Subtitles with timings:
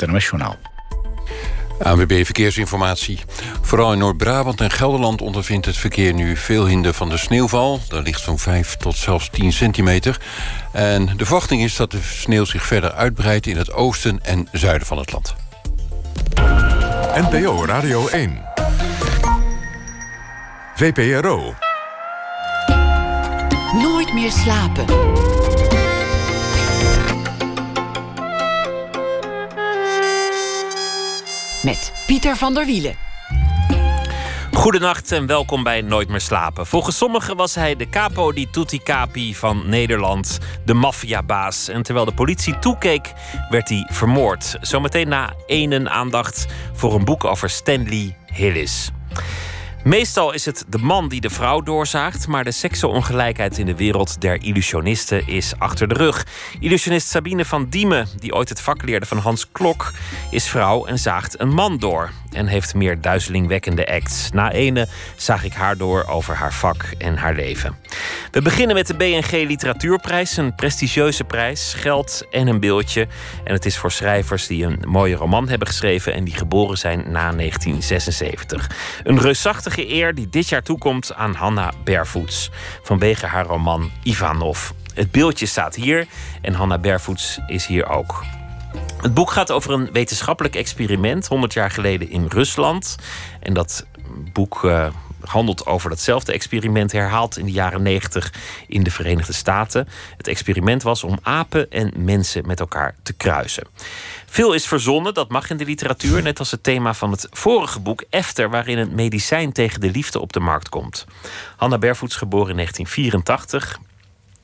[0.00, 0.56] het NOS Journaal.
[1.82, 3.18] ANWB Verkeersinformatie.
[3.60, 7.80] Vooral in Noord-Brabant en Gelderland ondervindt het verkeer nu veel hinder van de sneeuwval.
[7.88, 10.20] Daar ligt zo'n 5 tot zelfs 10 centimeter.
[10.72, 14.86] En de verwachting is dat de sneeuw zich verder uitbreidt in het oosten en zuiden
[14.86, 15.34] van het land.
[17.14, 18.42] NPO Radio 1.
[20.74, 21.54] VPRO.
[23.72, 24.84] Nooit meer slapen.
[31.62, 32.94] Met Pieter van der Wielen.
[34.52, 36.66] Goedenacht en welkom bij Nooit meer slapen.
[36.66, 41.68] Volgens sommigen was hij de capo di tutti capi van Nederland, de maffiabaas.
[41.68, 43.12] En terwijl de politie toekeek,
[43.50, 44.56] werd hij vermoord.
[44.60, 48.90] Zometeen na enen aandacht voor een boek over Stanley Hillis.
[49.84, 54.20] Meestal is het de man die de vrouw doorzaagt, maar de seksenongelijkheid in de wereld
[54.20, 56.26] der illusionisten is achter de rug.
[56.58, 59.92] Illusionist Sabine van Diemen, die ooit het vak leerde van Hans Klok,
[60.30, 62.10] is vrouw en zaagt een man door.
[62.32, 64.30] En heeft meer duizelingwekkende acts.
[64.30, 67.76] Na ene zag ik haar door over haar vak en haar leven.
[68.30, 73.08] We beginnen met de BNG Literatuurprijs, een prestigieuze prijs, geld en een beeldje.
[73.44, 76.98] En het is voor schrijvers die een mooie roman hebben geschreven en die geboren zijn
[76.98, 78.70] na 1976.
[79.04, 79.18] Een
[79.70, 82.50] reusachtige eer die dit jaar toekomt aan Hanna Bervoets.
[82.82, 84.70] Vanwege haar roman Ivanov.
[84.94, 86.06] Het beeldje staat hier
[86.42, 88.24] en Hanna Bervoets is hier ook.
[89.00, 92.96] Het boek gaat over een wetenschappelijk experiment 100 jaar geleden in Rusland.
[93.40, 93.86] En dat
[94.32, 94.86] boek uh,
[95.20, 98.32] handelt over datzelfde experiment herhaald in de jaren 90
[98.66, 99.88] in de Verenigde Staten.
[100.16, 103.66] Het experiment was om apen en mensen met elkaar te kruisen.
[104.32, 107.80] Veel is verzonnen, dat mag in de literatuur, net als het thema van het vorige
[107.80, 111.06] boek Efter, waarin een medicijn tegen de liefde op de markt komt.
[111.56, 113.78] Hanna Bervoets, geboren in 1984.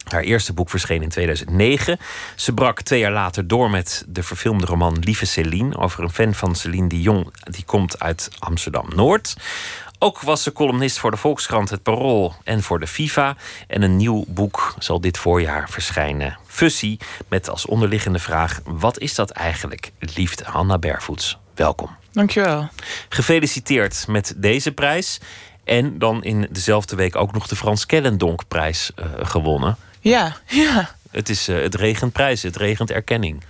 [0.05, 1.98] Haar eerste boek verscheen in 2009.
[2.37, 5.77] Ze brak twee jaar later door met de verfilmde roman Lieve Céline...
[5.77, 9.37] over een fan van Céline Dion, die komt uit Amsterdam-Noord.
[9.98, 13.36] Ook was ze columnist voor de Volkskrant, het Parool en voor de FIFA.
[13.67, 16.39] En een nieuw boek zal dit voorjaar verschijnen.
[16.46, 16.98] Fussie,
[17.29, 18.61] met als onderliggende vraag...
[18.64, 20.45] wat is dat eigenlijk, liefde?
[20.45, 21.90] Hanna Bervoets, welkom.
[22.12, 22.68] Dankjewel.
[23.08, 25.20] Gefeliciteerd met deze prijs.
[25.64, 29.77] En dan in dezelfde week ook nog de Frans Kellendonkprijs uh, gewonnen.
[30.01, 30.95] Ja, ja.
[31.11, 33.42] Het, is, uh, het regent prijzen, het regent erkenning.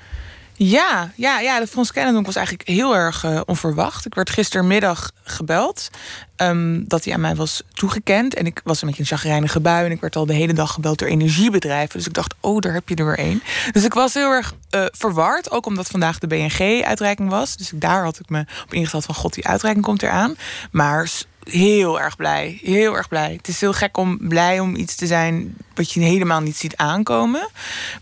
[0.59, 4.07] Ja, ja, ja, de Frans Kennendonk was eigenlijk heel erg uh, onverwacht.
[4.07, 5.91] Ik werd gistermiddag gebeld
[6.37, 8.35] um, dat hij aan mij was toegekend.
[8.35, 9.85] En ik was een beetje een chagrijnige bui.
[9.85, 11.99] En ik werd al de hele dag gebeld door energiebedrijven.
[11.99, 13.43] Dus ik dacht, oh, daar heb je er weer één.
[13.73, 15.51] Dus ik was heel erg uh, verward.
[15.51, 17.57] Ook omdat vandaag de BNG-uitreiking was.
[17.57, 19.15] Dus daar had ik me op ingesteld van...
[19.15, 20.37] god, die uitreiking komt eraan.
[20.71, 21.11] Maar
[21.51, 22.59] heel erg blij.
[22.63, 23.33] Heel erg blij.
[23.37, 26.77] Het is heel gek om blij om iets te zijn wat je helemaal niet ziet
[26.77, 27.49] aankomen.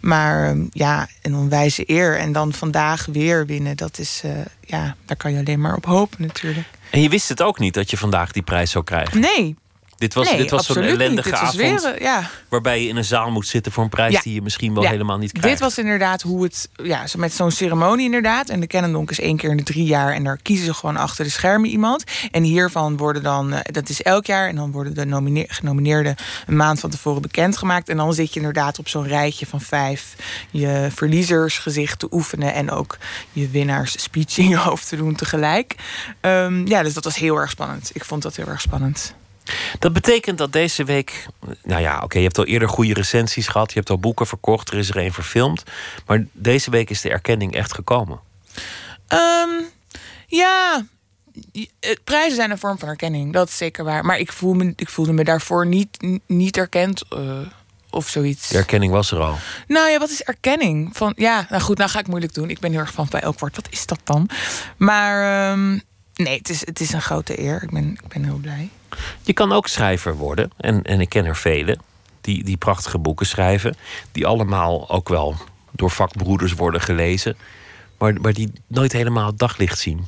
[0.01, 2.19] Maar um, ja, een onwijze eer.
[2.19, 5.85] En dan vandaag weer winnen, dat is, uh, ja, daar kan je alleen maar op
[5.85, 6.67] hopen natuurlijk.
[6.91, 9.21] En je wist het ook niet dat je vandaag die prijs zou krijgen?
[9.21, 9.57] Nee,
[10.05, 11.57] dit was, nee, dit was zo'n ellendige dit avond.
[11.57, 12.31] Weer, ja.
[12.49, 14.21] Waarbij je in een zaal moet zitten voor een prijs Ja.
[14.21, 14.91] die je misschien wel Ja.
[14.91, 15.49] helemaal niet krijgt.
[15.49, 18.49] Dit was inderdaad hoe het, ja, zo met zo'n ceremonie inderdaad.
[18.49, 20.13] En de Kennendonk is één keer in de drie jaar.
[20.13, 22.05] En daar kiezen ze gewoon achter de schermen iemand.
[22.31, 24.49] En hiervan worden dan, eh, dat is elk jaar.
[24.49, 26.17] En dan worden de nomine- genomineerden
[26.47, 27.89] een maand van tevoren bekendgemaakt.
[27.89, 30.15] En dan zit je inderdaad op zo'n rijtje van vijf.
[30.51, 32.55] Je verliezersgezicht te oefenen.
[32.55, 32.97] En ook
[33.33, 35.75] je winnaars speech in je hoofd te doen tegelijk.
[36.21, 37.91] Ehm, ja, dus dat was heel erg spannend.
[37.93, 39.15] Ik vond dat heel erg spannend.
[39.79, 41.27] Dat betekent dat deze week.
[41.63, 43.73] Nou ja, oké, je hebt al eerder goede recensies gehad.
[43.73, 44.71] Je hebt al boeken verkocht.
[44.71, 45.63] Er is er een verfilmd.
[46.07, 48.21] Maar deze week is de erkenning echt gekomen.
[49.09, 49.51] Ehm,
[50.27, 50.87] ja,
[51.53, 53.33] eh, prijzen zijn een vorm van erkenning.
[53.33, 54.05] Dat is zeker waar.
[54.05, 57.39] Maar ik, voel me, ik voelde me daarvoor niet, niet erkend eh,
[57.91, 58.49] of zoiets.
[58.49, 59.37] De erkenning was er al.
[59.67, 60.97] Nou ja, wat is erkenning?
[60.97, 62.51] Van, ja, nou goed, nou ga ik moeilijk doen.
[62.51, 63.57] Ik ben heel erg van bij elk woord.
[63.57, 64.29] Wat is dat dan?
[64.77, 65.79] Maar ehm,
[66.15, 67.63] nee, het is, het is een grote eer.
[67.63, 68.69] Ik ben, ik ben heel blij.
[69.23, 70.51] Je kan ook schrijver worden.
[70.57, 71.79] En, en ik ken er velen
[72.21, 73.77] die, die prachtige boeken schrijven.
[74.13, 75.37] Die allemaal ook wel
[75.71, 77.37] door vakbroeders worden gelezen.
[77.99, 80.07] Maar, maar die nooit helemaal het daglicht zien.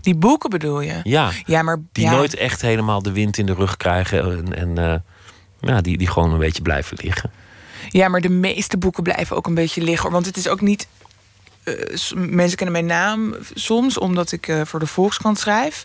[0.00, 1.00] Die boeken bedoel je?
[1.02, 4.22] Ja, Ja, maar die ja, nooit echt helemaal de wind in de rug krijgen.
[4.22, 4.98] En, en eh,
[5.60, 7.30] ja, die, die gewoon een beetje blijven liggen.
[7.88, 10.10] Ja, maar de meeste boeken blijven ook een beetje liggen.
[10.10, 10.88] Want het is ook niet.
[11.76, 15.84] Eh, mensen kennen mijn naam soms omdat ik eh, voor de Volkskrant schrijf.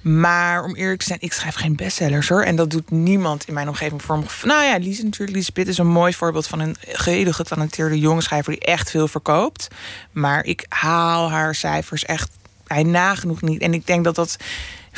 [0.00, 2.42] Maar om eerlijk te zijn, ik schrijf geen bestsellers hoor.
[2.42, 4.24] En dat doet niemand in mijn omgeving voor me.
[4.42, 5.36] Nou ja, Lies natuurlijk.
[5.36, 9.08] Lies Pitt is een mooi voorbeeld van een gehele getalenteerde jonge schrijver die echt veel
[9.08, 9.68] verkoopt.
[10.12, 12.30] Maar ik haal haar cijfers echt
[12.66, 13.60] hij nagenoeg niet.
[13.60, 14.36] En ik denk dat dat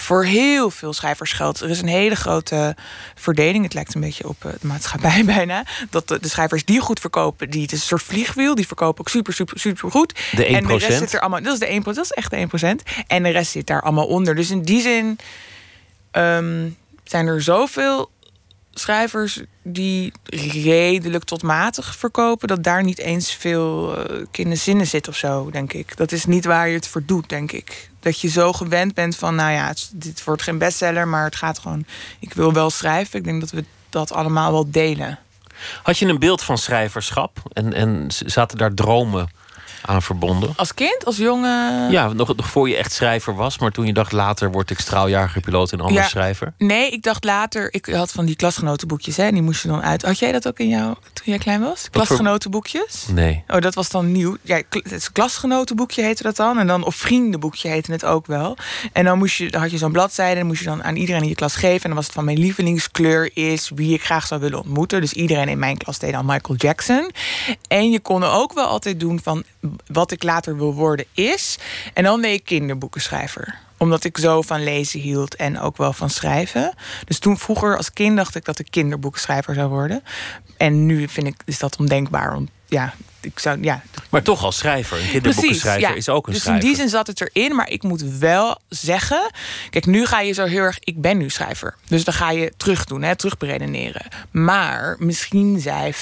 [0.00, 1.61] voor heel veel schrijvers geldt.
[1.61, 2.77] Er is een hele grote
[3.15, 3.65] verdeling.
[3.65, 5.65] Het lijkt een beetje op eh, de maatschappij bijna.
[5.91, 9.00] Dat de, de schrijvers die goed verkopen, die het is een soort vliegwiel, die verkopen
[9.00, 10.15] ook super, super, super goed.
[10.37, 10.50] De 1%.
[10.50, 11.43] En de rest zit er allemaal.
[11.43, 13.05] Dat is de 1%, dat is echt de 1%.
[13.06, 14.35] En de rest zit daar allemaal onder.
[14.35, 15.19] Dus in die zin
[16.11, 16.69] ehm,
[17.05, 18.11] zijn er zoveel
[18.80, 25.16] schrijvers die redelijk tot matig verkopen, dat daar niet eens veel uh, kinderzinnen zit of
[25.16, 25.96] zo, denk ik.
[25.96, 27.90] Dat is niet waar je het voor doet, denk ik.
[28.00, 31.58] Dat je zo gewend bent van, nou ja, dit wordt geen bestseller, maar het gaat
[31.58, 31.84] gewoon,
[32.20, 33.19] ik wil wel schrijven.
[33.19, 35.19] Ik denk dat we dat allemaal wel delen.
[35.82, 39.28] Had je een beeld van schrijverschap en, en zaten daar dromen
[39.82, 40.52] aan verbonden?
[40.56, 41.90] Als kind, als jongen?
[41.90, 44.78] Ja, nog, nog voor je echt schrijver was, maar toen je dacht later word ik
[44.78, 46.08] straaljagerpiloot en anders Ja.
[46.08, 46.52] schrijver.
[46.58, 49.82] Nee, ik dacht later, ik had van die klasgenotenboekjes, hè, en die moest je dan
[49.82, 50.02] uit.
[50.02, 51.88] Had jij dat ook in jou toen jij klein was?
[51.90, 53.06] Klasgenotenboekjes?
[53.10, 53.44] Nee.
[53.48, 54.36] Oh, dat was dan nieuw.
[54.42, 56.58] Ja, het klasgenotenboekje heette dat dan.
[56.58, 58.56] En dan, of vriendenboekje heette het ook wel.
[58.92, 60.32] En dan, moest je, dan had je zo'n bladzijde.
[60.32, 61.80] En dan moest je dan aan iedereen in je klas geven.
[61.82, 65.00] En dan was het van mijn lievelingskleur is wie ik graag zou willen ontmoeten.
[65.00, 67.10] Dus iedereen in mijn klas deed dan Michael Jackson.
[67.69, 69.44] En je kon er ook wel altijd doen van
[69.87, 71.59] wat ik later wil worden is.
[71.94, 76.11] En dan deed ik kinderboekenschrijver omdat ik zo van lezen hield en ook wel van
[76.11, 76.75] schrijven.
[77.05, 80.03] Dus toen vroeger als kind dacht ik dat ik kinderboekenschrijver zou worden.
[80.56, 82.32] En nu vind ik, is dat ondenkbaar.
[82.32, 84.99] Want ja, ik zou, ja, Maar toch als schrijver.
[84.99, 86.62] Een kinderboekenschrijver is ook een dus schrijver.
[86.62, 89.31] in die zin zat het erin, maar ik moet wel zeggen...
[89.70, 90.79] Kijk, nu ga je zo heel erg...
[90.81, 91.75] Ik ben nu schrijver.
[91.87, 94.03] Dus dan ga je terug doen, hè, terug beredeneren.
[94.31, 95.97] Maar misschien zei 50%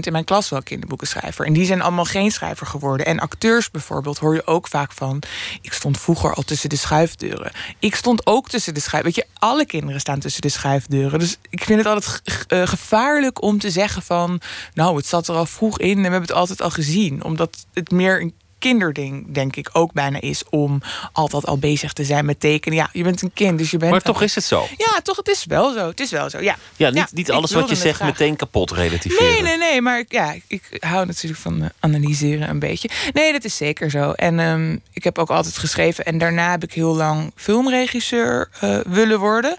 [0.00, 1.46] in mijn klas wel kinderboekenschrijver.
[1.46, 3.06] En die zijn allemaal geen schrijver geworden.
[3.06, 5.22] En acteurs bijvoorbeeld hoor je ook vaak van...
[5.60, 7.50] Ik stond vroeger al tussen de schuifdeuren.
[7.78, 9.04] Ik stond ook tussen de schuif...
[9.04, 11.18] Weet je, alle kinderen staan tussen de schuifdeuren.
[11.18, 14.40] Dus ik vind het altijd eh, gevaarlijk om te zeggen van...
[14.74, 17.24] Nou, het zat er al vroeg in en we hebben het altijd al gezien.
[17.24, 20.42] Omdat het meer een kinderding, denk ik, ook bijna is...
[20.50, 20.82] om
[21.12, 22.78] altijd al bezig te zijn met tekenen.
[22.78, 23.90] Ja, je bent een kind, dus je bent...
[23.90, 24.66] Maar toch is het zo.
[24.76, 25.88] Ja, toch, het is wel zo.
[25.88, 26.56] Het is wel zo, ja.
[26.76, 28.08] Ja, niet, Ja, niet alles wat je zegt graag.
[28.08, 29.24] meteen kapot relativeren.
[29.24, 29.80] Nee, nee, nee.
[29.80, 32.90] Maar ja, ik hou natuurlijk van eh, analyseren een beetje.
[33.12, 34.10] Nee, dat is zeker zo.
[34.10, 36.04] En ehm, ik heb ook altijd geschreven.
[36.04, 39.56] En daarna heb ik heel lang filmregisseur eh, willen worden.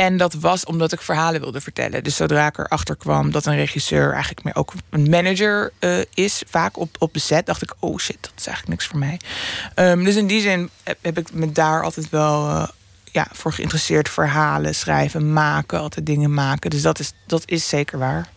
[0.00, 2.04] En dat was omdat ik verhalen wilde vertellen.
[2.04, 6.42] Dus zodra ik erachter kwam dat een regisseur eigenlijk meer ook een manager eh, is,
[6.46, 9.20] vaak op, op de set, dacht ik: oh shit, dat is eigenlijk niks voor mij.
[9.74, 10.70] Ehm, dus in die zin
[11.00, 12.68] heb, ik me daar altijd wel eh,
[13.04, 14.08] ja, voor geïnteresseerd.
[14.08, 16.70] Verhalen schrijven, maken, altijd dingen maken.
[16.70, 18.28] Dus dat is, dat is zeker waar.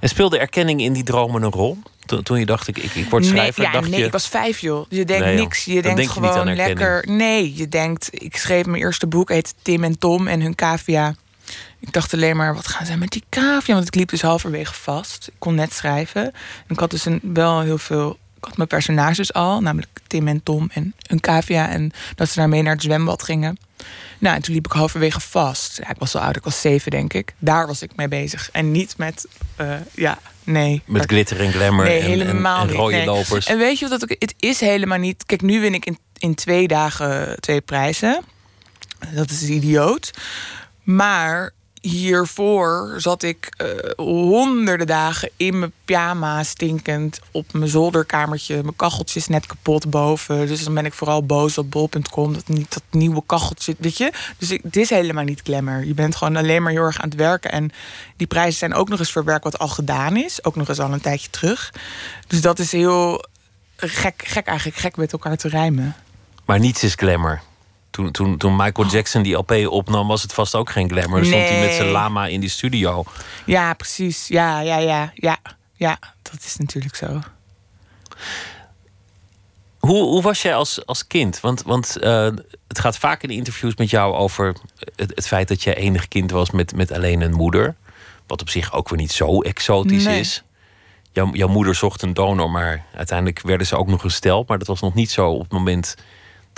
[0.00, 1.78] En speelde erkenning in die dromen een rol?
[2.10, 4.06] Toen, toen je dacht, ik, ik, ik word schrijver, nee, ja, dacht nee, je...
[4.06, 4.86] ik was vijf, joh.
[4.88, 5.42] Je denkt Nee, joh.
[5.42, 5.64] niks.
[5.64, 7.04] Je Dan denkt denk gewoon lekker.
[7.08, 8.08] Nee, je denkt.
[8.12, 11.14] Ik schreef mijn eerste boek, heet Tim en Tom en hun cavia.
[11.78, 13.74] Ik dacht alleen maar, wat gaan zij met die cavia?
[13.74, 15.26] Want ik liep dus halverwege vast.
[15.26, 16.24] Ik kon net schrijven.
[16.24, 16.32] En
[16.68, 18.18] ik had dus een, wel heel veel.
[18.40, 21.68] Ik had mijn personages al, namelijk Tim en Tom en een cavia.
[21.68, 23.58] En dat ze daarmee naar het zwembad gingen.
[24.18, 25.78] Nou, en toen liep ik halverwege vast.
[25.82, 27.34] Ja, ik was al oud, ik was zeven, denk ik.
[27.38, 28.48] Daar was ik mee bezig.
[28.52, 29.26] En niet met,
[29.56, 30.82] eh, ja, nee.
[30.84, 33.06] Met glitter en glamour Nee, en, en, helemaal en niet, rode nee.
[33.06, 33.46] lopers.
[33.46, 34.16] En weet je wat dat ook...
[34.18, 35.26] Het is helemaal niet...
[35.26, 38.24] Kijk, nu win ik in, in twee dagen twee prijzen.
[39.14, 40.10] Dat is idioot.
[40.82, 43.66] Maar hiervoor zat ik eh,
[43.96, 48.62] honderden dagen in mijn pyjama stinkend op mijn zolderkamertje.
[48.62, 50.46] Mijn kacheltje is net kapot boven.
[50.46, 52.32] Dus dan ben ik vooral boos op bol.com.
[52.32, 54.12] Dat niet dat nieuwe kacheltje, weet je.
[54.38, 55.84] Dus ik, het is helemaal niet glamour.
[55.84, 57.52] Je bent gewoon alleen maar heel erg aan het werken.
[57.52, 57.70] En
[58.16, 60.44] die prijzen zijn ook nog eens voor werk wat al gedaan is.
[60.44, 61.72] Ook nog eens al een tijdje terug.
[62.26, 63.24] Dus dat is heel
[63.76, 65.96] gek, gek eigenlijk, gek met elkaar te rijmen.
[66.44, 67.40] Maar niets is glamour.
[67.90, 71.20] Toen, toen, toen Michael Jackson die LP opnam, was het vast ook geen glamour.
[71.20, 71.92] Dan stond hij met zijn Nee.
[71.92, 73.04] lama in die studio.
[73.46, 74.28] Ja, precies.
[74.28, 75.38] Ja, ja, ja, ja.
[75.74, 77.20] Ja, dat is natuurlijk zo.
[79.78, 81.40] Hoe, hoe was jij als, als kind?
[81.40, 82.28] Want, want eh,
[82.68, 84.54] het gaat vaak in interviews met jou over
[84.96, 87.74] het, het feit dat je enig kind was met, met alleen een moeder.
[88.26, 90.20] Wat op zich ook weer niet zo exotisch Nee.
[90.20, 90.42] is.
[91.12, 94.48] Jouw, jouw moeder zocht een donor, maar uiteindelijk werden ze ook nog gesteld.
[94.48, 95.94] Maar dat was nog niet zo op het moment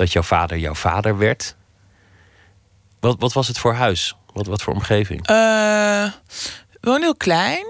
[0.03, 1.57] dat jouw vader jouw vader werd.
[3.01, 4.17] Wat, wat was het voor huis?
[4.33, 5.27] Wat, wat voor omgeving?
[6.81, 7.65] Gewoon heel klein.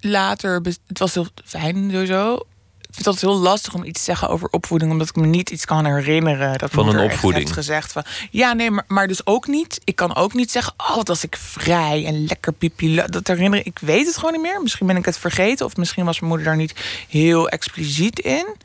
[0.00, 2.34] Later, het was heel fijn sowieso.
[2.78, 5.26] Ik vind het altijd heel lastig om iets te zeggen over opvoeding, omdat ik me
[5.26, 6.58] niet iets kan herinneren.
[6.58, 7.42] Dat Van een opvoeding.
[7.42, 8.04] heeft gezegd van.
[8.30, 9.80] Ja, nee, maar, maar dus ook niet.
[9.84, 13.02] Ik kan ook niet zeggen, oh, wat was ik vrij en lekker pipi.
[13.06, 13.66] Dat herinner ik.
[13.66, 14.62] Ik weet het gewoon niet meer.
[14.62, 16.74] Misschien ben ik het vergeten, of misschien was mijn moeder daar niet
[17.08, 18.56] heel expliciet in.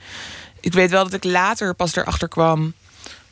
[0.59, 2.74] Ik weet wel dat ik later pas erachter kwam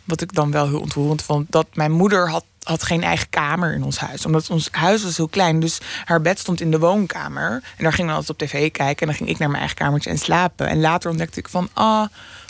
[0.06, 3.74] wat ik dan wel heel ontroerend vond, dat mijn moeder had, had geen eigen kamer
[3.74, 4.26] in ons huis.
[4.26, 5.60] Omdat ons huis was heel klein.
[5.60, 7.52] Dus haar bed stond in de woonkamer.
[7.78, 9.02] En daar ging we altijd op tv kijken.
[9.02, 10.68] En dan ging ik naar mijn eigen kamertje en slapen.
[10.68, 12.06] En later ontdekte ik van, ah,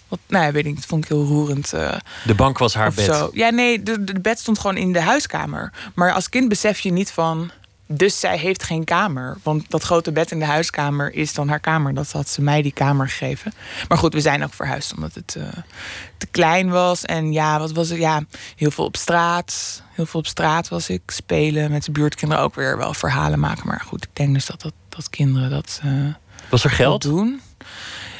[0.07, 0.75] Wat, nou ja, weet ik niet.
[0.75, 1.73] Dat vond ik heel roerend.
[1.73, 1.93] eh,
[2.25, 3.05] De bank was haar bed.
[3.05, 3.29] zo.
[3.33, 5.71] Ja, nee, de, de bed stond gewoon in de huiskamer.
[5.95, 7.51] Maar als kind besef je niet van.
[7.87, 9.37] Dus zij heeft geen kamer.
[9.43, 11.93] Want dat grote bed in de huiskamer is dan haar kamer.
[11.93, 13.53] Dat had ze mij die kamer gegeven.
[13.87, 15.43] Maar goed, we zijn ook verhuisd omdat het eh,
[16.17, 17.05] te klein was.
[17.05, 17.99] En ja, wat was het?
[17.99, 18.21] Ja,
[18.55, 19.81] heel veel op straat.
[19.93, 21.01] Heel veel op straat was ik.
[21.07, 23.67] Spelen met de buurtkinderen ook weer wel verhalen maken.
[23.67, 25.79] Maar goed, ik denk dus dat, dat, dat kinderen dat.
[25.83, 25.91] eh,
[26.49, 27.01] Was er wel geld?
[27.01, 27.41] doen.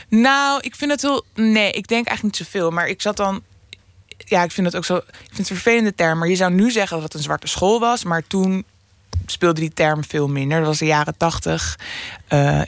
[0.10, 1.24] Nou, ik vind het heel.
[1.34, 2.72] Nee, ik denk eigenlijk niet zoveel.
[2.72, 3.42] Maar ik zat dan.
[4.18, 4.96] Ja, ik vind het ook zo.
[4.96, 6.20] Ik vind het een vervelende term.
[6.20, 8.04] Maar je zou nu zeggen dat het een zwarte school was.
[8.04, 8.66] Maar toen
[9.26, 10.58] speelde die term veel minder.
[10.58, 11.80] Dat was de jaren tachtig.
[12.28, 12.62] eh,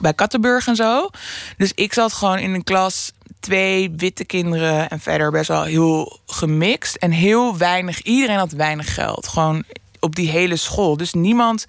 [0.00, 1.10] bij Kattenburg en zo.
[1.56, 3.12] Dus ik zat gewoon in een klas.
[3.40, 6.96] Twee witte kinderen en verder best wel heel gemixt.
[6.96, 8.02] En heel weinig.
[8.02, 9.28] Iedereen had weinig geld.
[9.28, 9.64] Gewoon
[10.00, 10.96] op die hele school.
[10.96, 11.66] Dus niemand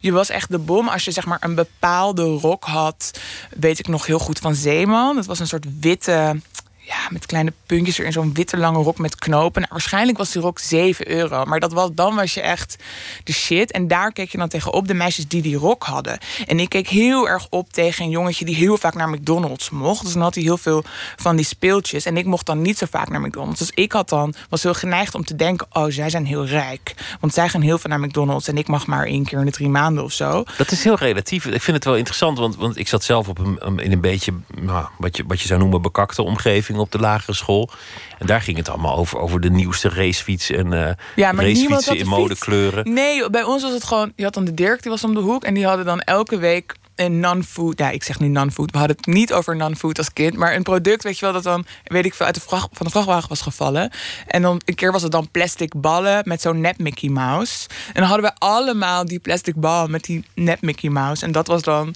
[0.00, 3.10] je was echt de bom als je zeg maar een bepaalde rok had.
[3.50, 5.16] Weet ik nog heel goed van Zeeman.
[5.16, 6.40] Dat was een soort witte.
[6.88, 8.12] Ja, met kleine puntjes erin.
[8.12, 9.60] Zo'n witte lange rok met knopen.
[9.60, 11.44] Nou, waarschijnlijk was die rok 7 euro.
[11.44, 12.76] Maar dat was, dan was je echt
[13.24, 13.70] de shit.
[13.72, 16.18] En daar keek je dan tegenop de meisjes die die rok hadden.
[16.46, 20.02] En ik keek heel erg op tegen een jongetje die heel vaak naar McDonald's mocht.
[20.04, 20.84] Dus dan had hij heel veel
[21.16, 22.04] van die speeltjes.
[22.04, 23.58] En ik mocht dan niet zo vaak naar McDonald's.
[23.58, 25.66] Dus ik had dan, was heel geneigd om te denken...
[25.72, 26.94] oh, zij zijn heel rijk.
[27.20, 28.48] Want zij gaan heel veel naar McDonald's...
[28.48, 30.44] en ik mag maar één keer in de drie maanden of zo.
[30.56, 31.46] Dat is heel relatief.
[31.46, 34.32] Ik vind het wel interessant, want, want ik zat zelf op een- in een beetje
[34.60, 37.70] nou, wat, je, wat je zou noemen bekakte omgeving op de lagere school.
[38.18, 41.96] En daar ging het allemaal over, over de nieuwste racefiets en eh Ja, maar racefietsen
[41.96, 42.92] in modekleuren.
[42.92, 44.12] Nee, bij ons was het gewoon...
[44.16, 45.44] Je had dan de Dirk, die was om de hoek...
[45.44, 47.78] en die hadden dan elke week een non-food...
[47.78, 48.70] Ja, ik zeg nu non-food.
[48.70, 50.36] We hadden het niet over non-food als kind.
[50.36, 51.66] Maar een product, weet je wel, dat dan...
[51.84, 53.90] weet ik veel, uit de vracht, van de vrachtwagen was gevallen.
[54.26, 56.22] En dan een keer was het dan plastic ballen...
[56.24, 57.68] met zo'n nep Mickey Mouse.
[57.86, 59.86] En dan hadden we allemaal die plastic bal...
[59.86, 61.24] met die nep Mickey Mouse.
[61.24, 61.94] En dat was dan...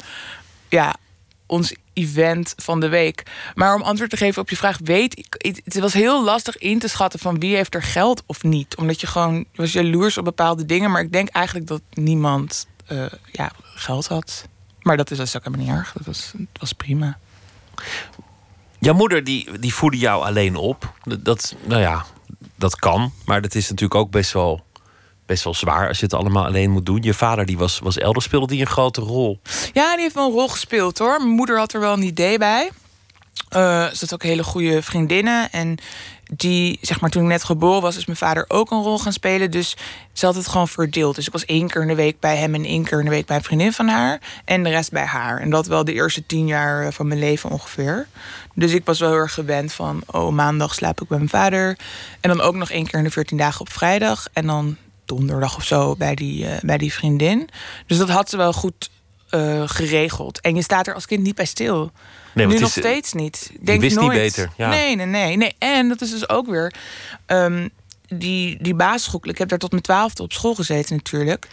[0.68, 0.94] Ja,
[1.46, 3.22] ons event van de week.
[3.54, 6.78] Maar om antwoord te geven op je vraag, weet ik, het- was heel lastig in
[6.78, 8.76] te schatten van wie heeft er geld of niet.
[8.76, 10.90] Omdat je gewoon was jaloers op bepaalde dingen.
[10.90, 14.44] Maar ik denk eigenlijk dat niemand eh, ja, geld had.
[14.82, 15.92] Maar dat is dus ook helemaal niet erg.
[15.92, 17.18] Dat was, was prima.
[18.78, 20.92] Jouw moeder die, die voedde jou alleen op.
[21.18, 22.04] Dat, nou ja,
[22.56, 23.12] dat kan.
[23.24, 24.64] Maar dat is natuurlijk ook best wel,
[25.30, 27.02] best wel zwaar als je het allemaal alleen moet doen.
[27.02, 29.40] Je vader die was, was elders, speelde die een grote rol.
[29.72, 31.18] Ja, die heeft wel een rol gespeeld hoor.
[31.18, 32.70] Mijn moeder had er wel een idee bij.
[33.48, 35.52] Eh ze had ook hele goede vriendinnen.
[35.52, 35.78] En
[36.36, 39.12] die, zeg maar, toen ik net geboren was, is mijn vader ook een rol gaan
[39.12, 39.50] spelen.
[39.50, 39.76] Dus
[40.12, 41.14] ze had het gewoon verdeeld.
[41.14, 43.10] Dus ik was één keer in de week bij hem en één keer in de
[43.10, 44.20] week bij een vriendin van haar.
[44.44, 45.40] En de rest bij haar.
[45.40, 48.06] En dat wel de eerste tien jaar eh, van mijn leven ongeveer.
[48.54, 51.78] Dus ik was wel heel erg gewend van, oh, maandag slaap ik bij mijn vader.
[52.20, 54.26] En dan ook nog één keer in de veertien dagen op vrijdag.
[54.32, 54.76] En dan
[55.16, 57.48] donderdag of zo bij die, eh, bij die vriendin.
[57.86, 58.90] Dus dat had ze wel goed
[59.30, 60.40] eh, geregeld.
[60.40, 61.90] En je staat er als kind niet bij stil.
[62.34, 63.50] Nee, nu nog is, eh, steeds niet.
[63.60, 64.18] Denk wist niet nooit.
[64.18, 64.68] beter, ja.
[64.68, 65.54] Nee, nee, nee, nee.
[65.58, 66.74] En dat is dus ook weer.
[67.26, 67.68] ehm,
[68.08, 69.20] die, die basisschool.
[69.22, 71.48] Ik heb daar tot mijn twaalfde op school gezeten natuurlijk.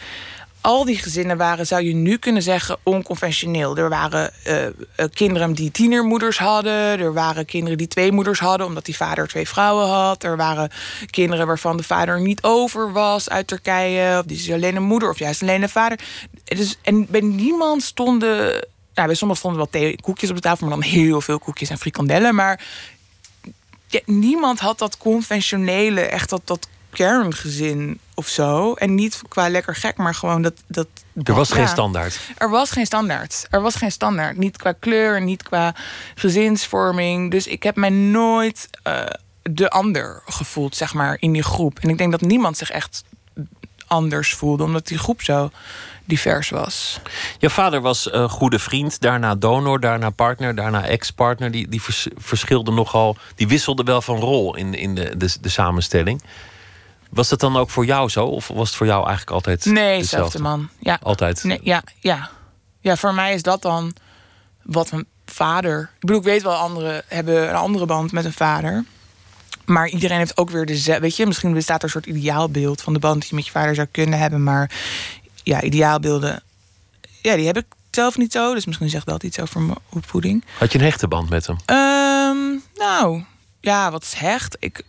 [0.68, 3.76] Al die gezinnen waren, zou je nu kunnen zeggen, onconventioneel.
[3.76, 4.72] Er waren eh, eh,
[5.12, 6.98] kinderen die tienermoeders hadden.
[6.98, 10.22] Er waren kinderen die twee moeders hadden, omdat die vader twee vrouwen had.
[10.22, 10.70] Er waren
[11.10, 14.18] kinderen waarvan de vader niet over was uit Turkije.
[14.18, 15.98] Of die is alleen een moeder, of juist alleen een vader.
[16.44, 20.66] Dus, en bij niemand stonden nou, bij sommigen stonden wel thee koekjes op de tafel,
[20.66, 22.34] maar dan heel veel koekjes en frikandellen.
[22.34, 22.60] Maar
[24.04, 26.68] niemand had dat conventionele, echt dat, dat
[26.98, 28.74] kerngezin of zo.
[28.74, 30.54] En niet qua lekker gek, maar gewoon dat.
[30.66, 30.86] dat
[31.24, 31.54] er was ja.
[31.54, 32.20] geen standaard.
[32.36, 33.46] Er was geen standaard.
[33.50, 34.36] Er was geen standaard.
[34.36, 35.74] Niet qua kleur, niet qua
[36.14, 37.30] gezinsvorming.
[37.30, 39.06] Dus ik heb mij nooit eh,
[39.42, 41.78] de ander gevoeld, zeg maar, in die groep.
[41.78, 43.04] En ik denk dat niemand zich echt
[43.86, 45.50] anders voelde, omdat die groep zo
[46.04, 47.00] divers was.
[47.38, 51.50] Jouw vader was eh, goede vriend, daarna donor, daarna partner, daarna ex-partner.
[51.50, 55.48] Die, die vers- verschilde nogal, die wisselde wel van rol in, in de, de, de
[55.48, 56.22] samenstelling.
[57.08, 58.24] Was dat dan ook voor jou zo?
[58.26, 60.00] Of was het voor jou eigenlijk altijd Nee, hetzelfde?
[60.02, 60.68] hetzelfde man.
[60.80, 60.98] Ja.
[61.02, 61.44] Altijd?
[61.44, 62.30] Nee, ja, ja.
[62.80, 63.94] ja, voor mij is dat dan
[64.62, 65.80] wat mijn vader.
[65.94, 68.84] Ik bedoel, ik weet wel, anderen hebben een andere band met een vader.
[69.64, 70.98] Maar iedereen heeft ook weer de.
[71.00, 73.50] Weet je, misschien bestaat er een soort ideaalbeeld van de band die je met je
[73.52, 74.42] vader zou kunnen hebben.
[74.42, 74.70] Maar
[75.42, 76.42] ja, ideaalbeelden.
[77.22, 78.54] Ja, die heb ik zelf niet zo.
[78.54, 80.44] Dus misschien zegt dat iets over mijn opvoeding.
[80.58, 81.56] Had je een hechte band met hem?
[81.64, 83.24] Ehm, nou,
[83.60, 84.56] ja, wat is hecht?
[84.60, 84.82] Ik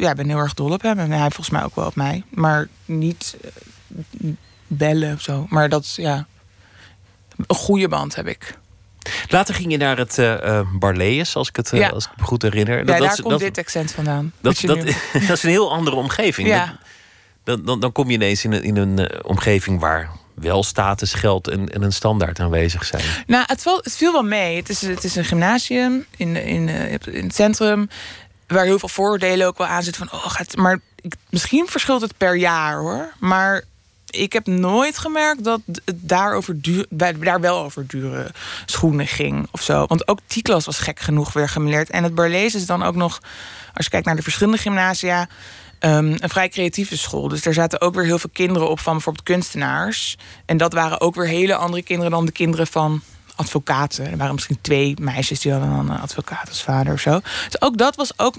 [0.00, 0.98] ja, ben heel erg dol op hem.
[0.98, 2.22] En hij volgens mij ook wel op mij.
[2.30, 4.30] Maar niet eh,
[4.66, 5.46] bellen of zo.
[5.48, 6.26] Maar dat is, ja...
[7.46, 8.58] Een goede band heb ik.
[9.28, 11.88] Later ging je naar het eh Barlees, als ik het Ja.
[11.88, 12.78] als ik me goed herinner.
[12.78, 14.32] Ja, Dat- dat daar is- komt dat, dit accent vandaan.
[14.40, 14.76] Dat, dat,
[15.12, 16.48] dat is een heel andere omgeving.
[16.48, 16.78] Ja.
[17.44, 21.48] Dan, dan, dan kom je ineens in een, in een omgeving waar wel status, geld
[21.48, 23.02] en, en een standaard aanwezig zijn.
[23.26, 24.56] Nou, het, viel, het viel wel mee.
[24.56, 26.68] Het is, het is een gymnasium in, in,
[27.12, 27.88] in het centrum.
[28.48, 30.08] Waar heel veel voordelen ook wel aan zitten.
[30.08, 30.80] Van, oh, gaat, maar
[31.30, 33.12] misschien verschilt het per jaar hoor.
[33.18, 33.64] Maar
[34.10, 38.30] ik heb nooit gemerkt dat het daarover duur, daar wel over dure
[38.66, 39.86] schoenen ging of zo.
[39.86, 41.90] Want ook die klas was gek genoeg weer gemeleerd.
[41.90, 43.20] En het Barlees is dan ook nog,
[43.74, 45.28] als je kijkt naar de verschillende gymnasia,
[45.80, 47.28] um, een vrij creatieve school.
[47.28, 50.16] Dus daar zaten ook weer heel veel kinderen op van bijvoorbeeld kunstenaars.
[50.46, 53.02] En dat waren ook weer hele andere kinderen dan de kinderen van
[53.38, 54.10] advocaten.
[54.10, 57.20] Er waren misschien twee meisjes die hadden dan een advocaat als vader of zo.
[57.44, 58.36] Dus ook dat was ook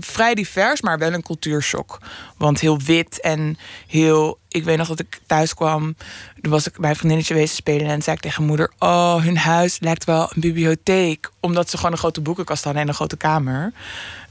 [0.00, 1.98] vrij divers, maar wel een cultuurshock.
[2.36, 4.38] Want heel wit en heel.
[4.48, 5.96] Ik weet nog dat ik thuis kwam.
[6.40, 7.86] Toen was ik bij een vriendinnetje wezen spelen.
[7.86, 11.30] En zei ik tegen moeder: Oh, hun huis lijkt wel een bibliotheek.
[11.40, 13.72] Omdat ze gewoon een grote boekenkast hadden en een grote kamer.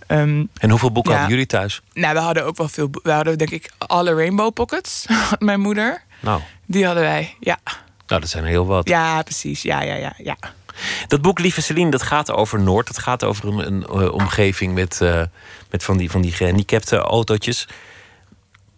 [0.07, 1.81] Um, en hoeveel boeken hadden jullie thuis?
[1.93, 2.89] Nou, we hadden ook wel veel.
[3.03, 5.05] We hadden denk ik alle Rainbow Pockets.
[5.39, 6.01] mijn moeder.
[6.19, 6.41] Nou.
[6.65, 7.59] Die hadden wij, ja.
[8.07, 8.87] Nou, dat zijn er heel wat.
[8.87, 9.61] Ja, precies.
[9.61, 10.37] Ja, ja, ja, ja.
[11.07, 12.87] Dat boek Lieve Celine, dat gaat over Noord.
[12.87, 15.23] Dat gaat over een, een uh, omgeving met, uh,
[15.69, 17.67] met van, die, van die gehandicapte autootjes.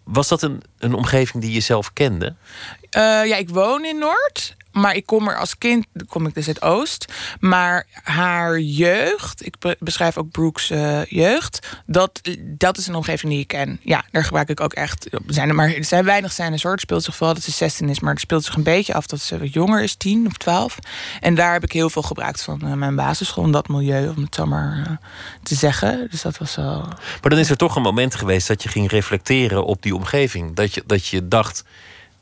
[0.04, 2.26] Was dat een, een omgeving die je zelf kende?
[2.26, 4.56] Uh, ja, ik woon in Noord.
[4.76, 7.12] Maar ik kom er als kind, kom ik dus uit Oost.
[7.40, 13.40] Maar haar jeugd, ik beschrijf ook Brooks uh, jeugd, dat, dat is een omgeving die
[13.40, 13.80] ik ken.
[13.82, 15.08] Ja, daar gebruik ik ook echt.
[15.26, 16.72] Zijn er, maar, zijn weinig scènes hoor.
[16.72, 19.06] Het speelt zich vooral dat ze 16 is, maar het speelt zich een beetje af
[19.06, 20.78] dat ze wat jonger is, 10 of 12.
[21.20, 24.34] En daar heb ik heel veel gebruikt van uh, mijn basisschool, dat milieu, om het
[24.34, 24.96] zo maar uh,
[25.42, 26.06] te zeggen.
[26.10, 26.80] Dus dat was wel.
[27.20, 30.54] Maar dan is er toch een moment geweest dat je ging reflecteren op die omgeving.
[30.54, 31.64] Dat je, dat je dacht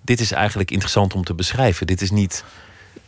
[0.04, 1.86] dit is eigenlijk interessant om te beschrijven.
[1.86, 2.44] Dit is niet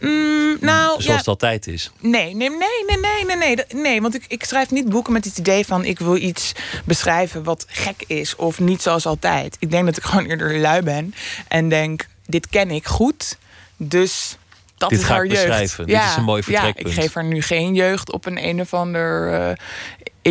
[0.00, 1.16] mm, nou, zoals ja.
[1.16, 1.90] het altijd is.
[2.00, 3.82] Nee, nee, nee, nee, nee, nee, nee.
[3.82, 6.52] nee want ik, ik schrijf niet boeken met het idee van ik wil iets
[6.84, 9.56] beschrijven wat gek is of niet zoals altijd.
[9.58, 11.14] Ik denk dat ik gewoon eerder lui ben
[11.48, 13.38] en denk: dit ken ik goed,
[13.76, 14.36] dus
[14.76, 15.46] dat dit is ga haar ik jeugd.
[15.46, 15.86] beschrijven.
[15.86, 16.88] Ja, dit is een mooi vertrekpunt.
[16.88, 19.52] Ja, ik geef haar nu geen jeugd op een een of ander uh,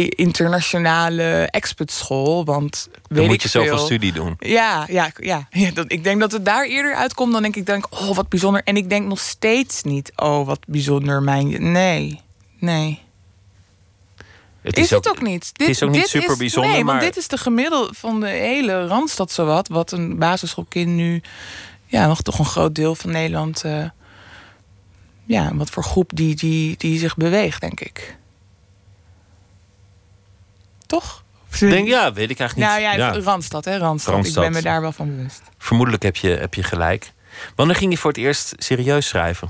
[0.03, 2.45] internationale expertschool.
[2.45, 3.63] Want weet dan moet ik je veel.
[3.63, 4.35] zoveel studie doen.
[4.39, 5.47] Ja, ja, ja.
[5.63, 8.29] ja dat, ik denk dat het daar eerder uitkomt dan denk ik denk, oh wat
[8.29, 8.63] bijzonder.
[8.63, 11.71] En ik denk nog steeds niet, oh wat bijzonder mijn.
[11.71, 12.21] Nee,
[12.59, 13.03] nee.
[14.61, 15.49] Het is, is, het ook, niet.
[15.53, 18.19] het is ook niet dit super bijzonder, Nee, want maar- dit is de gemiddelde van
[18.19, 19.67] de hele Randstad zowat.
[19.67, 21.21] Wat een basisschoolkind nu...
[21.85, 23.63] Ja, nog toch een groot deel van Nederland...
[23.63, 23.85] eh,
[25.25, 28.17] ja, wat voor groep die, die, die zich beweegt, denk ik.
[30.99, 31.23] Toch?
[31.59, 32.99] Denk, ja, weet ik eigenlijk Nou niet.
[32.99, 33.19] ja, Ja.
[33.19, 34.13] Randstad, hè, Randstad.
[34.13, 34.43] Randstad.
[34.43, 35.41] Ik ben me daar wel van bewust.
[35.57, 37.11] Vermoedelijk heb je, heb je gelijk.
[37.55, 39.49] Wanneer ging je voor het eerst serieus schrijven?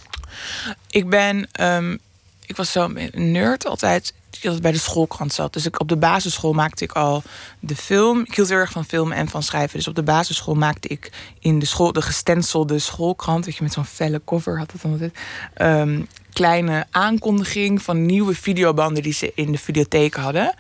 [0.90, 1.98] Ik ben, ehm,
[2.46, 5.54] ik was zo een nerd altijd die altijd bij de schoolkrant zat.
[5.54, 7.24] Dus ik, op de basisschool maakte ik al
[7.60, 8.20] de film.
[8.20, 9.78] Ik hield heel erg van filmen en van schrijven.
[9.78, 13.74] Dus op de basisschool maakte ik in de school de gestencelde schoolkrant, weet je, met
[13.74, 15.14] zo'n felle cover had het dan altijd.
[15.54, 16.02] ehm,
[16.34, 20.54] kleine aankondiging van nieuwe videobanden die ze in de videotheek hadden.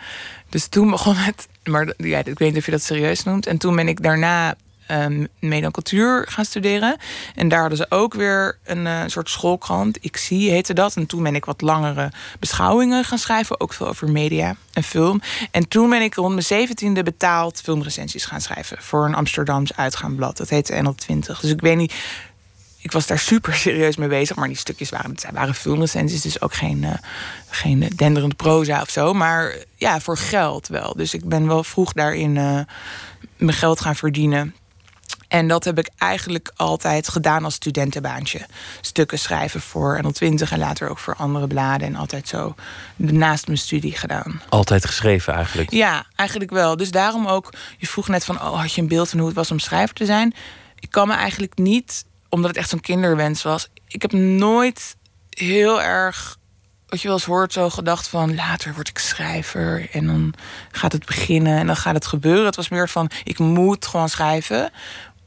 [0.55, 3.47] Dus toen begon het, maar ja, ik weet niet of je dat serieus noemt.
[3.47, 4.55] En toen ben ik daarna
[4.91, 6.97] um, media en cultuur gaan studeren.
[7.35, 9.97] En daar hadden ze ook weer een eh, soort schoolkrant.
[10.01, 10.95] Ik zie heette dat.
[10.95, 13.59] En toen ben ik wat langere beschouwingen gaan schrijven.
[13.59, 15.21] Ook veel over media en film.
[15.51, 18.77] En toen ben ik rond mijn zeventiende betaald filmrecensies gaan schrijven.
[18.79, 20.37] Voor een Amsterdams uitgaanblad.
[20.37, 21.39] Dat heette NL20.
[21.41, 21.93] Dus ik weet niet...
[22.85, 24.35] Ik was daar super serieus mee bezig.
[24.35, 26.21] Maar die stukjes waren, het waren filmrecensies.
[26.21, 26.93] Dus ook geen, uh,
[27.49, 29.13] geen denderend proza of zo.
[29.13, 30.93] Maar ja, voor geld wel.
[30.95, 32.59] Dus ik ben wel vroeg daarin uh,
[33.37, 34.55] mijn geld gaan verdienen.
[35.27, 38.45] En dat heb ik eigenlijk altijd gedaan als studentenbaantje.
[38.81, 41.87] Stukken schrijven voor NL20 en later ook voor andere bladen.
[41.87, 42.55] En altijd zo
[42.95, 44.41] naast mijn studie gedaan.
[44.49, 45.71] Altijd geschreven eigenlijk?
[45.71, 46.77] Ja, eigenlijk wel.
[46.77, 48.35] Dus daarom ook, je vroeg net van...
[48.35, 50.33] oh, had je een beeld van hoe het was om schrijver te zijn?
[50.79, 53.69] Ik kan me eigenlijk niet, omdat het echt zo'n kinderwens was...
[53.87, 54.95] ik heb nooit
[55.29, 56.37] heel erg
[56.87, 60.33] wat je wel eens hoort, zo gedacht van later word ik schrijver en dan
[60.71, 62.45] gaat het beginnen en dan gaat het gebeuren.
[62.45, 64.65] Het was meer van ik moet gewoon schrijven.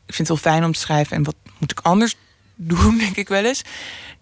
[0.06, 2.16] Ik vind het heel fijn om te schrijven en wat moet ik anders
[2.54, 3.62] doen, denk ik wel eens.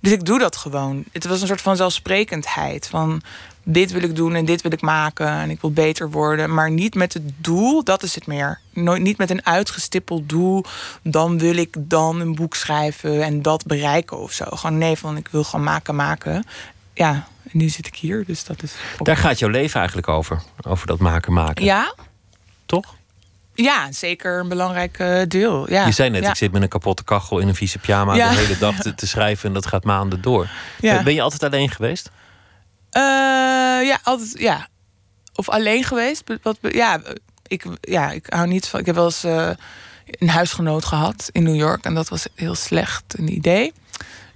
[0.01, 1.05] Dus ik doe dat gewoon.
[1.13, 3.23] Het was een soort van zelfsprekendheid van
[3.69, 6.71] dit wil ik doen en dit wil ik maken en ik wil beter worden, maar
[6.71, 8.61] niet met het doel, dat is het meer.
[8.73, 10.65] Nooit niet met een uitgestippeld doel,
[11.03, 14.45] dan wil ik dan een boek schrijven en dat bereiken of zo.
[14.45, 16.45] Gewoon nee, van ik wil gewoon maken, maken
[16.97, 18.73] ja, en nu zit ik hier, dus dat is.
[19.03, 20.43] Daar gaat jouw leven eigenlijk over.
[20.69, 21.65] Over dat maken, maken.
[21.65, 21.95] Ja.
[22.67, 22.95] Toch?
[23.55, 25.71] Ja, zeker een belangrijk uh, deel.
[25.71, 25.87] Ja.
[25.87, 26.29] Je zei net, ja.
[26.29, 28.31] ik zit met een kapotte kachel in een vieze pyjama Ja.
[28.31, 30.49] de hele dag te, te schrijven en dat gaat maanden door.
[30.81, 32.11] Ben je altijd alleen geweest?
[32.97, 34.69] Uh, ja, altijd, ja.
[35.35, 36.23] Of alleen geweest.
[36.43, 37.01] Wat, ja,
[37.47, 38.81] ik, ja, ik hou niet van.
[38.81, 39.25] Ik heb wel eens.
[39.25, 39.51] Uh,
[40.07, 41.85] een huisgenoot gehad in New York.
[41.85, 43.73] En dat was heel slecht een idee.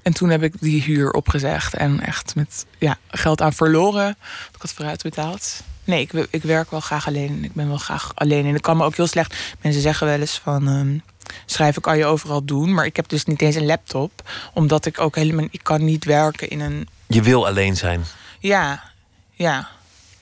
[0.02, 4.10] En toen heb ik die huur opgezegd en echt met ja, geld aan verloren.
[4.54, 5.62] Ik had vooruit betaald.
[5.84, 7.44] Nee, ik, ik werk wel graag alleen.
[7.44, 8.46] Ik ben wel graag alleen.
[8.46, 9.34] En ik kan me ook heel slecht.
[9.60, 10.66] Mensen zeggen wel eens van.
[10.66, 11.02] Um,
[11.46, 12.74] schrijven kan je overal doen.
[12.74, 14.30] Maar ik heb dus niet eens een laptop.
[14.54, 15.48] Omdat ik ook helemaal.
[15.50, 16.88] Ik kan niet werken in een.
[17.06, 18.04] Je wil alleen zijn.
[18.40, 18.82] Ja,
[19.30, 19.68] ja.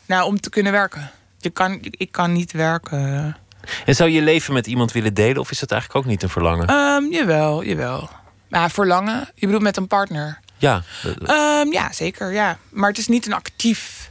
[0.06, 1.10] Nou, om te kunnen werken.
[1.38, 3.36] Je kan, ik kan niet werken.
[3.84, 5.40] En zou je leven met iemand willen delen?
[5.40, 6.70] Of is dat eigenlijk ook niet een verlangen?
[6.70, 8.10] Um, jawel, jawel.
[8.48, 9.28] Maar verlangen?
[9.34, 10.40] Je bedoelt met een partner?
[10.56, 10.82] Ja.
[11.04, 12.32] Um, ja, zeker.
[12.32, 12.58] Ja.
[12.68, 14.10] Maar het is niet een actief.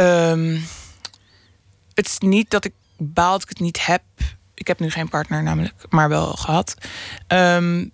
[0.00, 0.66] Um,
[1.94, 4.02] het is niet dat ik baal dat ik het niet heb.
[4.54, 6.74] Ik heb nu geen partner namelijk, maar wel gehad.
[7.28, 7.92] Um,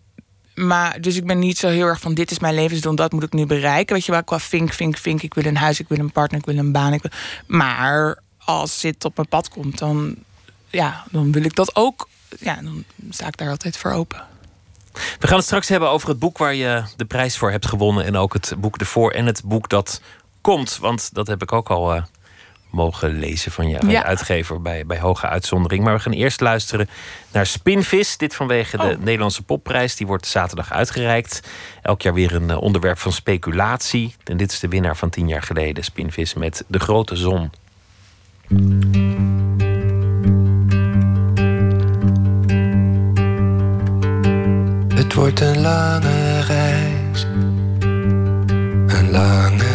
[0.66, 3.22] maar dus ik ben niet zo heel erg van dit is mijn levensdoel, dat moet
[3.22, 3.94] ik nu bereiken.
[3.94, 5.22] Weet je wel, qua vink, vink, vink.
[5.22, 6.92] Ik wil een huis, ik wil een partner, ik wil een baan.
[6.92, 7.10] Ik wil...
[7.46, 10.14] Maar als dit op mijn pad komt, dan,
[10.70, 12.08] ja, dan wil ik dat ook.
[12.40, 14.22] Ja, dan sta ik daar altijd voor open.
[15.18, 18.04] We gaan het straks hebben over het boek waar je de prijs voor hebt gewonnen.
[18.04, 20.00] En ook het boek ervoor en het boek dat
[20.40, 20.78] komt.
[20.80, 22.02] Want dat heb ik ook al uh,
[22.70, 24.04] mogen lezen van je, ja.
[24.04, 25.84] uitgever bij, bij Hoge Uitzondering.
[25.84, 26.88] Maar we gaan eerst luisteren
[27.32, 28.16] naar Spinvis.
[28.16, 29.04] Dit vanwege de Oh.
[29.04, 29.96] Nederlandse popprijs.
[29.96, 31.48] Die wordt zaterdag uitgereikt.
[31.82, 34.14] Elk jaar weer een uh, onderwerp van speculatie.
[34.24, 35.84] En dit is de winnaar van tien jaar geleden.
[35.84, 37.50] Spinvis met De Grote Zon.
[44.94, 47.26] Het wordt een lange reis,
[48.86, 49.67] een lange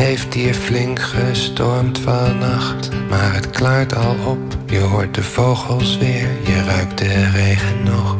[0.00, 4.38] heeft hier flink gestormd vannacht, maar het klaart al op.
[4.66, 8.16] Je hoort de vogels weer, je ruikt de regen nog.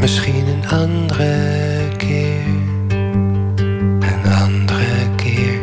[0.00, 2.44] Misschien een andere keer,
[3.98, 5.58] een andere keer.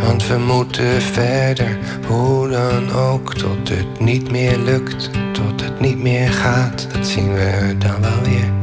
[0.00, 6.02] Want we moeten verder, hoe dan ook, tot het niet meer lukt, tot het niet
[6.02, 6.86] meer gaat.
[6.92, 8.61] Dat zien we dan wel weer.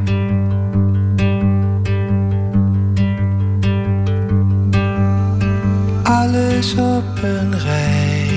[6.30, 8.28] Alles op een rij.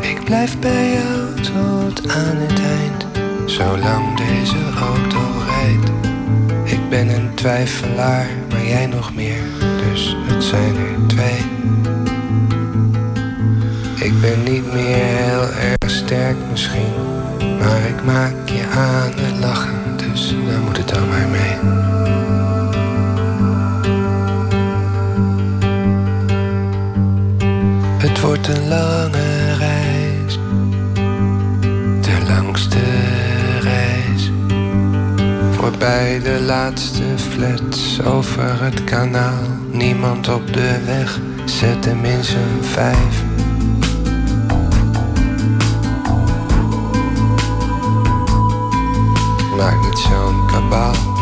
[0.00, 3.06] Ik blijf bij jou tot aan het eind,
[3.50, 5.90] zolang deze auto rijdt.
[6.64, 11.38] Ik ben een twijfelaar, maar jij nog meer, dus het zijn er twee.
[13.94, 16.92] Ik ben niet meer heel erg sterk misschien,
[17.58, 21.74] maar ik maak je aan het lachen, dus dan moet het dan maar mee.
[28.24, 30.38] Wordt een lange reis,
[32.00, 32.78] de langste
[33.60, 34.30] reis.
[35.56, 39.42] Voorbij de laatste flats over het kanaal.
[39.70, 43.22] Niemand op de weg, zet hem in zijn vijf.
[49.56, 51.13] Maak niet zo'n kabaal.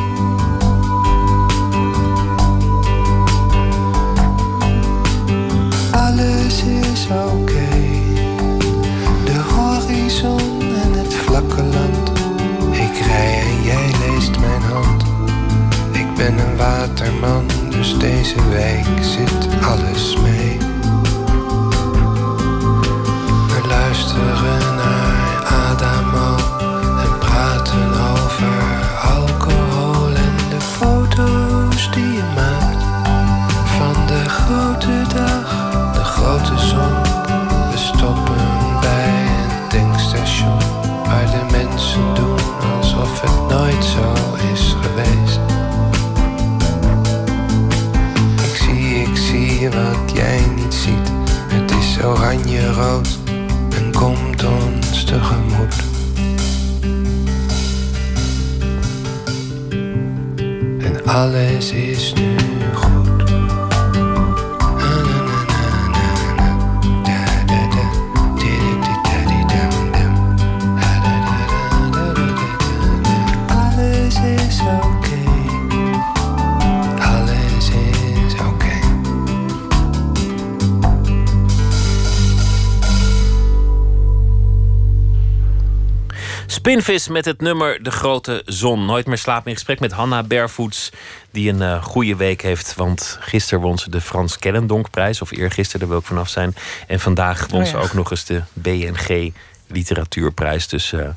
[6.92, 7.68] Is oké.
[9.24, 12.10] De horizon en het vlakke land.
[12.70, 15.02] Ik rij en jij leest mijn hand.
[15.90, 20.58] Ik ben een waterman, dus deze week zit alles mee.
[23.48, 26.36] We luisteren naar Adamo
[27.04, 28.54] en praten over
[29.02, 32.84] alcohol en de foto's die je maakt
[33.78, 35.01] van de grote
[61.12, 62.11] alles is
[86.62, 88.84] Spinvis met het nummer De Grote Zon.
[88.86, 90.90] Nooit meer slapen in gesprek met Hanna Bervoets.
[91.30, 92.74] Die een uh, goede week heeft.
[92.74, 95.22] Want gisteren won ze de Frans Kellendonkprijs.
[95.22, 96.54] Of eergisteren, daar wil ik vanaf zijn.
[96.86, 97.82] En vandaag won Oh ze ja.
[97.82, 99.32] ook nog eens de BNG
[99.66, 100.68] Literatuurprijs.
[100.68, 101.08] Dus uh,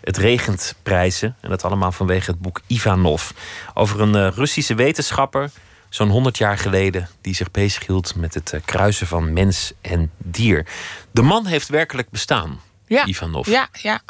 [0.00, 1.36] het regent prijzen.
[1.40, 3.30] En dat allemaal vanwege het boek Ivanov.
[3.74, 5.50] Over een uh, Russische wetenschapper.
[5.88, 10.66] zo'n 100 jaar geleden, die zich bezighield met het eh, kruisen van mens en dier.
[11.10, 13.06] De man heeft werkelijk bestaan, Ja.
[13.06, 13.48] Ivanov.
[13.48, 14.00] Ja, ja.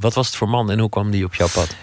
[0.00, 1.76] Wat was het voor man en hoe kwam die op jouw pad?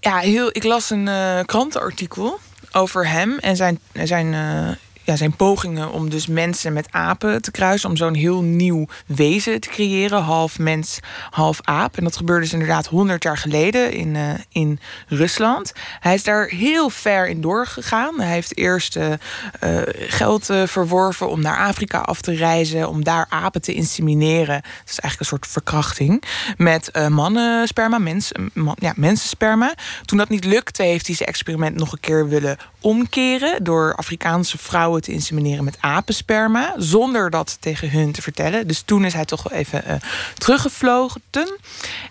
[0.00, 2.38] Ja, heel, ik las een eh, krantenartikel
[2.72, 4.76] over hem en zijn, zijn, eh,
[5.16, 7.88] zijn pogingen om dus mensen met apen te kruisen.
[7.88, 10.22] Om zo'n heel nieuw wezen te creëren.
[10.22, 10.98] Half mens,
[11.30, 11.96] half aap.
[11.96, 15.72] En dat gebeurde dus inderdaad 100 jaar geleden in, eh, in Rusland.
[16.00, 18.20] Hij is daar heel ver in doorgegaan.
[18.20, 22.88] Hij heeft eerst eh, eh, geld verworven om naar Afrika af te reizen.
[22.88, 24.62] Om daar apen te insemineren.
[24.62, 26.22] Dat is eigenlijk een soort verkrachting.
[26.56, 29.74] Met eh mannensperma, mens, man, ja, mensensperma.
[30.04, 33.64] Toen dat niet lukte, heeft hij zijn experiment nog een keer willen omkeren.
[33.64, 36.74] Door Afrikaanse vrouwen te insemineren met apensperma.
[36.76, 38.66] Zonder dat tegen hun te vertellen.
[38.66, 39.94] Dus toen is hij toch wel even eh,
[40.38, 41.22] teruggevlogen.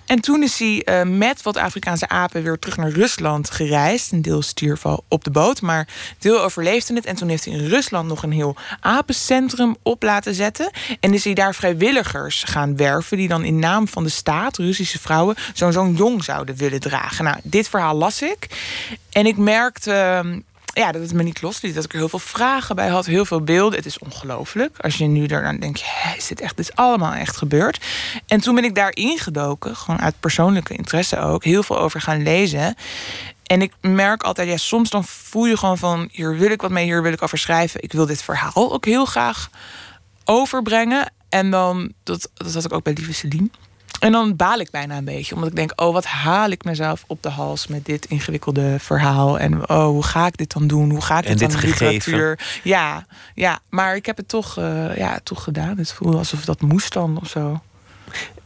[0.05, 4.11] En toen is hij eh, met wat Afrikaanse apen weer terug naar Rusland gereisd.
[4.11, 5.87] Een deel stierf al op de boot, maar
[6.19, 7.05] deel overleefde het.
[7.05, 10.71] En toen heeft hij in Rusland nog een heel apencentrum op laten zetten.
[10.99, 13.17] En is hij daar vrijwilligers gaan werven...
[13.17, 15.35] die dan in naam van de staat, Russische vrouwen...
[15.53, 17.25] zo'n zo'n jong zouden willen dragen.
[17.25, 18.47] Nou, dit verhaal las ik.
[19.11, 19.91] En ik merkte...
[19.91, 20.39] ehm,
[20.73, 21.75] ja, dat het me niet losliet.
[21.75, 23.77] Dat ik er heel veel vragen bij had, heel veel beelden.
[23.77, 24.77] Het is ongelooflijk.
[24.79, 27.85] Als je nu daaraan denkt, ja, is dit echt, dit is allemaal echt gebeurd.
[28.27, 32.23] En toen ben ik daar ingedoken, gewoon uit persoonlijke interesse ook, heel veel over gaan
[32.23, 32.75] lezen.
[33.43, 36.71] En ik merk altijd, ja, soms dan voel je gewoon van, hier wil ik wat
[36.71, 37.83] mee, hier wil ik over schrijven.
[37.83, 39.49] Ik wil dit verhaal ook heel graag
[40.23, 41.11] overbrengen.
[41.29, 43.49] En dan, dat, dat had ik ook bij Lieve Celine.
[43.99, 45.35] En dan baal ik bijna een beetje.
[45.35, 49.39] Omdat ik denk, oh, wat haal ik mezelf op de hals met dit ingewikkelde verhaal.
[49.39, 50.89] En oh, hoe ga ik dit dan doen?
[50.89, 51.87] Hoe ga ik En dit, dit dan gegeven.
[51.87, 52.39] literatuur?
[52.63, 55.77] Ja, ja, maar ik heb het toch, eh, ja, toch gedaan.
[55.77, 57.61] Het voelde alsof dat moest dan of zo.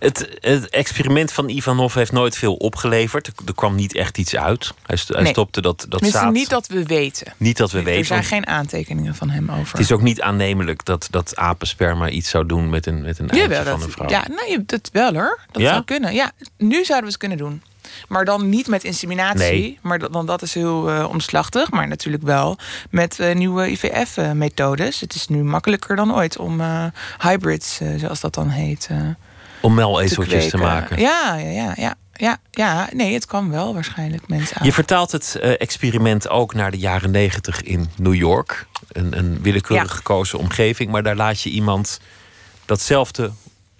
[0.03, 3.27] Het, het experiment van Ivanov heeft nooit veel opgeleverd.
[3.27, 4.73] Er, er kwam niet echt iets uit.
[4.85, 5.25] Hij, Nee.
[5.25, 6.33] stopte dat, dat zaad.
[6.33, 7.33] niet dat we weten.
[7.37, 8.05] Niet dat we er weten.
[8.05, 9.71] zijn want geen aantekeningen van hem over.
[9.71, 13.29] Het is ook niet aannemelijk dat, dat apensperma iets zou doen met een, met een
[13.29, 14.09] eitje Jawel, van dat, een vrouw.
[14.09, 15.39] Ja, nee, dat wel hoor.
[15.51, 15.71] Dat Ja?
[15.71, 16.13] zou kunnen.
[16.13, 17.61] Ja, nu zouden we het kunnen doen.
[18.07, 19.37] Maar dan niet met inseminatie.
[19.39, 19.79] Nee.
[19.81, 21.71] Maar dat, want dat is heel eh, omslachtig.
[21.71, 22.57] Maar natuurlijk wel
[22.89, 24.99] met eh, nieuwe IVF-methodes.
[24.99, 26.85] Het is nu makkelijker dan ooit om eh,
[27.19, 28.89] hybrids, zoals dat dan heet,
[29.63, 30.59] Om melezeltjes te, kweken.
[30.59, 30.99] maken.
[30.99, 32.89] Ja, ja, ja, ja, ja, ja.
[32.93, 34.65] Nee, het kan wel waarschijnlijk mensen aan.
[34.65, 38.67] Je vertaalt het eh, experiment ook naar de jaren negentig in New York.
[38.91, 39.95] Een, een willekeurig Ja.
[39.95, 40.91] gekozen omgeving.
[40.91, 41.99] Maar daar laat je iemand
[42.65, 43.31] datzelfde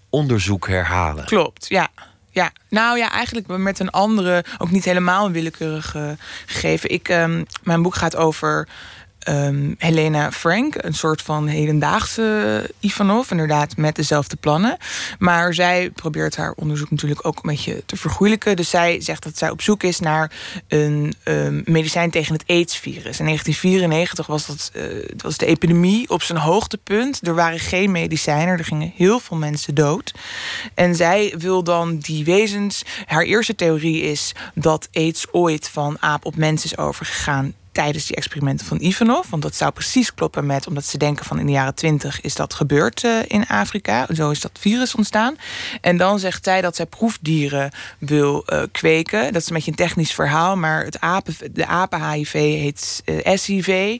[0.10, 1.26] onderzoek herhalen.
[1.26, 1.90] Klopt, ja.
[2.30, 6.10] Ja, nou ja, eigenlijk met een andere, ook niet helemaal een willekeurig eh,
[6.46, 6.90] gegeven.
[6.90, 8.68] Ik, ehm, mijn boek gaat over
[9.24, 14.78] ehm, Helena Frank, een soort van hedendaagse Ivanov, inderdaad met dezelfde plannen.
[15.20, 18.56] Maar zij probeert haar onderzoek natuurlijk ook een beetje te vergoeilijken.
[18.56, 20.32] Dus zij zegt dat zij op zoek is naar
[20.68, 23.20] een ehm, medicijn tegen het AIDS-virus.
[23.20, 24.84] In 1994 was dat eh,
[25.18, 27.28] was de epidemie op zijn hoogtepunt.
[27.28, 30.14] Er waren geen medicijnen, er gingen heel veel mensen dood.
[30.74, 32.84] En zij wil dan die wezens.
[33.06, 38.16] Haar eerste theorie is dat AIDS ooit van aap op mens is overgegaan tijdens die
[38.16, 39.30] experimenten van Ivanov.
[39.30, 42.36] Want dat zou precies kloppen met, omdat ze denken van in de jaren twintig is
[42.36, 44.08] dat gebeurd eh, in Afrika.
[44.14, 45.36] Zo is dat virus ontstaan.
[45.82, 49.34] En dan zegt zij dat zij proefdieren wil eh, kweken.
[49.34, 53.98] Dat is een beetje een technisch verhaal, maar het apen, de apen-HIV heet eh, SIV.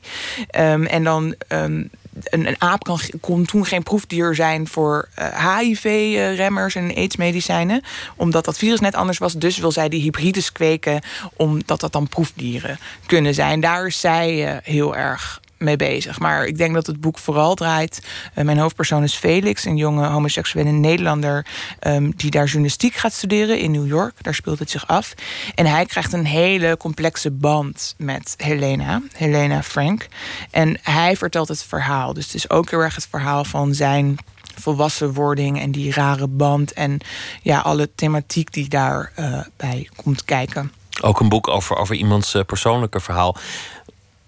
[0.50, 1.34] Ehm, en dan.
[1.48, 1.84] ehm,
[2.22, 5.08] een, een aap kan, kon toen geen proefdier zijn voor
[5.54, 7.82] HIV-remmers en AIDS-medicijnen.
[8.16, 9.32] Omdat dat virus net anders was.
[9.32, 11.00] Dus wil zij die hybrides kweken.
[11.36, 13.60] Omdat dat dan proefdieren kunnen zijn.
[13.60, 16.18] Daar is zij eh, heel erg mee bezig.
[16.18, 18.06] Maar ik denk dat het boek vooral draait.
[18.34, 21.46] eh, mijn hoofdpersoon is Felix, een jonge homoseksuele Nederlander.
[21.78, 24.22] ehm, die daar journalistiek gaat studeren in New York.
[24.22, 25.14] Daar speelt het zich af.
[25.54, 30.08] En hij krijgt een hele complexe band met Helena, Helena Frank.
[30.50, 32.12] En hij vertelt het verhaal.
[32.12, 34.16] Dus het is ook heel erg het verhaal van zijn
[34.60, 36.72] volwassenwording en die rare band.
[36.72, 37.00] En
[37.42, 40.72] ja, alle thematiek die daarbij bij komt kijken.
[41.02, 43.36] Ook een boek over, over iemands eh, persoonlijke verhaal.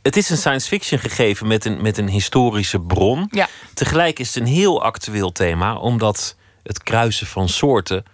[0.07, 3.29] Het is een science fiction gegeven met een, met een historische bron.
[3.31, 3.49] Ja.
[3.75, 8.05] Tegelijk is het een heel actueel thema, omdat het kruisen van soorten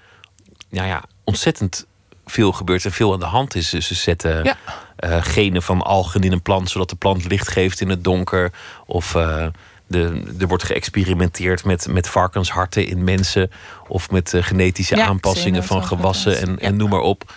[0.70, 1.86] nou ja, ontzettend
[2.26, 3.70] veel gebeurt en veel aan de hand is.
[3.70, 4.56] Dus ze zetten Ja.
[4.96, 8.52] eh, genen van algen in een plant, zodat de plant licht geeft in het donker.
[8.86, 9.46] Of eh,
[9.86, 13.50] de, er wordt geëxperimenteerd met, met varkensharten in mensen.
[13.88, 17.32] Of met eh, genetische Ja, aanpassingen van gewassen en, en noem maar op.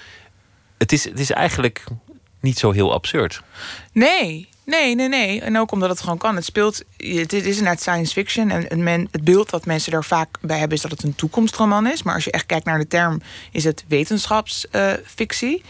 [0.77, 1.83] Het is, het is eigenlijk
[2.45, 3.41] niet zo heel absurd.
[3.91, 5.41] Nee, Nee, nee, nee.
[5.41, 6.35] En ook omdat het gewoon kan.
[6.35, 6.83] Het speelt.
[6.97, 8.51] Het is inderdaad science fiction.
[8.51, 11.15] En het, men, het beeld dat mensen er vaak bij hebben is dat het een
[11.15, 12.03] toekomstroman is.
[12.03, 15.63] Maar als je echt kijkt naar de term, is het wetenschapsfictie.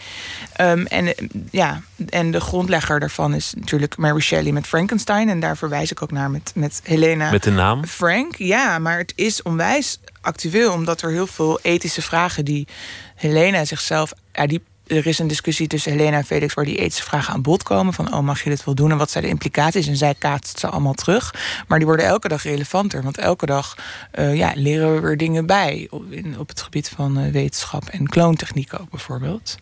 [0.61, 1.13] Um, en,
[1.51, 5.29] ja, en de grondlegger daarvan is natuurlijk Mary Shelley met Frankenstein.
[5.29, 7.31] En daar verwijs ik ook naar met, met Helena.
[7.31, 7.85] Met de naam?
[7.85, 8.79] Frank, ja.
[8.79, 12.67] Maar het is onwijs actueel, omdat er heel veel ethische vragen die
[13.15, 14.13] Helena zichzelf.
[14.33, 17.41] Ja, die er is een discussie tussen Helena en Felix waar die ethische vragen aan
[17.41, 17.93] bod komen.
[17.93, 18.91] Van, oh, mag je dit wel doen?
[18.91, 19.87] En wat zijn de implicaties?
[19.87, 21.33] En zij kaatst ze allemaal terug.
[21.67, 23.03] Maar die worden elke dag relevanter.
[23.03, 23.77] Want elke dag
[24.19, 25.87] uh, ja, leren we weer dingen bij.
[25.89, 29.57] Op, in, op het gebied van uh, wetenschap en kloontechniek ook bijvoorbeeld.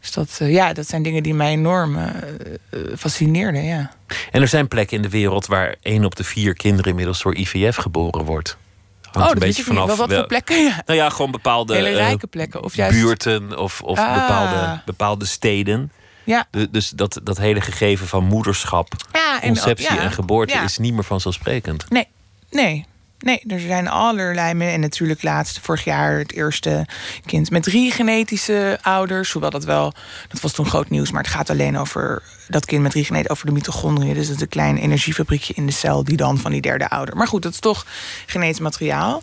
[0.00, 1.98] Dus dat, uh, ja, dat zijn dingen die mij enorm
[2.96, 3.90] fascineerden, ja.
[4.30, 7.34] En er zijn plekken in de wereld waar één op de vier kinderen inmiddels door
[7.34, 8.56] IVF geboren wordt.
[9.12, 9.86] Hangt oh, een beetje vanaf.
[9.86, 10.62] Wel, wat voor plekken?
[10.62, 10.82] Ja.
[10.86, 12.62] Nou ja, gewoon bepaalde Hele rijke plekken.
[12.62, 12.98] Of juist...
[12.98, 14.14] buurten of, of ah.
[14.14, 15.92] bepaalde, bepaalde steden.
[16.24, 16.46] Ja.
[16.70, 20.94] dus dat, dat hele gegeven van moederschap, ja, en, conceptie ja, en geboorte is niet
[20.94, 21.90] meer vanzelfsprekend.
[21.90, 22.08] Nee,
[22.50, 22.86] nee.
[23.20, 24.72] Nee, er zijn allerlei.
[24.72, 26.86] En natuurlijk laatst vorig jaar het eerste
[27.26, 29.32] kind met drie genetische ouders.
[29.32, 29.92] Hoewel dat wel,
[30.28, 31.10] dat was toen groot nieuws.
[31.10, 34.14] Maar het gaat alleen over dat kind met drie genetische, over de mitochondriën.
[34.14, 37.16] Dus dat is een klein energiefabriekje in de cel die dan van die derde ouder.
[37.16, 37.86] Maar goed, dat is toch
[38.26, 39.22] genetisch materiaal.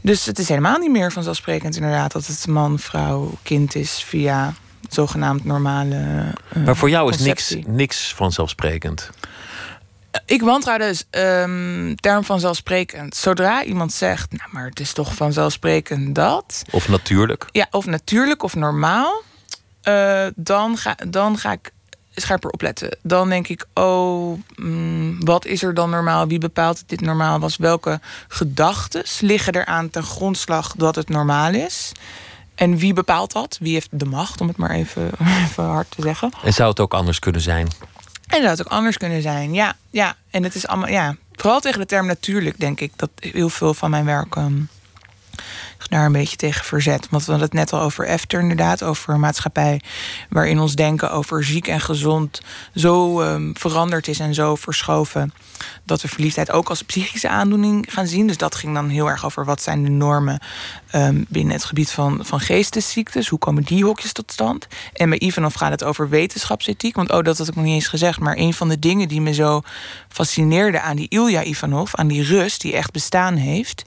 [0.00, 4.54] Dus het is helemaal niet meer vanzelfsprekend inderdaad dat het man, vrouw, kind is via
[4.88, 6.32] zogenaamd normale.
[6.56, 9.10] Uh, maar voor jou is niks, niks vanzelfsprekend
[10.26, 13.16] ik wantrouw dus um, term vanzelfsprekend.
[13.16, 16.62] Zodra iemand zegt, nou, maar het is toch vanzelfsprekend dat.
[16.70, 17.46] Of natuurlijk.
[17.52, 19.22] Ja, of natuurlijk of normaal.
[19.84, 21.72] Uh, dan, ga, dan ga ik
[22.14, 22.98] scherper opletten.
[23.02, 26.26] Dan denk ik, oh, mm, wat is er dan normaal?
[26.26, 27.56] Wie bepaalt dat dit normaal was?
[27.56, 31.92] Welke gedachten liggen eraan ten grondslag dat het normaal is?
[32.54, 33.58] En wie bepaalt dat?
[33.60, 35.10] Wie heeft de macht, om het maar even,
[35.44, 36.32] even hard te zeggen?
[36.44, 37.68] En zou het ook anders kunnen zijn?
[38.28, 39.52] En dat ook anders kunnen zijn.
[39.52, 40.16] Ja, ja.
[40.30, 41.16] En het is allemaal, ja.
[41.32, 44.68] Vooral tegen de term natuurlijk, denk ik, dat heel veel van mijn werk um,
[45.88, 47.08] daar een beetje tegen verzet.
[47.10, 49.80] Want we hadden het net al over Efter, inderdaad, over een maatschappij
[50.28, 52.42] waarin ons denken over ziek en gezond
[52.74, 55.32] zo um, veranderd is en zo verschoven
[55.84, 58.26] dat we verliefdheid ook als psychische aandoening gaan zien.
[58.26, 60.40] Dus dat ging dan heel erg over wat zijn de normen
[60.94, 63.28] um, binnen het gebied van, van geestesziektes.
[63.28, 64.66] Hoe komen die hokjes tot stand?
[64.92, 66.96] En bij Ivanov gaat het over wetenschapsethiek.
[66.96, 68.20] Want oh, dat had ik nog niet eens gezegd.
[68.20, 69.62] Maar een van de dingen die me zo
[70.08, 73.82] fascineerde aan die Ilja Ivanov, aan die rust die echt bestaan heeft,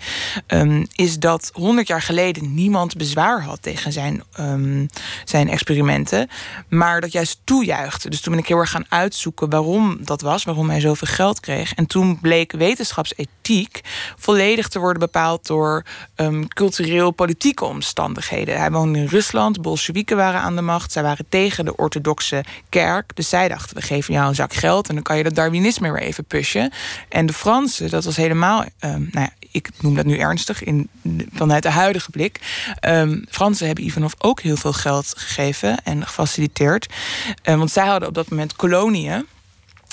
[0.47, 4.87] um, is dat honderd jaar geleden niemand bezwaar had tegen zijn, um,
[5.25, 6.29] zijn experimenten.
[6.69, 8.09] Maar dat juist toejuichte.
[8.09, 11.39] Dus toen ben ik heel erg gaan uitzoeken waarom dat was, waarom hij zoveel geld
[11.39, 11.73] kreeg.
[11.73, 13.81] En toen bleek wetenschapsethiek
[14.17, 15.85] volledig te worden bepaald door
[16.15, 16.47] um,
[16.91, 18.59] cultureel-politieke omstandigheden.
[18.59, 23.15] Hij woonde in Rusland, Bolsjewieken waren aan de macht, zij waren tegen de orthodoxe kerk.
[23.15, 25.91] Dus zij dachten: we geven jou een zak geld en dan kan je dat Darwinisme
[25.91, 26.71] weer even pushen.
[27.09, 30.89] En de Fransen, dat was helemaal, um, nou ja, ik noem dat nu ernstig in,
[31.33, 32.39] vanuit de huidige blik.
[32.87, 36.93] Um, Fransen hebben Ivanov ook heel veel geld gegeven en gefaciliteerd.
[37.43, 39.25] Um, want zij hadden op dat moment koloniën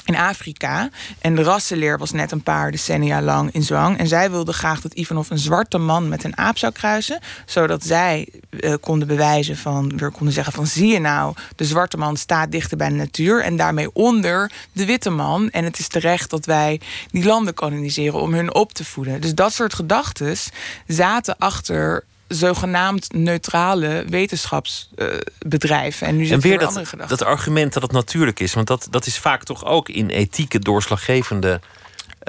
[0.08, 0.88] in Afrika.
[1.18, 3.98] En de rassenleer was net een paar decennia lang in zwang.
[3.98, 7.20] En zij wilde graag dat Ivanov een zwarte man met een aap zou kruisen.
[7.46, 11.96] Zodat zij uh, konden bewijzen van, weer konden zeggen van zie je nou, de zwarte
[11.96, 13.42] man staat dichter bij de natuur.
[13.42, 15.50] En daarmee onder de witte man.
[15.50, 19.20] En het is terecht dat wij die landen koloniseren om hun op te voeden.
[19.20, 20.36] Dus dat soort gedachten
[20.86, 26.06] zaten achter zogenaamd neutrale wetenschapsbedrijven.
[26.06, 28.54] en nu en weer dat, dat argument dat het natuurlijk is.
[28.54, 31.60] Want dat, dat is vaak toch ook in ethieke doorslaggevende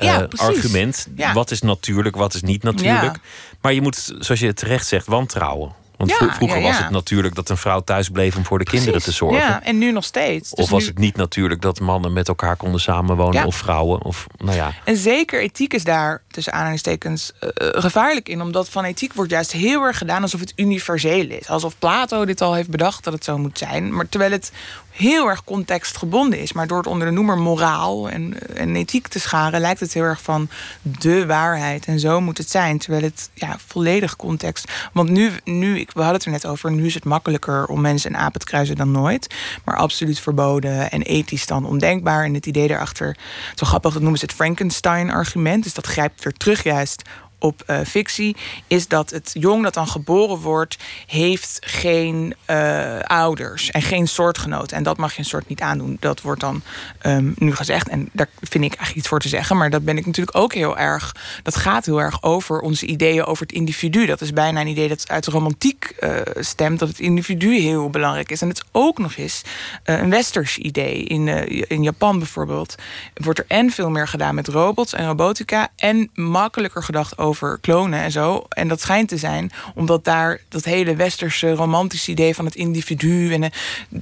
[0.04, 1.08] uh, argument.
[1.34, 3.18] Wat is natuurlijk, wat is niet natuurlijk.
[3.62, 5.76] Maar je moet, zoals je terecht zegt, wantrouwen.
[6.00, 9.12] Want vroeger was het natuurlijk dat een vrouw thuis bleef om voor de kinderen te
[9.12, 9.40] zorgen.
[9.40, 10.50] Ja, en nu nog steeds.
[10.50, 14.04] Dus of was het niet natuurlijk dat mannen met elkaar konden samenwonen of vrouwen?
[14.04, 14.74] Of, nou ja.
[14.84, 18.42] En zeker ethiek is daar tussen aanhalingstekens uh, gevaarlijk in.
[18.42, 21.48] Omdat van ethiek wordt juist heel erg gedaan alsof het universeel is.
[21.48, 23.96] Alsof Plato dit al heeft bedacht dat het zo moet zijn.
[23.96, 24.52] Maar terwijl het
[25.00, 26.54] heel erg contextgebonden is.
[26.54, 30.04] Maar door het onder de noemer moraal en, en ethiek te scharen, lijkt het heel
[30.04, 30.50] erg van
[30.82, 31.86] de waarheid.
[31.86, 32.78] En zo moet het zijn.
[32.78, 34.72] Terwijl het ja, volledig context.
[34.94, 38.14] Want nu, nu, we hadden het er net over, nu is het makkelijker om mensen
[38.14, 39.36] en apen te kruisen dan nooit.
[39.66, 42.24] Maar absoluut verboden en ethisch dan ondenkbaar.
[42.24, 43.18] En het idee daarachter,
[43.56, 45.64] zo grappig, dat noemen ze het Frankenstein-argument.
[45.64, 47.02] Dus dat grijpt weer terug juist
[47.40, 48.36] op uh, fictie,
[48.68, 54.78] is dat het jong dat dan geboren wordt, heeft geen uh, ouders en geen soortgenoten.
[54.78, 55.98] En dat mag je een soort niet aandoen.
[56.00, 56.62] Dat wordt dan
[57.06, 57.88] um, nu gezegd.
[57.88, 59.58] En daar vind ik eigenlijk iets voor te zeggen.
[59.58, 61.16] Maar dat ben ik natuurlijk ook heel erg.
[61.44, 64.06] Dat gaat heel erg over onze ideeën over het individu.
[64.06, 66.80] Dat is bijna een idee dat uit de romantiek uh, stemt.
[66.80, 68.42] Dat het individu heel belangrijk is.
[68.42, 69.42] En het is ook nog eens
[69.84, 71.04] een westers idee.
[71.04, 71.28] In,
[71.68, 72.76] in Japan bijvoorbeeld
[73.14, 75.68] wordt er en veel meer gedaan met robots en robotica.
[75.76, 77.29] En makkelijker gedacht over
[77.62, 78.46] klonen en zo.
[78.50, 83.34] En dat schijnt te zijn omdat daar dat hele westerse romantische idee van het individu
[83.34, 83.52] en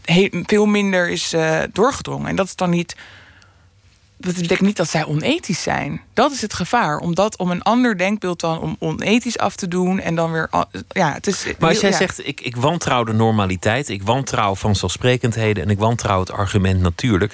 [0.06, 2.28] uh, veel minder is uh, doorgedrongen.
[2.28, 2.96] En dat is dan niet.
[4.20, 6.02] Dat betekent niet dat zij onethisch zijn.
[6.14, 6.98] Dat is het gevaar.
[6.98, 10.50] Omdat om een ander denkbeeld dan om onethisch af te doen en dan weer.
[10.90, 11.98] Ja, het is, maar als jij ja.
[11.98, 17.34] zegt: ik, ik wantrouw de normaliteit, ik wantrouw vanzelfsprekendheden en ik wantrouw het argument natuurlijk.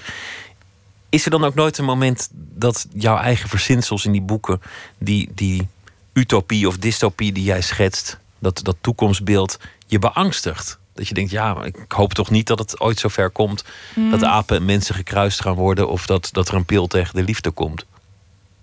[1.09, 4.61] Is er dan ook nooit een moment dat jouw eigen verzinsels in die boeken,
[4.97, 5.67] die, die
[6.13, 9.57] utopie of dystopie die jij schetst, dat, dat toekomstbeeld,
[9.87, 10.77] je beangstigt?
[10.93, 13.63] Dat je denkt, ja, ik hoop toch niet dat het ooit zover komt
[13.95, 14.11] Mm.
[14.11, 17.23] dat apen en mensen gekruist gaan worden of dat, dat er een pil tegen de
[17.23, 17.85] liefde komt.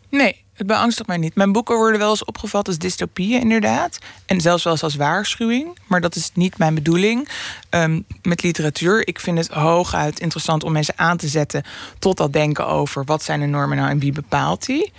[0.09, 1.34] Nee, het beangstigt mij niet.
[1.34, 3.98] Mijn boeken worden wel eens opgevat als dystopieën, inderdaad.
[4.26, 5.78] En zelfs wel eens als waarschuwing.
[5.86, 7.28] Maar dat is niet mijn bedoeling.
[7.70, 11.64] Um, met literatuur, ik vind het hooguit interessant om mensen aan te zetten
[11.98, 14.92] tot dat denken over wat zijn de normen nou en wie bepaalt die.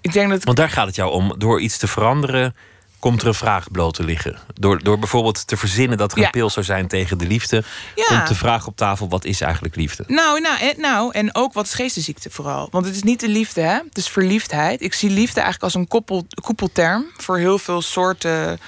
[0.00, 0.44] Ik denk dat.
[0.44, 1.34] Want daar gaat het jou om.
[1.38, 2.54] Door iets te veranderen,
[2.98, 4.38] komt er een vraag bloot te liggen.
[4.54, 6.30] Door, door bijvoorbeeld te verzinnen dat er een Ja.
[6.30, 8.04] pil zou zijn tegen de liefde, Ja.
[8.04, 10.04] komt de vraag op tafel: wat is eigenlijk liefde?
[10.06, 12.68] Nou, nou, en, nou, en ook wat is geestesziekte vooral.
[12.70, 13.74] Want het is niet de liefde, hè?
[13.74, 14.82] Het is verliefdheid.
[14.82, 18.58] Ik zie liefde eigenlijk als een koppel, koepelterm voor heel veel soorten,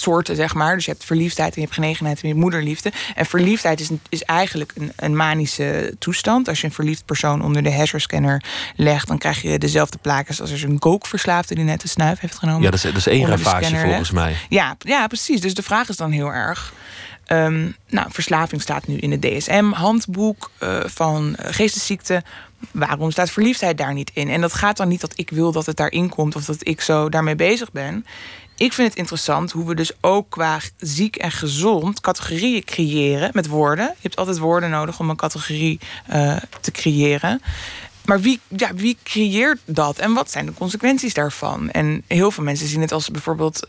[0.00, 0.74] soorten, zeg maar.
[0.74, 2.92] Dus je hebt verliefdheid en je hebt genegenheid en je hebt moederliefde.
[3.14, 6.48] En verliefdheid is, is eigenlijk een, een manische toestand.
[6.48, 8.42] Als je een verliefd persoon onder de hersenscanner
[8.76, 12.20] legt, dan krijg je dezelfde plaatjes als als er een kookverslaafde die net een snuif
[12.20, 12.62] heeft genomen.
[12.62, 14.36] Ja, dat is, dat is één ravage volgens mij.
[14.48, 15.40] Ja, ja, precies.
[15.40, 16.72] Dus de vraag is dan heel erg.
[17.26, 22.22] ehm, nou, verslaving staat nu in het DSM-handboek eh, van eh, geestesziekten.
[22.70, 24.28] Waarom staat verliefdheid daar niet in?
[24.30, 26.80] En dat gaat dan niet dat ik wil dat het daarin komt of dat ik
[26.80, 28.06] zo daarmee bezig ben.
[28.56, 33.46] Ik vind het interessant hoe we dus ook qua ziek en gezond categorieën creëren met
[33.46, 33.84] woorden.
[33.84, 37.42] Je hebt altijd woorden nodig om een categorie eh, te creëren.
[38.04, 41.70] Maar wie, ja, wie creëert dat en wat zijn de consequenties daarvan?
[41.70, 43.68] En heel veel mensen zien het als bijvoorbeeld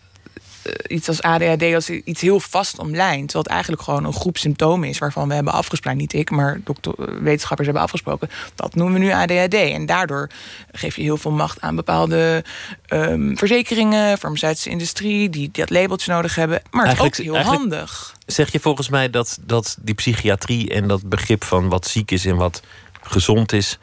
[0.88, 3.24] iets als ADHD als iets heel vast omlijnd.
[3.24, 6.60] Terwijl het eigenlijk gewoon een groep symptomen is waarvan we hebben afgesproken, niet ik, maar
[6.64, 8.30] dokter, eh, wetenschappers hebben afgesproken.
[8.56, 9.54] Dat noemen we nu ADHD.
[9.54, 10.30] En daardoor
[10.72, 12.44] geef je heel veel macht aan bepaalde
[12.86, 16.62] ehm, verzekeringen, farmaceutische industrie, die dat labeltje nodig hebben.
[16.72, 18.16] Maar het is ook heel handig.
[18.26, 22.26] Zeg je volgens mij dat, dat die psychiatrie en dat begrip van wat ziek is
[22.26, 22.62] en wat
[23.02, 23.78] gezond is,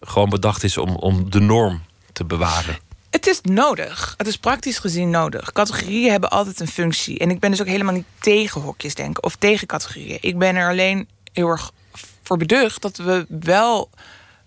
[0.00, 2.78] gewoon bedacht is om, om de norm te bewaren?
[3.22, 4.14] Het is nodig.
[4.16, 5.52] Het is praktisch gezien nodig.
[5.52, 7.18] Categorieën hebben altijd een functie.
[7.18, 10.18] En ik ben dus ook helemaal niet tegen hokjes denken of tegen categorieën.
[10.20, 11.70] Ik ben er alleen heel erg
[12.22, 13.90] voor beducht dat we wel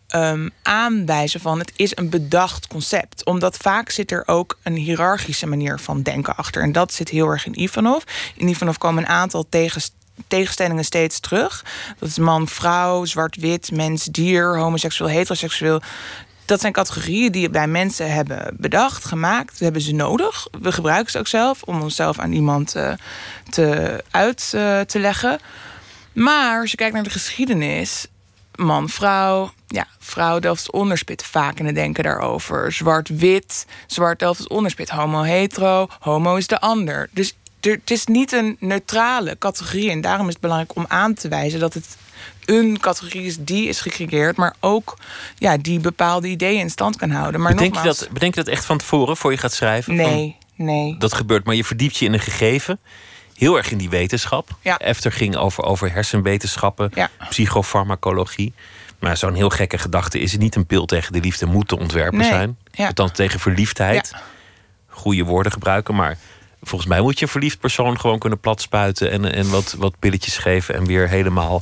[0.07, 3.25] ehm, aanwijzen van het is een bedacht concept.
[3.25, 6.61] Omdat vaak zit er ook een hiërarchische manier van denken achter.
[6.61, 8.03] En dat zit heel erg in Ivanov.
[8.35, 9.91] In Ivanov komen een aantal tegens-
[10.27, 11.65] tegenstellingen steeds terug.
[11.99, 15.81] Dat is man, vrouw, zwart-wit, mens, dier, homoseksueel, heteroseksueel.
[16.45, 19.57] Dat zijn categorieën die we bij mensen hebben bedacht, gemaakt.
[19.57, 20.47] We hebben ze nodig.
[20.61, 22.91] We gebruiken ze ook zelf om onszelf aan iemand eh,
[23.49, 25.39] te, uit eh, te leggen.
[26.13, 28.07] Maar als je kijkt naar de geschiedenis,
[28.55, 32.71] man, vrouw, ja, vrouw delft onderspit vaak in het denken daarover.
[32.71, 34.89] Zwart-wit, zwart delft onderspit.
[34.89, 37.09] Homo, hetero, homo is de ander.
[37.11, 39.91] Dus het is niet een neutrale categorie.
[39.91, 41.97] En daarom is het belangrijk om aan te wijzen dat het
[42.45, 44.97] een categorie is die is gecreëerd, maar ook
[45.37, 47.41] ja, die bepaalde ideeën in stand kan houden.
[47.41, 49.95] Maar Bedenk je, dat, bedenk je dat echt van tevoren voor je gaat schrijven?
[49.97, 50.95] Van, nee, nee.
[50.97, 52.79] dat gebeurt, maar je verdiept je in een gegeven.
[53.35, 54.49] Heel erg in die wetenschap.
[54.61, 54.77] Ja.
[54.77, 57.09] Efter ging over, over hersenwetenschappen, Ja.
[57.29, 58.53] psychofarmacologie.
[58.99, 61.77] Maar zo'n heel gekke gedachte is het niet een pil tegen de liefde moet te
[61.79, 62.57] ontwerpen Nee, zijn.
[62.71, 62.87] ja.
[62.87, 64.09] Althans tegen verliefdheid.
[64.11, 64.21] Ja.
[64.87, 65.95] Goede woorden gebruiken.
[65.95, 66.17] Maar
[66.61, 69.11] volgens mij moet je een verliefd persoon gewoon kunnen platspuiten.
[69.11, 70.75] En, en wat, wat pilletjes geven.
[70.75, 71.61] En weer helemaal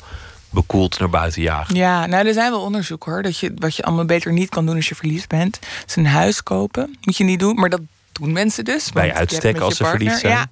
[0.54, 1.76] bekoeld naar buiten jagen.
[1.76, 3.22] Ja, nou, er zijn wel onderzoeken hoor.
[3.22, 5.60] Dat je, wat je allemaal beter niet kan doen als je verliefd bent.
[5.88, 6.98] is een huis kopen.
[7.02, 7.82] Moet je niet doen, maar dat
[8.12, 8.92] doen mensen dus.
[8.92, 10.34] Bij uitstek als ze verliefd zijn.
[10.34, 10.46] Ja,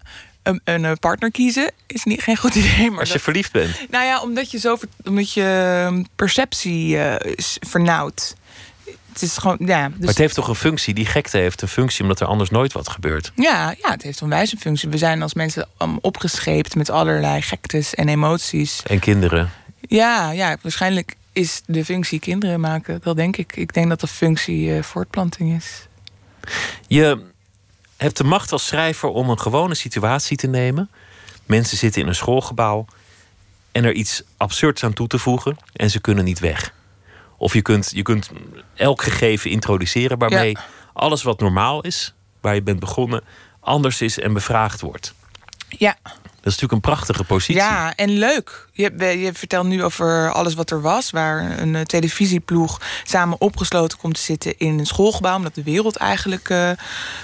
[0.43, 2.89] een, een eh, partner kiezen is niet, geen goed idee.
[2.89, 3.86] Maar Als je dat- verliefd bent.
[3.89, 6.97] Nou ja, omdat je zo omdat je ehm, perceptie
[7.36, 8.36] is vernauwt.
[9.14, 9.88] Het is gewoon, ja.
[9.89, 10.93] Dus, Maar het heeft toch een functie?
[10.93, 13.32] Die gekte heeft een functie omdat er anders nooit wat gebeurt.
[13.36, 14.89] ja, ja, het heeft onwijs een functie.
[14.89, 18.82] We zijn als mensen um, opgescheept met allerlei gektes en emoties.
[18.84, 19.52] En kinderen.
[19.82, 22.99] Ja, ja, waarschijnlijk is de functie kinderen maken.
[23.03, 23.55] Dat denk ik.
[23.55, 25.88] Ik denk dat de functie eh, voortplanting is.
[26.88, 27.29] Je
[27.97, 30.89] hebt de macht als schrijver om een gewone situatie te nemen.
[31.45, 32.86] Mensen zitten in een schoolgebouw
[33.71, 36.73] en er iets absurds aan toe te voegen en ze kunnen niet weg.
[37.38, 38.29] Of je kunt, je kunt
[38.75, 40.65] elk gegeven introduceren waarmee Ja.
[40.93, 43.23] alles wat normaal is, waar je bent begonnen,
[43.59, 45.13] anders is en bevraagd wordt.
[45.69, 45.97] Ja,
[46.42, 47.56] Dat is natuurlijk een prachtige positie.
[47.56, 48.68] ja, en leuk.
[48.72, 53.98] Je, je vertelt nu over alles wat er was, waar een eh, televisieploeg samen opgesloten
[53.98, 56.72] komt te zitten in een schoolgebouw, omdat de wereld eigenlijk eh,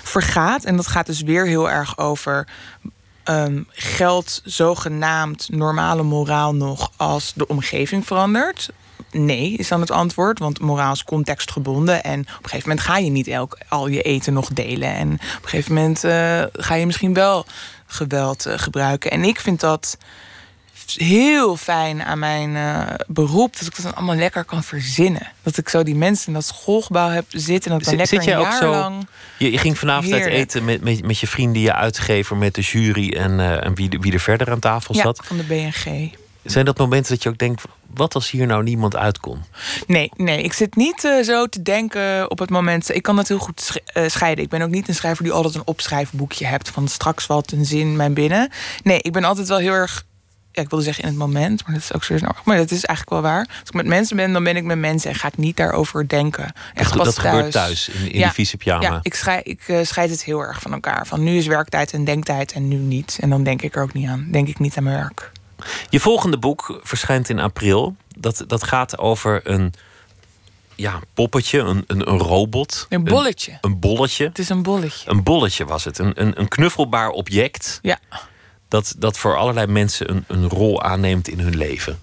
[0.04, 0.64] vergaat.
[0.64, 2.48] En dat gaat dus weer heel erg over
[3.24, 8.70] ehm geldt zogenaamd normale moraal nog als de omgeving verandert?
[9.12, 10.40] Nee, is dan het antwoord.
[10.40, 12.04] Want moraal is contextgebonden.
[12.04, 14.94] En op een gegeven moment ga je niet elk, al je eten nog delen.
[14.94, 17.46] En op een gegeven moment eh, ga je misschien wel
[17.88, 19.12] geweld eh, gebruiken.
[19.12, 19.98] En ik vind dat
[20.96, 23.54] heel fijn aan mijn eh, beroep.
[23.58, 25.32] Dat ik dat dan allemaal lekker kan verzinnen.
[25.44, 27.72] Dat ik zo die mensen in dat schoolgebouw heb zitten.
[27.72, 29.08] En dat dan Zit- lekker zit jij een ook jaar zo- lang...
[29.38, 32.62] Je, je ging vanavond uit eten met, met, met je vrienden, je uitgever, met de
[32.62, 35.20] jury en, eh, en wie, er- wie er verder aan tafel Ja, zat.
[35.24, 36.12] van de BNG.
[36.44, 37.64] Zijn dat momenten dat je ook denkt:
[37.98, 39.46] wat als hier nou niemand uitkomt?
[39.88, 42.96] Nee, nee, ik zit niet eh, zo te denken op het moment.
[42.96, 44.44] Ik kan dat heel goed sch- eh, scheiden.
[44.44, 47.66] Ik ben ook niet een schrijver die altijd een opschrijfboekje hebt van straks valt een
[47.66, 48.50] zin mijn binnen.
[48.84, 50.06] Nee, ik ben altijd wel heel erg.
[50.52, 52.36] Ja, ik wilde zeggen in het moment, maar dat is ook zo snel.
[52.46, 53.46] Maar dat is eigenlijk wel waar.
[53.60, 56.08] Als ik met mensen ben, dan ben ik met mensen en ga ik niet daarover
[56.08, 56.52] denken.
[56.74, 58.82] Echt dat pas dat gebeurt thuis, in, in Ja, die vieze pyjama.
[58.84, 61.08] Ja, ik, scheid, ik eh, scheid het heel erg van elkaar.
[61.08, 63.18] Van nu is werktijd en denktijd en nu niet.
[63.22, 64.28] En dan denk ik er ook niet aan.
[64.32, 65.32] Denk ik niet aan mijn werk.
[65.90, 67.96] Je volgende boek verschijnt in april.
[68.18, 69.74] Dat, dat gaat over een
[70.76, 72.86] ja, poppetje, een, een, een robot.
[72.90, 73.52] Een bolletje.
[73.52, 74.26] Een, een bolletje.
[74.26, 75.10] Het is een bolletje.
[75.10, 76.00] Een bolletje was het.
[76.00, 77.80] Een, een, een knuffelbaar object.
[77.82, 78.00] Ja.
[78.68, 82.00] Dat, dat voor allerlei mensen een, een rol aanneemt in hun leven.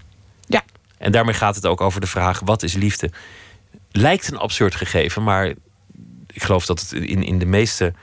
[0.47, 0.63] Ja.
[0.97, 3.11] En daarmee gaat het ook over de vraag: wat is liefde?
[3.91, 5.53] Lijkt een absurd gegeven, maar
[6.27, 7.93] ik geloof dat het in, in de meeste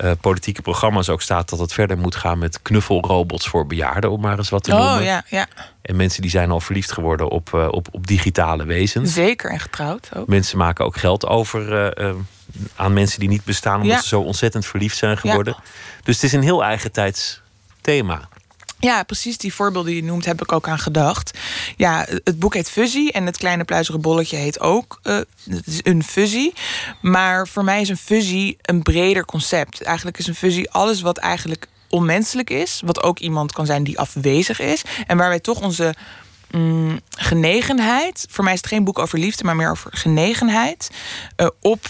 [0.00, 4.20] eh, politieke programma's ook staat dat het verder moet gaan met knuffelrobots voor bejaarden, om
[4.20, 4.98] maar eens wat te noemen.
[4.98, 5.46] Oh ja, ja.
[5.82, 9.12] En mensen die zijn al verliefd geworden op, eh, op, op digitale wezens.
[9.12, 10.26] Zeker en getrouwd ook.
[10.28, 12.14] Mensen maken ook geld over eh,
[12.76, 14.00] aan mensen die niet bestaan, omdat Ja.
[14.02, 15.56] ze zo ontzettend verliefd zijn geworden.
[16.02, 17.40] Dus het is een heel eigen tijds
[17.80, 18.28] thema.
[18.80, 21.38] Ja, precies die voorbeelden die je noemt, heb ik ook aan gedacht.
[21.76, 25.18] Ja, het boek heet Fuzzy en het kleine pluizige bolletje heet ook eh,
[25.82, 26.52] een fuzzy.
[27.00, 29.82] Maar voor mij is een fuzzy een breder concept.
[29.82, 32.82] Eigenlijk is een fuzzy alles wat eigenlijk onmenselijk is.
[32.84, 34.82] Wat ook iemand kan zijn die afwezig is.
[35.06, 35.94] En waar wij toch onze
[36.50, 38.26] mm, genegenheid...
[38.30, 40.90] voor mij is het geen boek over liefde, maar meer over genegenheid...
[41.36, 41.80] eh, op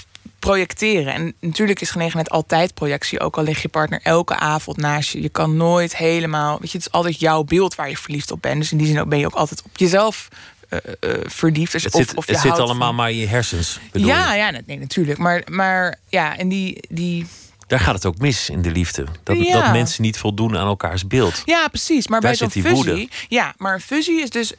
[0.41, 1.15] projecteren.
[1.15, 3.21] En natuurlijk is genegenheid altijd projectie.
[3.21, 5.23] Ook al ligt je partner elke avond naast je.
[5.23, 6.59] Je kan nooit helemaal...
[6.61, 8.61] Weet je, het is altijd jouw beeld waar je verliefd op bent.
[8.61, 10.29] Dus in die zin ben je ook altijd op jezelf
[10.69, 11.73] eh, eh, verliefd.
[11.73, 13.81] Dus Het of, zit, of je het zit allemaal van- maar in je hersens.
[13.93, 14.39] bedoel Ja, je.
[14.39, 15.19] ja, nee, natuurlijk.
[15.19, 16.83] Maar, maar ja, en die...
[16.89, 17.27] die
[17.67, 19.07] Daar gaat het ook mis in de liefde.
[19.23, 19.61] Dat, Ja.
[19.63, 21.43] dat mensen niet voldoen aan elkaars beeld.
[21.45, 22.09] Ja, precies.
[22.09, 22.75] Maar Daar bij zo'n fusie.
[22.75, 23.09] woede.
[23.29, 24.53] Ja, maar een fusie is dus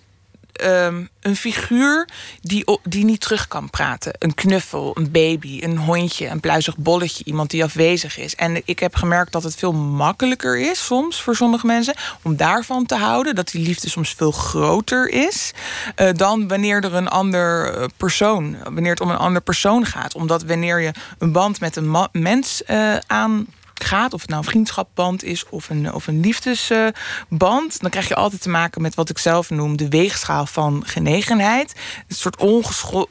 [0.62, 2.08] ehm, een figuur
[2.42, 4.14] die, die niet terug kan praten.
[4.20, 7.24] Een knuffel, een baby, een hondje, een pluizig bolletje.
[7.24, 8.36] Iemand die afwezig is.
[8.36, 12.86] En ik heb gemerkt dat het veel makkelijker is soms voor sommige mensen om daarvan
[12.86, 13.36] te houden.
[13.36, 15.52] Dat die liefde soms veel groter is
[15.96, 20.16] eh, dan wanneer er een ander eh, persoon, wanneer het om een ander persoon gaat.
[20.16, 23.48] Omdat wanneer je een band met een mens eh, aan
[23.84, 28.16] gaat, of het nou een vriendschapband is of een, of een liefdesband, dan krijg je
[28.16, 31.74] altijd te maken met wat ik zelf noem de weegschaal van genegenheid.
[32.08, 32.38] Een soort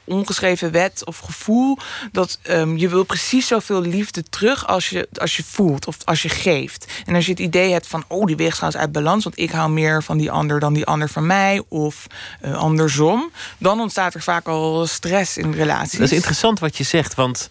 [0.05, 1.79] ongeschreven wet of gevoel
[2.13, 6.23] dat ehm, je wil precies zoveel liefde terug als je, als je voelt of als
[6.23, 6.87] je geeft.
[7.07, 9.51] En als je het idee hebt van, oh, die weegschaal is uit balans, want ik
[9.51, 12.07] hou meer van die ander dan die ander van mij, of
[12.41, 15.99] eh, andersom, dan ontstaat er vaak al stress in relaties.
[15.99, 17.49] Dat is interessant wat je zegt, want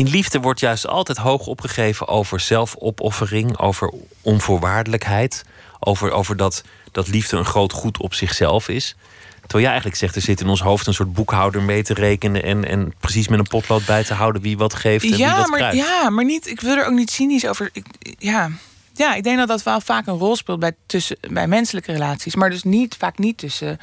[0.00, 5.44] in liefde wordt juist altijd hoog opgegeven over zelfopoffering, over onvoorwaardelijkheid,
[5.78, 8.96] over, over dat, dat liefde een groot goed op zichzelf is.
[9.40, 12.42] Terwijl jij eigenlijk zegt, er zit in ons hoofd een soort boekhouder mee te rekenen
[12.42, 15.36] en, en precies met een potlood bij te houden wie wat geeft en wie ja,
[15.36, 15.76] wat maar, krijgt.
[15.76, 17.70] ja, maar niet, ik wil er ook niet cynisch over.
[17.72, 17.86] Ik,
[18.18, 18.50] ja.
[18.94, 22.34] ja, ik denk dat dat wel vaak een rol speelt bij, tussen, bij menselijke relaties.
[22.34, 23.78] Maar dus niet, vaak niet tussen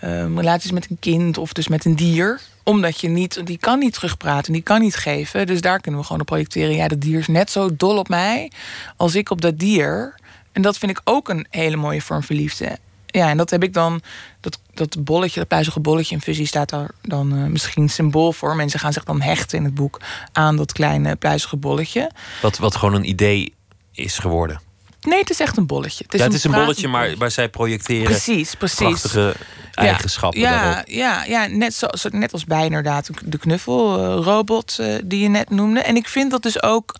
[0.00, 2.40] ehm, relaties met een kind of dus met een dier.
[2.62, 5.46] Omdat je niet, die kan niet terugpraten, die kan niet geven.
[5.46, 6.74] Dus daar kunnen we gewoon op projecteren.
[6.74, 8.50] Ja, dat dier is net zo dol op mij
[8.96, 10.14] als ik op dat dier.
[10.52, 12.78] En dat vind ik ook een hele mooie vorm van liefde.
[13.06, 14.00] Ja, en dat heb ik dan,
[14.40, 18.56] dat, dat bolletje, dat pluizige bolletje in fusie staat daar dan eh, misschien symbool voor.
[18.56, 20.00] Mensen gaan zich dan hechten in het boek
[20.32, 22.10] aan dat kleine pluizige bolletje.
[22.42, 23.54] Wat, wat gewoon een idee
[23.92, 24.60] is geworden.
[25.08, 26.04] Nee, het is echt een bolletje.
[26.04, 28.78] Het is ja, het is een bolletje, maar waar zij projecteren Precies, precies.
[28.78, 29.34] prachtige
[29.74, 30.88] eigenschappen ja, daarop.
[30.88, 35.80] Ja, ja net, zo, net als bij inderdaad de knuffelrobot eh, die je net noemde.
[35.80, 36.94] En ik vind dat dus ook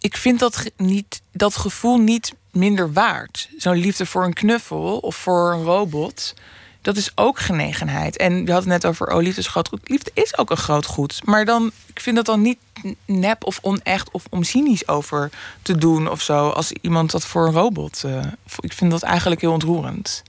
[0.00, 3.48] ik vind dat, niet, dat gevoel niet minder waard.
[3.56, 6.34] Zo'n liefde voor een knuffel of voor een robot.
[6.82, 8.16] Dat is ook genegenheid.
[8.16, 9.80] En je had het net over, oh, liefde is groot goed.
[9.88, 11.20] Liefde is ook een groot goed.
[11.24, 12.58] Maar dan, ik vind dat dan niet
[13.04, 15.30] nep of onecht of om cynisch over
[15.62, 16.48] te doen of zo.
[16.48, 18.04] Als iemand dat voor een robot.
[18.04, 18.20] eh,
[18.58, 20.22] ik vind dat eigenlijk heel ontroerend.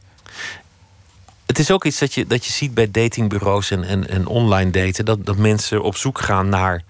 [1.46, 4.72] Het is ook iets dat je, dat je ziet bij datingbureaus en, en, en online
[4.72, 5.06] daten.
[5.06, 6.84] Dat, dat mensen op zoek gaan naar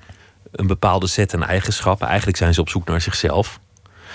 [0.51, 2.07] een bepaalde set en eigenschappen.
[2.07, 3.59] Eigenlijk zijn ze op zoek naar zichzelf.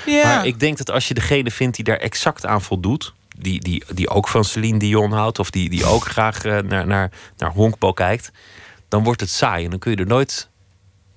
[0.07, 0.23] Ja.
[0.23, 3.13] Maar ik denk dat als je degene vindt die daar exact aan voldoet.
[3.39, 5.39] Die, die, die ook van Celine Dion houdt.
[5.39, 8.31] Of die, die ook graag eh, naar, naar, naar honkbal kijkt.
[8.89, 9.65] Dan wordt het saai.
[9.65, 10.49] En dan kun je er nooit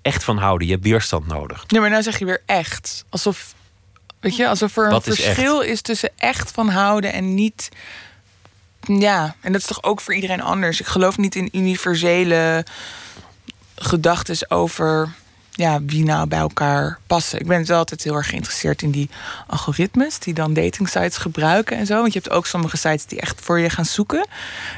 [0.02, 0.68] echt van houden.
[0.68, 1.68] Je hebt weerstand nodig.
[1.68, 3.06] Nee, maar nou zeg je weer echt.
[3.10, 3.54] Alsof,
[4.20, 7.70] weet je, alsof er een Wat is verschil is tussen echt van houden en niet.
[8.82, 10.80] Ja, en dat is toch ook voor iedereen anders.
[10.80, 12.66] Ik geloof niet in universele
[13.76, 15.14] gedachten over
[15.60, 17.39] ja, wie nou bij elkaar passen.
[17.39, 19.10] Ik ben wel altijd heel erg geïnteresseerd in die
[19.47, 22.01] algoritmes die dan datingsites gebruiken en zo.
[22.01, 24.28] Want je hebt ook sommige sites die echt voor je gaan zoeken.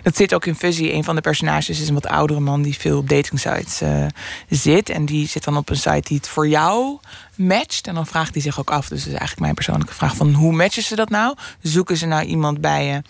[0.04, 0.90] Dat zit ook in Fuzzy.
[0.90, 4.06] Een van de personages is een wat oudere man die veel op datingsites eh,
[4.50, 4.90] zit.
[4.90, 7.00] En die zit dan op een site die het voor jou
[7.36, 7.88] matcht.
[7.88, 8.88] En dan vraagt hij zich ook af.
[8.88, 11.36] Dus dat is eigenlijk mijn persoonlijke vraag van hoe matchen ze dat nou?
[11.62, 13.02] Zoeken ze nou iemand bij je?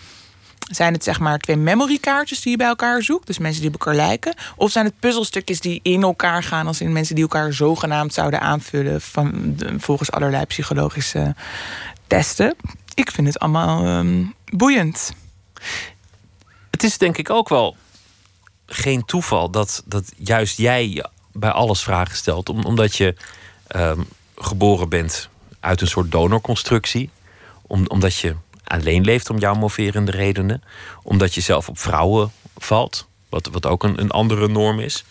[0.69, 3.27] Zijn het zeg maar twee memorykaartjes die je bij elkaar zoekt?
[3.27, 4.33] Dus mensen die op elkaar lijken?
[4.55, 6.67] Of zijn het puzzelstukjes die in elkaar gaan...
[6.67, 9.01] als in mensen die elkaar zogenaamd zouden aanvullen...
[9.01, 11.35] Van, volgens allerlei psychologische
[12.07, 12.55] testen?
[12.93, 15.13] Ik vind het allemaal ehm, boeiend.
[16.71, 17.75] Het is denk ik ook wel
[18.65, 22.49] geen toeval dat, dat juist jij bij alles vragen stelt.
[22.49, 23.15] Om, omdat je
[23.67, 24.01] ehm,
[24.35, 27.09] geboren bent uit een soort donorconstructie.
[27.61, 28.35] Om, omdat je
[28.71, 30.63] alleen leeft om jouw moverende redenen.
[31.03, 33.07] Omdat je zelf op vrouwen valt.
[33.29, 35.03] Wat, wat ook een, een andere norm is.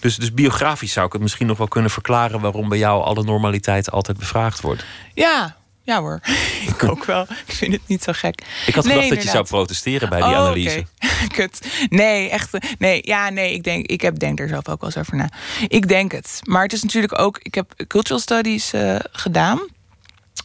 [0.00, 2.40] Dus, dus biografisch zou ik het misschien nog wel kunnen verklaren...
[2.40, 4.84] waarom bij jou alle normaliteit altijd bevraagd wordt.
[5.14, 6.20] Ja, ja hoor.
[6.76, 7.22] ik ook wel.
[7.46, 8.42] Ik vind het niet zo gek.
[8.66, 10.86] Ik had Nee, gedacht dat je zou protesteren bij die Oh, analyse.
[11.36, 11.86] Kut.
[11.88, 12.76] Nee, echt.
[12.78, 13.54] Nee, ja, nee.
[13.54, 15.28] Ik denk, ik heb denk er zelf ook wel eens over na.
[15.68, 16.40] Ik denk het.
[16.44, 17.38] Maar het is natuurlijk ook.
[17.42, 19.60] Ik heb cultural studies eh, gedaan.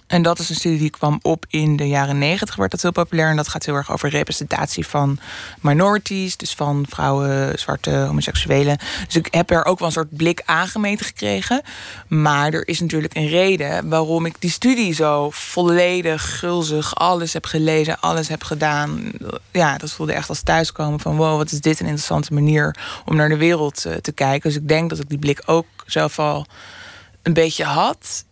[0.08, 2.92] En dat is een studie die kwam op in de jaren negentig, werd dat heel
[2.92, 3.30] populair.
[3.30, 5.20] En dat gaat heel erg over representatie van
[5.62, 6.38] minorities.
[6.38, 8.78] Dus van vrouwen, zwarte, homoseksuelen.
[9.06, 11.62] Dus ik heb er ook wel een soort blik aangemeten gekregen.
[12.08, 17.46] Maar er is natuurlijk een reden waarom ik die studie zo volledig, gulzig, alles heb
[17.46, 19.12] gelezen, alles heb gedaan.
[19.52, 23.16] Ja, dat voelde echt als thuiskomen van wow, wat is dit een interessante manier om
[23.16, 24.50] naar de wereld eh, te kijken.
[24.50, 26.46] Dus ik denk dat ik die blik ook zelf al
[27.22, 28.26] een beetje had.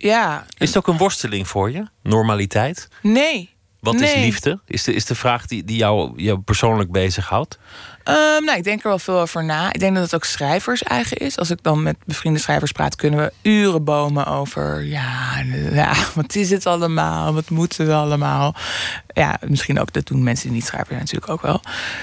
[0.00, 1.84] Ja, Is het ook een worsteling voor je?
[2.02, 2.88] Normaliteit?
[3.02, 3.56] nee.
[3.80, 4.60] Wat is liefde?
[4.66, 7.58] Is de, is de vraag die, die jou, jou persoonlijk bezighoudt?
[8.04, 9.72] Ehm, nou, ik denk er wel veel over na.
[9.72, 11.38] Ik denk dat het ook schrijvers eigen is.
[11.38, 14.82] Als ik dan met bevriende schrijvers praat, kunnen we uren bomen over.
[14.82, 15.42] Ja,
[15.72, 17.34] ja, wat is het allemaal?
[17.34, 18.54] Wat moeten we allemaal?
[19.12, 21.60] Ja, misschien ook dat doen mensen die niet schrijven zijn natuurlijk ook wel.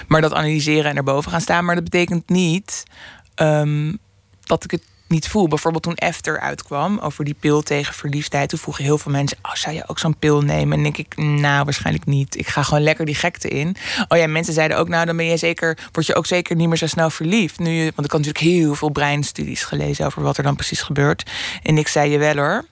[0.07, 1.65] Maar dat analyseren en erboven gaan staan.
[1.65, 2.83] Maar dat betekent niet
[3.35, 3.93] ehm,
[4.43, 5.47] dat ik het niet voel.
[5.47, 8.49] Bijvoorbeeld toen After uitkwam over die pil tegen verliefdheid.
[8.49, 10.77] Toen vroegen heel veel mensen, oh, zou je ook zo'n pil nemen?
[10.77, 12.37] En denk ik, nou, waarschijnlijk niet.
[12.37, 13.75] Ik ga gewoon lekker die gekte in.
[14.07, 16.67] Oh ja, mensen zeiden ook, nou, dan ben je zeker, word je ook zeker niet
[16.67, 17.59] meer zo snel verliefd.
[17.59, 21.31] Nu, want ik had natuurlijk heel veel breinstudies gelezen over wat er dan precies gebeurt.
[21.63, 22.65] En ik zei je wel hoor.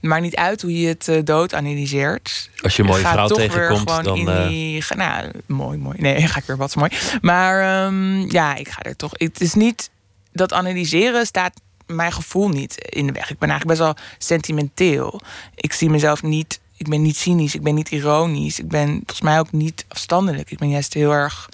[0.00, 2.50] Maar niet uit hoe je het eh, dood analyseert.
[2.62, 5.96] Als je een mooie vrouw tegenkomt, dan, in eh, die, nou, mooi, mooi.
[6.00, 6.90] Nee, ga ik weer wat mooi.
[7.20, 9.12] Maar ehm, ja, ik ga er toch.
[9.12, 9.90] Het is niet
[10.32, 11.60] dat analyseren staat
[11.94, 13.30] mijn gevoel niet in de weg.
[13.30, 15.20] Ik ben eigenlijk best wel sentimenteel.
[15.54, 16.60] Ik zie mezelf niet.
[16.76, 17.54] Ik ben niet cynisch.
[17.54, 18.58] Ik ben niet ironisch.
[18.58, 20.50] Ik ben volgens mij ook niet afstandelijk.
[20.50, 21.48] Ik ben juist heel erg.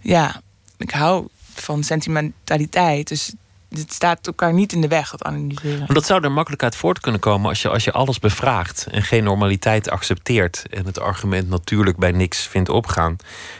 [0.00, 0.40] Ja,
[0.76, 3.08] ik hou van sentimentaliteit.
[3.08, 3.32] Dus
[3.70, 5.78] het staat elkaar niet in de weg, dat analyseren.
[5.78, 8.86] Maar dat zou er makkelijk uit voort kunnen komen als je, als je alles bevraagt
[8.90, 13.16] en geen normaliteit accepteert en het argument natuurlijk bij niks vindt opgaan.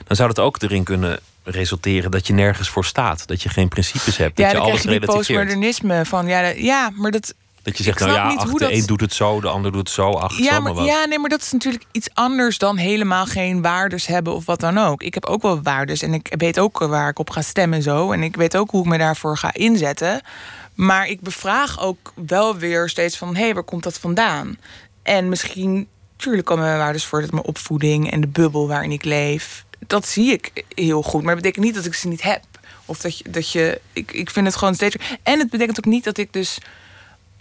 [0.07, 3.27] Dan zou dat ook erin kunnen resulteren dat je nergens voor staat.
[3.27, 4.39] Dat je geen principes hebt.
[4.39, 5.39] Ja, dat je alles krijg je die relativeert.
[5.39, 8.87] postmodernisme van ja, ja, maar dat Dat je zegt, nou ja, ach, de dat- een
[8.87, 10.11] doet het zo, de ander doet het zo.
[10.13, 10.87] Ach, Ja, maar, wat.
[10.87, 14.61] ja, nee, maar dat is natuurlijk iets anders dan helemaal geen waardes hebben of wat
[14.61, 15.03] dan ook.
[15.03, 17.85] Ik heb ook wel waardes en ik weet ook waar ik op ga stemmen en
[17.85, 18.13] zo.
[18.13, 20.21] En ik weet ook hoe ik me daarvoor ga inzetten.
[20.75, 24.59] Maar ik bevraag ook wel weer steeds van, hé, hey, waar komt dat vandaan?
[25.03, 29.05] En misschien, tuurlijk komen mijn waardes voor dat mijn opvoeding en de bubbel waarin ik
[29.05, 29.65] leef.
[29.87, 32.43] Dat zie ik heel goed, maar dat betekent niet dat ik ze niet heb.
[32.85, 34.97] Of dat je, dat je ik, ik vind het gewoon steeds.
[35.23, 36.59] En het betekent ook niet dat ik dus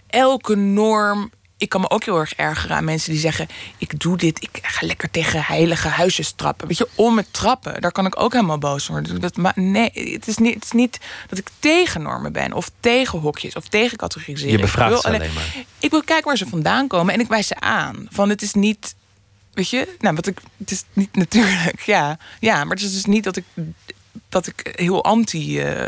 [0.06, 1.30] elke norm
[1.60, 4.58] ik kan me ook heel erg ergeren aan mensen die zeggen: Ik doe dit, ik
[4.62, 6.68] ga lekker tegen heilige huisjes trappen.
[6.68, 9.20] Weet je, om het trappen, daar kan ik ook helemaal boos worden.
[9.20, 12.70] Dat, maar nee, het is, niet, het is niet dat ik tegen normen ben, of
[12.80, 14.52] tegen hokjes, of tegen categoriseren.
[14.52, 15.64] Je bevraagt ik ze alleen maar.
[15.78, 18.06] Ik wil kijken waar ze vandaan komen en ik wijs ze aan.
[18.10, 18.94] Van het is niet.
[19.52, 22.18] Weet je, nou, wat ik, het is niet natuurlijk, ja.
[22.40, 23.44] Ja, maar het is dus niet dat ik
[24.28, 25.86] dat ik heel anti uh,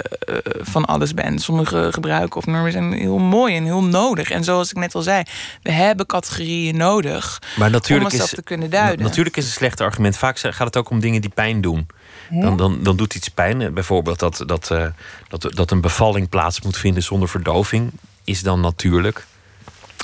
[0.61, 1.39] van alles ben.
[1.39, 4.31] Sommige gebruiken of normen zijn heel mooi en heel nodig.
[4.31, 5.23] En zoals ik net al zei,
[5.63, 9.07] we hebben categorieën nodig maar natuurlijk om is, te kunnen duiden.
[9.07, 10.17] Natuurlijk is een slecht argument.
[10.17, 11.87] Vaak gaat het ook om dingen die pijn doen.
[12.31, 13.75] Dan, dan, dan doet iets pijn.
[13.75, 14.87] Bijvoorbeeld dat, dat, uh,
[15.29, 17.91] dat, dat een bevalling plaats moet vinden zonder verdoving.
[18.25, 19.27] Is dan natuurlijk.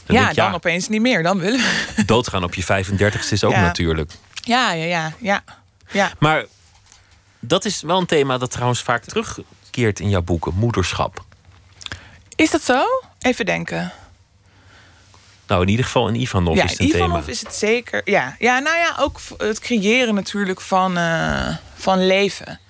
[0.08, 1.22] Dan ja, dan opeens niet meer.
[1.22, 2.04] Dan willen we.
[2.06, 3.60] Doodgaan op je 35ste is ook ja.
[3.60, 4.12] natuurlijk.
[4.34, 5.44] Ja, ja, ja, ja.
[5.90, 6.12] ja.
[6.18, 6.44] Maar
[7.40, 11.24] dat is wel een thema dat trouwens vaak terugkeert in jouw boeken: moederschap.
[12.36, 12.84] Is dat zo?
[13.18, 13.92] Even denken.
[15.46, 17.32] Nou, in ieder geval in Ivanov ja, is het een Ivanov thema.
[17.32, 18.00] is het zeker.
[18.04, 18.36] Ja.
[18.38, 22.60] ja, nou ja, ook het creëren natuurlijk van, uh, van leven.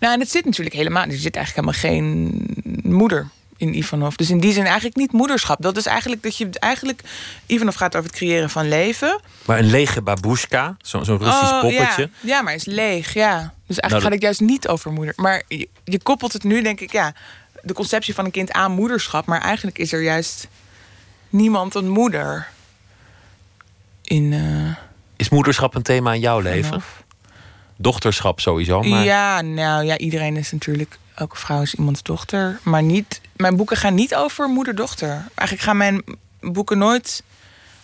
[0.00, 1.04] Nou, en het zit natuurlijk helemaal...
[1.04, 3.28] Er zit eigenlijk helemaal geen moeder
[3.60, 4.14] in Ivanov.
[4.14, 5.62] Dus in die zin eigenlijk niet moederschap.
[5.62, 7.02] Dat is eigenlijk dat je eigenlijk...
[7.46, 9.20] Ivanov gaat over het creëren van leven.
[9.44, 12.02] Maar een lege babushka, zo'n zo Russisch oh, poppetje.
[12.02, 12.08] Ja.
[12.20, 13.52] ja, maar is leeg, ja.
[13.66, 15.14] Dus eigenlijk nou, gaat het juist niet over moeder.
[15.16, 17.14] Maar je, je, koppelt het nu, denk ik, ja...
[17.62, 19.26] de conceptie van een kind aan moederschap.
[19.26, 20.48] Maar eigenlijk is er juist
[21.28, 22.48] niemand een moeder.
[24.04, 24.76] In, uh,
[25.16, 26.82] is moederschap een thema in jouw leven?
[27.76, 29.04] Dochterschap sowieso, maar...
[29.04, 30.98] Ja, nou ja, iedereen is natuurlijk...
[31.14, 32.58] Elke vrouw is iemands dochter.
[32.62, 35.08] Maar niet, mijn boeken gaan niet over moeder-dochter.
[35.10, 36.02] Eigenlijk gaan mijn
[36.40, 37.22] boeken nooit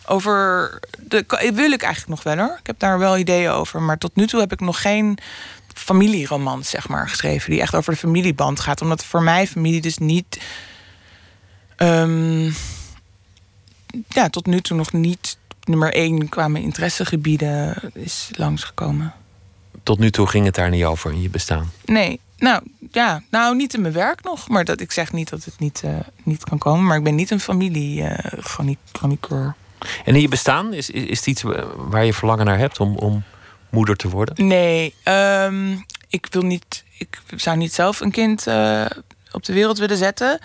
[0.06, 0.70] over...
[1.00, 2.56] De, wil ik eigenlijk nog wel hoor.
[2.58, 3.82] Ik heb daar wel ideeën over.
[3.82, 5.18] Maar tot nu toe heb ik nog geen
[5.74, 7.50] familieromans zeg maar, geschreven...
[7.50, 8.82] die echt over de familieband gaat.
[8.82, 10.40] Omdat voor mij familie dus niet...
[11.76, 12.54] Um,
[14.08, 19.14] ja, tot nu toe nog niet nummer één qua mijn interessegebieden is langsgekomen.
[19.82, 21.72] Tot nu toe ging het daar niet over in je bestaan?
[21.84, 24.48] Nee, nou ja, nou niet in mijn werk nog.
[24.48, 26.84] Maar dat, ik zeg niet dat het niet, uh, niet kan komen.
[26.84, 28.18] Maar ik ben niet een familie uh,
[28.92, 29.54] chroniqueur.
[30.04, 31.42] En in je bestaan, is, is, is het iets
[31.76, 33.22] waar je verlangen naar hebt om, om
[33.70, 34.46] moeder te worden?
[34.46, 36.84] Nee, um, ik wil niet.
[36.98, 38.86] Ik zou niet zelf een kind uh,
[39.32, 40.38] op de wereld willen zetten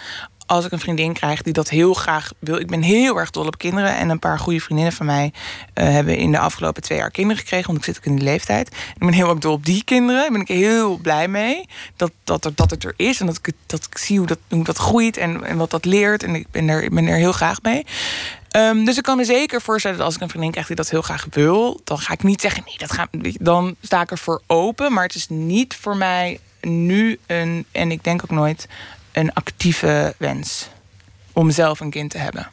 [0.51, 2.55] als ik een vriendin krijg die dat heel graag wil.
[2.55, 3.95] Ik ben heel erg dol op kinderen.
[3.95, 5.33] En een paar goede vriendinnen van mij
[5.75, 7.67] uh, hebben in de afgelopen twee jaar kinderen gekregen.
[7.67, 8.67] Want ik zit ook in die leeftijd.
[8.67, 10.21] Ik ben heel erg dol op die kinderen.
[10.21, 11.65] Daar ben ik heel blij mee.
[11.95, 13.19] Dat, dat, er, dat het er is.
[13.19, 15.85] En dat ik, dat ik zie hoe dat, hoe dat groeit en, en wat dat
[15.85, 16.23] leert.
[16.23, 17.85] En ik ben er, ben er heel graag mee.
[18.55, 20.89] Um, dus ik kan me zeker voorstellen dat als ik een vriendin krijg die dat
[20.89, 23.09] heel graag wil, dan ga ik niet zeggen: nee, dat gaat.
[23.39, 24.93] Dan sta ik er voor open.
[24.93, 28.67] Maar het is niet voor mij nu een, en ik denk ook nooit,
[29.11, 30.69] een actieve wens
[31.33, 32.49] om zelf een kind te hebben.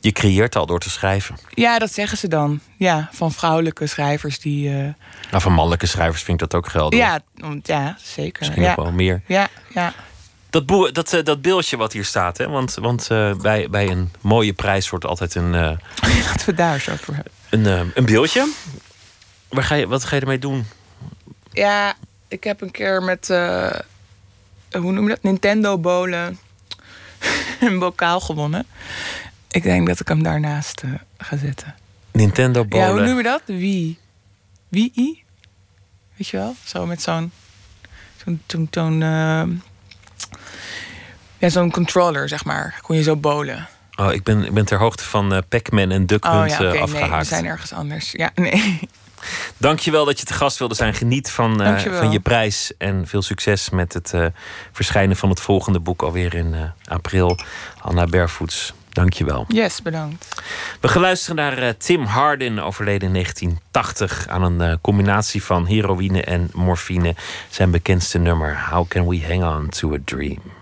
[0.00, 1.38] Je creëert al door te schrijven.
[1.50, 2.60] Ja, dat zeggen ze dan.
[2.76, 4.68] Ja, van vrouwelijke schrijvers die.
[4.68, 4.88] Uh...
[5.30, 6.98] Nou, van mannelijke schrijvers vind ik dat ook geldig.
[6.98, 7.20] Ja,
[7.62, 8.40] ja zeker.
[8.40, 8.70] Misschien ja.
[8.70, 9.22] ook wel meer.
[9.26, 9.92] Ja, ja.
[10.50, 12.48] Dat, boer, dat, uh, dat beeldje wat hier staat, hè?
[12.48, 15.50] want, want uh, bij, bij een mooie prijs wordt altijd een.
[16.26, 17.32] Laten we daar zo voor hebben.
[17.48, 18.52] Een, een beeldje.
[19.48, 20.66] Waar ga je, wat ga je ermee doen?
[21.50, 21.94] Ja,
[22.28, 23.28] ik heb een keer met
[24.72, 25.22] hoe noem je dat?
[25.22, 26.38] Nintendo bolen
[27.60, 28.66] een bokaal gewonnen.
[29.50, 31.74] Ik denk dat ik hem daarnaast uh, ga zetten.
[32.12, 32.86] Nintendo bolen?
[32.86, 33.42] Ja, hoe noem je dat?
[33.46, 33.98] Wie?
[34.68, 35.24] Wie?
[36.16, 36.54] Weet je wel?
[36.64, 37.32] Zo met zo'n...
[38.24, 38.42] Zo'n...
[38.46, 38.68] Zo'n...
[38.70, 39.42] Zo uh,
[41.38, 42.78] ja, zo'n controller, zeg maar.
[42.82, 43.68] Kon je zo bolen.
[43.96, 46.68] Oh, ik ben, ik ben ter hoogte van uh, Pac-Man en Duck Hunt oh, ja,
[46.68, 47.10] okay, afgehaakt.
[47.10, 48.12] Nee, we zijn ergens anders.
[48.12, 48.80] Ja, nee.
[49.56, 50.94] Dankjewel dat je te gast wilde zijn.
[50.94, 52.72] Geniet van, uh, van je prijs.
[52.78, 54.26] En veel succes met het uh,
[54.72, 57.38] verschijnen van het volgende boek alweer in uh, april.
[57.80, 58.72] Anna Barefoots.
[58.88, 59.44] Dankjewel.
[59.48, 60.42] Yes, bedankt.
[60.80, 64.28] We gaan luisteren naar Tim Hardin, overleden in 1980...
[64.28, 67.14] aan een combinatie van heroïne en morfine.
[67.50, 70.61] Zijn bekendste nummer, How Can We Hang On To A Dream.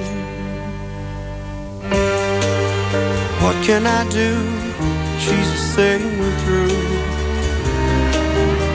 [3.43, 4.37] What can I do?
[5.17, 6.77] She's saying we're through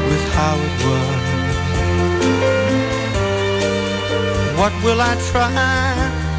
[0.09, 1.27] with how it was.
[4.59, 5.53] What will I try?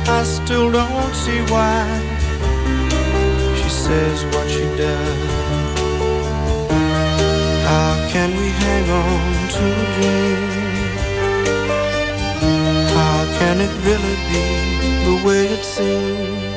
[0.09, 1.79] I still don't see why
[3.55, 5.19] she says what she does.
[7.63, 10.49] How can we hang on to a dream?
[12.97, 14.45] How can it really be
[15.05, 16.56] the way it seems?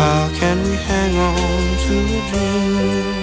[0.00, 3.19] How can we hang on to a dream?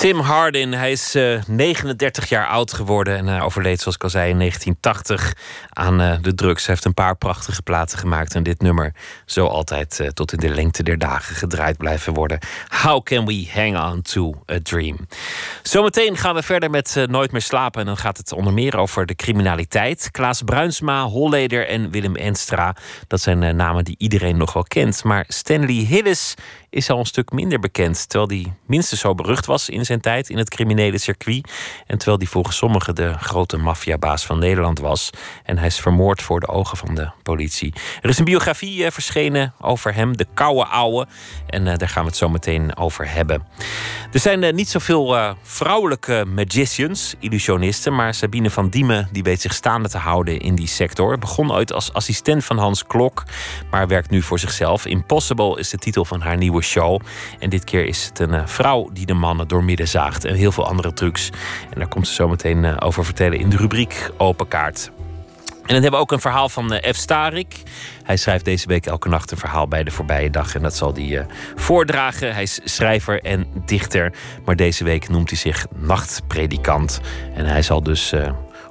[0.00, 4.10] Tim Hardin, hij is uh, 39 jaar oud geworden en hij overleed, zoals ik al
[4.10, 5.36] zei, in 1980
[5.68, 6.66] aan uh, de drugs.
[6.66, 8.92] Hij heeft een paar prachtige platen gemaakt en dit nummer
[9.26, 12.38] zo altijd tot in de lengte der dagen gedraaid blijven worden.
[12.82, 15.06] How can we hang on to a dream?
[15.62, 19.06] Zometeen gaan we verder met Nooit meer slapen en dan gaat het onder meer over
[19.06, 20.10] de criminaliteit.
[20.10, 22.76] Klaas Bruinsma, Holleder en Willem Enstra,
[23.06, 25.04] dat zijn namen die iedereen nog wel kent.
[25.04, 26.34] Maar Stanley Hillis
[26.70, 28.08] is al een stuk minder bekend.
[28.08, 31.50] Terwijl hij minstens zo berucht was in zijn tijd in het criminele circuit.
[31.86, 35.10] En terwijl hij volgens sommigen de grote maffiabaas van Nederland was.
[35.44, 37.72] En hij is vermoord voor de ogen van de politie.
[38.00, 41.06] Er is een biografie uh, verschenen over hem, De Koude Ouwe.
[41.46, 43.46] En uh, daar gaan we het zo meteen over hebben.
[44.12, 47.94] Er zijn uh, niet zoveel vrouwelijke magicians, illusionisten.
[47.94, 51.18] Maar Sabine van Diemen die weet zich staande te houden in die sector.
[51.18, 53.24] Begon ooit als assistent van Hans Klok.
[53.70, 54.86] Maar werkt nu voor zichzelf.
[54.86, 57.00] Impossible is de titel van haar nieuwe show.
[57.38, 60.24] En dit keer is het een vrouw die de mannen doormidden zaagt.
[60.24, 61.30] En heel veel andere trucs.
[61.70, 64.90] En daar komt ze zo meteen over vertellen in de rubriek Open Kaart.
[65.70, 66.96] En dan hebben we ook een verhaal van F.
[66.96, 67.62] Starik.
[68.02, 70.54] Hij schrijft deze week elke nacht een verhaal bij de voorbije dag.
[70.54, 71.20] En dat zal hij uh,
[71.56, 72.32] voordragen.
[72.32, 74.12] Hij is schrijver en dichter.
[74.44, 77.00] Maar deze week noemt hij zich nachtpredikant.
[77.34, 78.12] En hij zal dus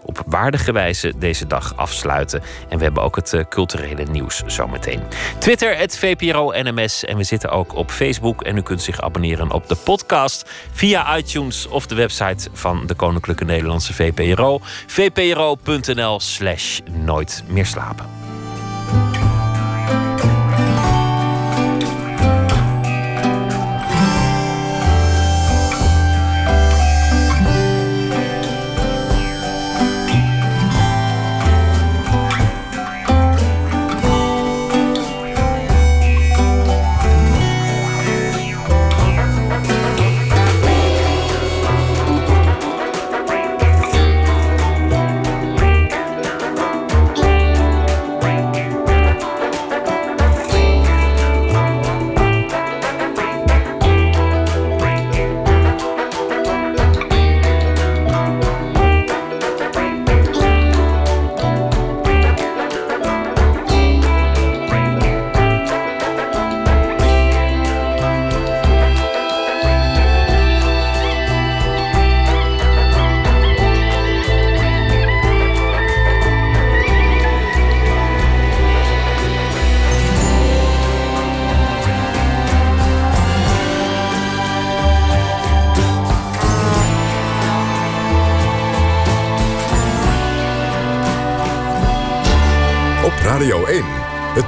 [0.09, 2.41] op waardige wijze deze dag afsluiten.
[2.69, 5.01] En we hebben ook het uh, culturele nieuws zometeen.
[5.37, 7.05] Twitter, het VPRO NMS.
[7.05, 8.41] En we zitten ook op Facebook.
[8.41, 12.93] En u kunt zich abonneren op de podcast via iTunes of de website van de
[12.93, 14.59] Koninklijke Nederlandse VPRO.
[14.87, 18.18] vpro.nl slash nooit meer slapen.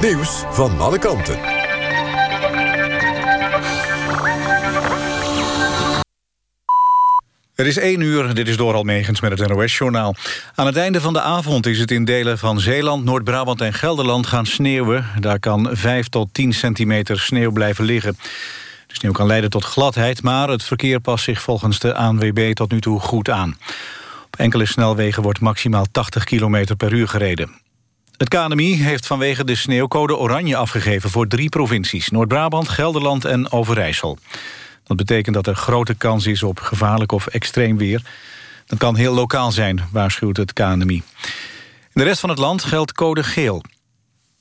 [0.02, 1.40] Nieuws van alle kanten.
[7.56, 10.16] Het is 1 uur, dit is Doral Megens met het NOS-journaal.
[10.56, 14.28] Aan het einde van de avond is het in delen van Zeeland, Noord-Brabant en Gelderland
[14.28, 15.06] gaan sneeuwen.
[15.20, 18.18] Daar kan 5 tot 10 centimeter sneeuw blijven liggen.
[18.88, 22.72] De sneeuw kan leiden tot gladheid, maar het verkeer past zich volgens de ANWB tot
[22.72, 23.58] nu toe goed aan.
[24.26, 27.61] Op enkele snelwegen wordt maximaal 80 km per uur gereden.
[28.22, 32.10] Het KNMI heeft vanwege de sneeuwcode oranje afgegeven voor drie provincies.
[32.10, 34.18] Noord-Brabant, Gelderland en Overijssel.
[34.84, 38.02] Dat betekent dat er grote kans is op gevaarlijk of extreem weer.
[38.66, 40.96] Dat kan heel lokaal zijn, waarschuwt het KNMI.
[40.96, 41.04] In
[41.94, 43.64] de rest van het land geldt code geel.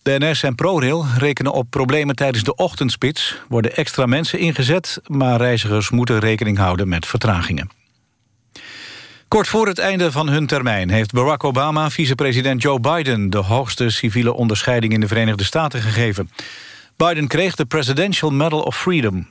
[0.02, 3.36] De NS en ProRail rekenen op problemen tijdens de ochtendspits.
[3.48, 7.79] Worden extra mensen ingezet, maar reizigers moeten rekening houden met vertragingen.
[9.30, 13.90] Kort voor het einde van hun termijn heeft Barack Obama vicepresident Joe Biden de hoogste
[13.90, 16.30] civiele onderscheiding in de Verenigde Staten gegeven.
[16.96, 19.26] Biden kreeg de Presidential Medal of Freedom.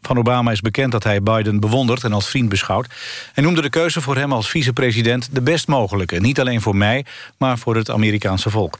[0.00, 2.94] Van Obama is bekend dat hij Biden bewondert en als vriend beschouwt.
[3.32, 6.20] Hij noemde de keuze voor hem als vicepresident de best mogelijke.
[6.20, 7.04] Niet alleen voor mij,
[7.38, 8.78] maar voor het Amerikaanse volk.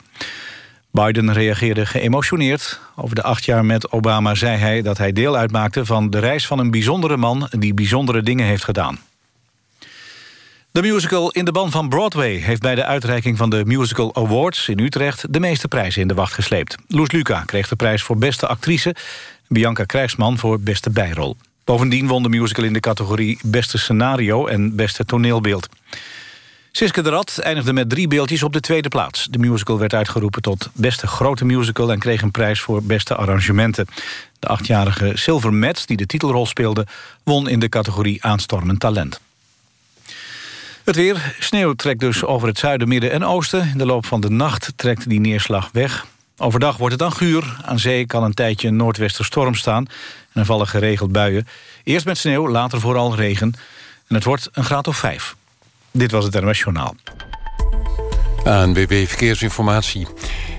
[0.90, 2.80] Biden reageerde geëmotioneerd.
[2.96, 5.86] Over de acht jaar met Obama zei hij dat hij deel uitmaakte...
[5.86, 8.98] van de reis van een bijzondere man die bijzondere dingen heeft gedaan.
[10.74, 14.68] De musical In de Ban van Broadway heeft bij de uitreiking van de Musical Awards
[14.68, 16.76] in Utrecht de meeste prijzen in de wacht gesleept.
[16.88, 18.94] Loes Luca kreeg de prijs voor beste actrice,
[19.48, 21.36] Bianca Krijgsman voor beste bijrol.
[21.64, 25.68] Bovendien won de musical in de categorie beste scenario en beste toneelbeeld.
[26.72, 29.26] Siske de Rad eindigde met drie beeldjes op de tweede plaats.
[29.30, 31.92] De musical werd uitgeroepen tot beste grote musical...
[31.92, 33.86] en kreeg een prijs voor beste arrangementen.
[34.38, 36.86] De achtjarige Silver Metz, die de titelrol speelde...
[37.22, 39.20] won in de categorie aanstormend talent.
[40.84, 41.34] Het weer.
[41.38, 43.68] Sneeuw trekt dus over het zuiden, midden en oosten.
[43.72, 46.06] In de loop van de nacht trekt die neerslag weg.
[46.36, 47.56] Overdag wordt het dan guur.
[47.62, 49.86] Aan zee kan een tijdje een noordwesterstorm staan.
[50.32, 51.46] En vallen geregeld buien.
[51.84, 53.52] Eerst met sneeuw, later vooral regen.
[54.08, 55.36] En het wordt een graad of vijf.
[55.90, 56.94] Dit was het NOS Journaal.
[58.44, 60.06] ANWB Verkeersinformatie.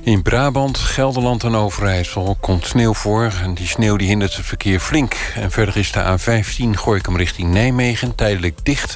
[0.06, 3.32] In Brabant, Gelderland en Overijssel komt sneeuw voor.
[3.44, 5.16] En die sneeuw die hindert het verkeer flink.
[5.36, 8.96] En verder is de A15 Gooikum richting Nijmegen tijdelijk dicht...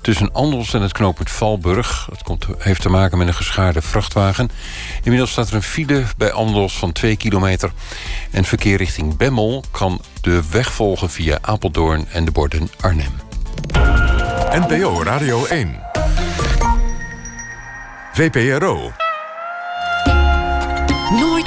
[0.00, 2.06] tussen Andels en het knooppunt Valburg.
[2.10, 4.50] Dat komt, heeft te maken met een geschaarde vrachtwagen.
[5.02, 7.72] Inmiddels staat er een file bij Andels van 2 kilometer.
[8.30, 13.12] En verkeer richting Bemmel kan de weg volgen via Apeldoorn en de borden Arnhem.
[14.50, 15.80] NPO Radio 1.
[18.12, 18.92] VPRO.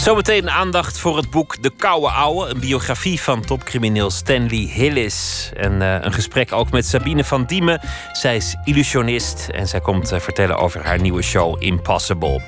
[0.00, 2.48] Zometeen aandacht voor het boek De Koude Ouwe.
[2.48, 5.50] Een biografie van topcrimineel Stanley Hillis.
[5.56, 7.80] En uh, een gesprek ook met Sabine van Diemen.
[8.12, 12.40] Zij is illusionist en zij komt uh, vertellen over haar nieuwe show Impossible.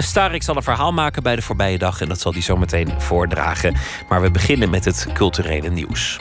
[0.00, 0.04] F.
[0.04, 2.00] Starik zal een verhaal maken bij de voorbije dag...
[2.00, 3.76] en dat zal hij zometeen voordragen.
[4.08, 6.20] Maar we beginnen met het culturele nieuws.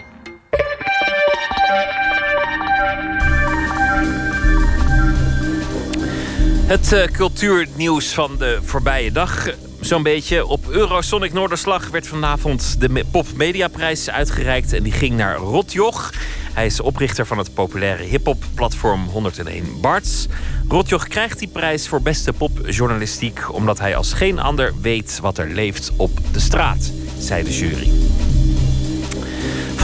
[6.65, 9.47] Het uh, cultuurnieuws van de voorbije dag
[9.85, 10.45] zo'n beetje.
[10.45, 14.73] Op Eurosonic Noorderslag werd vanavond de Pop Mediaprijs uitgereikt.
[14.73, 16.13] En die ging naar Rotjoch.
[16.53, 20.27] Hij is oprichter van het populaire hip-hop platform 101 Barts.
[20.67, 23.53] Rotjoch krijgt die prijs voor beste popjournalistiek.
[23.53, 27.89] omdat hij als geen ander weet wat er leeft op de straat, zei de jury.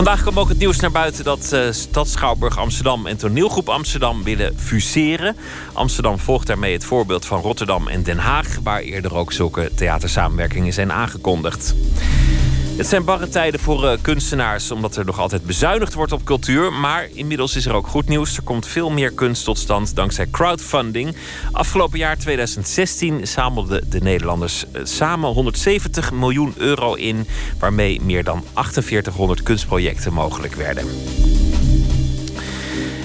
[0.02, 4.24] Vandaag kwam ook het nieuws naar buiten dat uh, Stad Schouwburg Amsterdam en Toneelgroep Amsterdam
[4.24, 5.36] willen fuseren.
[5.74, 10.74] Amsterdam volgt daarmee het voorbeeld van Rotterdam en Den Haag, waar eerder ook zulke theatersamenwerkingen
[10.74, 11.76] zijn aangekondigd.
[12.82, 16.74] Het zijn barre tijden voor uh, kunstenaars, omdat er nog altijd bezuinigd wordt op cultuur.
[16.74, 18.38] Maar inmiddels is er ook goed nieuws.
[18.38, 21.16] Er komt veel meer kunst tot stand dankzij crowdfunding.
[21.52, 27.28] Afgelopen jaar 2016 zamelden de Nederlanders uh, samen 170 miljoen euro in,
[27.60, 30.86] waarmee meer dan 4800 kunstprojecten mogelijk werden.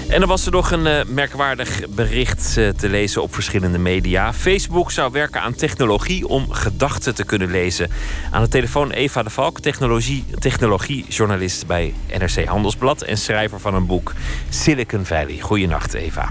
[0.08, 4.32] En er was er nog een uh, merkwaardig bericht uh, te lezen op verschillende media.
[4.32, 7.90] Facebook zou werken aan technologie om gedachten te kunnen lezen.
[8.30, 13.86] Aan de telefoon Eva de Valk, technologie, technologiejournalist bij NRC Handelsblad en schrijver van een
[13.86, 14.12] boek
[14.48, 15.38] Silicon Valley.
[15.40, 16.28] Goedenacht, Eva.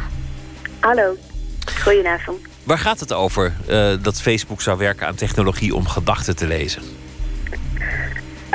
[0.79, 1.15] Hallo,
[1.81, 2.39] goedenavond.
[2.63, 6.81] Waar gaat het over uh, dat Facebook zou werken aan technologie om gedachten te lezen?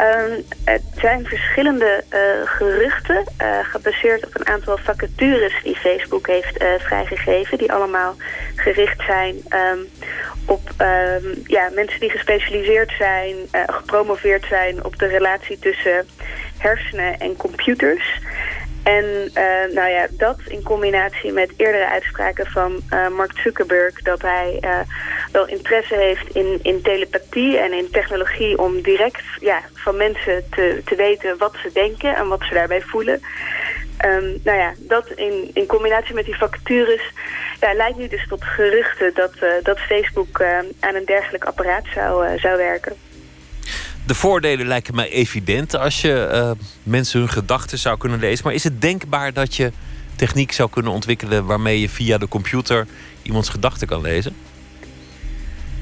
[0.01, 6.63] Um, het zijn verschillende uh, geruchten, uh, gebaseerd op een aantal vacatures die Facebook heeft
[6.63, 8.17] uh, vrijgegeven, die allemaal
[8.55, 9.89] gericht zijn um,
[10.45, 13.37] op um, ja, mensen die gespecialiseerd zijn,
[13.67, 16.07] gepromoveerd zijn op de relatie tussen
[16.59, 18.21] hersenen en computers.
[18.83, 19.05] En
[19.75, 22.83] nou ja, dat in combinatie met eerdere uitspraken van
[23.17, 24.03] Mark Zuckerberg...
[24.03, 24.61] dat hij
[25.33, 28.59] wel interesse heeft in, in telepathie en in technologie...
[28.59, 32.83] om direct ja, van mensen te, te weten wat ze denken en wat ze daarbij
[32.83, 33.21] voelen.
[34.05, 37.03] Um, nou ja, dat in, in combinatie met die vacatures
[37.61, 39.15] ja, leidt nu dus tot geruchten...
[39.15, 40.43] dat, dat Facebook
[40.81, 42.97] aan een dergelijk apparaat zou, zou werken.
[44.07, 48.45] De voordelen lijken mij evident als je mensen hun gedachten zou kunnen lezen.
[48.45, 49.73] Maar is het denkbaar dat je
[50.17, 52.87] techniek zou kunnen ontwikkelen waarmee je via de computer
[53.23, 54.37] iemands gedachten kan lezen?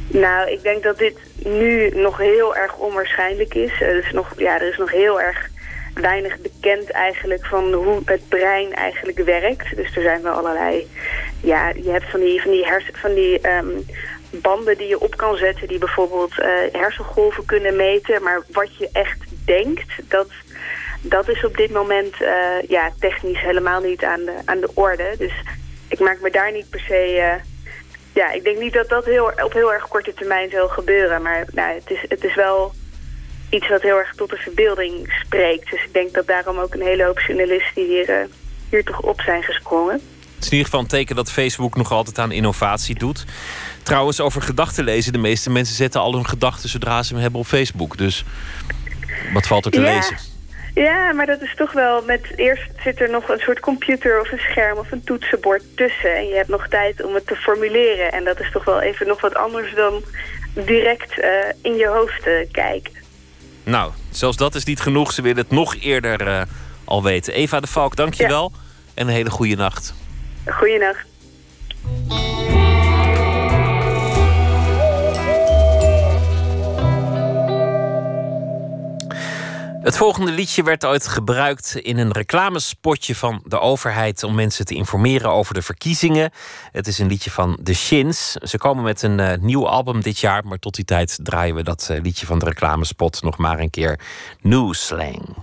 [0.09, 3.81] Nou, ik denk dat dit nu nog heel erg onwaarschijnlijk is.
[3.81, 5.49] Er is nog, ja, er is nog heel erg
[5.95, 9.77] weinig bekend eigenlijk van hoe het brein eigenlijk werkt.
[9.77, 10.87] Dus er zijn wel allerlei...
[11.41, 13.87] Ja, je hebt van die, van die, hersen, van die um,
[14.31, 15.69] banden die je op kan zetten...
[15.69, 18.23] die bijvoorbeeld eh, hersengolven kunnen meten.
[18.23, 20.29] Maar wat je echt denkt, dat,
[21.01, 25.15] dat is op dit moment eh, ja, technisch helemaal niet aan de, aan de orde.
[25.19, 25.33] Dus
[25.89, 27.37] ik maak me daar niet per se...
[28.15, 31.23] ja, ik denk niet dat dat heel, op heel erg korte termijn zal gebeuren.
[31.23, 32.75] Maar nou, het, is, het is wel
[33.51, 35.71] iets wat heel erg tot de verbeelding spreekt.
[35.71, 38.29] Dus ik denk dat daarom ook een hele hoop journalisten hier,
[38.71, 40.01] hier toch op zijn gesprongen.
[40.35, 43.25] Het is in ieder geval een teken dat Facebook nog altijd aan innovatie doet.
[43.83, 45.13] Trouwens, over gedachten lezen.
[45.13, 47.97] De meeste mensen zetten al hun gedachten zodra ze hem hebben op Facebook.
[47.97, 48.25] Dus
[49.33, 50.17] wat valt er te lezen?
[50.79, 52.33] Ja, maar dat is toch wel met...
[52.37, 56.17] Eerst zit er nog een soort computer of een scherm of een toetsenbord tussen.
[56.17, 58.13] En je hebt nog tijd om het te formuleren.
[58.13, 60.03] En dat is toch wel even nog wat anders dan
[60.53, 61.27] direct uh,
[61.63, 62.93] in je hoofd uh, kijken.
[63.65, 65.13] Nou, zelfs dat is niet genoeg.
[65.13, 66.43] Ze willen het nog eerder uh,
[66.85, 67.35] al weten.
[67.35, 68.53] Eva de Valk, dank je wel.
[68.95, 69.95] En een hele goede nacht.
[70.47, 71.07] Goeienacht.
[79.89, 84.75] Het volgende liedje werd ooit gebruikt in een reclamespotje van de overheid om mensen te
[84.75, 86.31] informeren over de verkiezingen.
[86.73, 88.33] Het is een liedje van The Shins.
[88.33, 91.63] Ze komen met een uh, nieuw album dit jaar, maar tot die tijd draaien we
[91.63, 94.01] dat uh, liedje van de reclamespot nog maar een keer.
[94.41, 95.37] New Slang.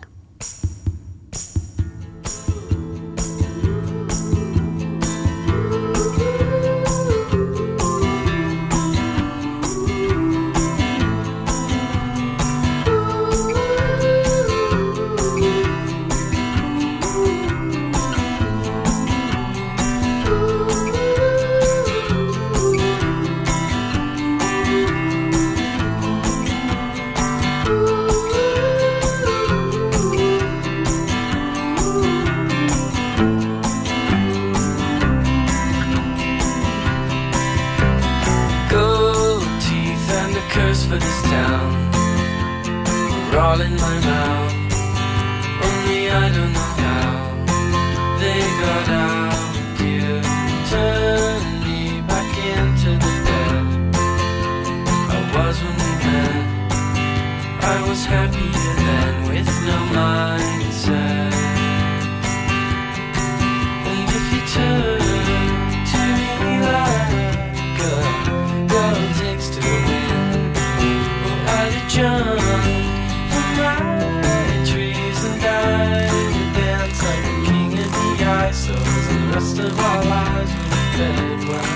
[78.65, 81.71] So as the rest of our lives will fade well.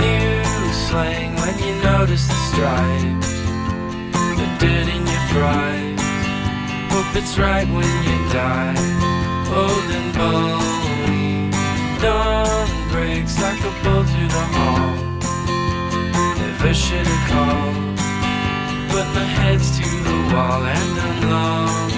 [0.00, 3.32] New slang when you notice the stripes,
[4.38, 6.02] the dirt in your fries.
[6.90, 8.74] Hope it's right when you die,
[9.60, 11.50] old and bony.
[12.02, 14.96] Dawn breaks like a bolt through the hall.
[16.40, 17.96] Never should have called,
[18.92, 21.97] but my head's to the wall and I'm lonely.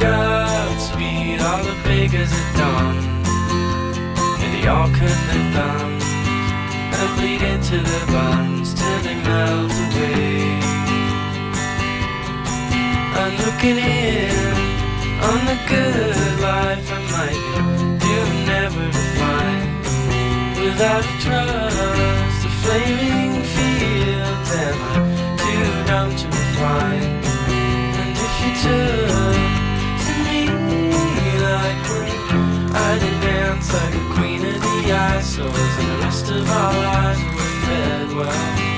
[0.00, 2.96] Godspeed, all the beggars at dawn.
[4.38, 6.06] And they all cut their thumbs
[6.98, 10.60] and bleed into their buns till they melt away.
[13.18, 14.30] I'm looking in
[15.28, 17.42] on the good life I might
[17.98, 18.16] do
[18.46, 18.86] never
[19.18, 19.82] find
[20.62, 24.96] without a trust, the flaming fields am I
[25.42, 27.21] too dumb to refine?
[33.72, 38.71] Like a queen of the ice, so the rest of our lives were fed well.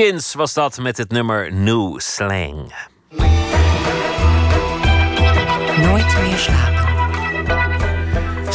[0.00, 2.72] Shins was dat met het nummer New Slang.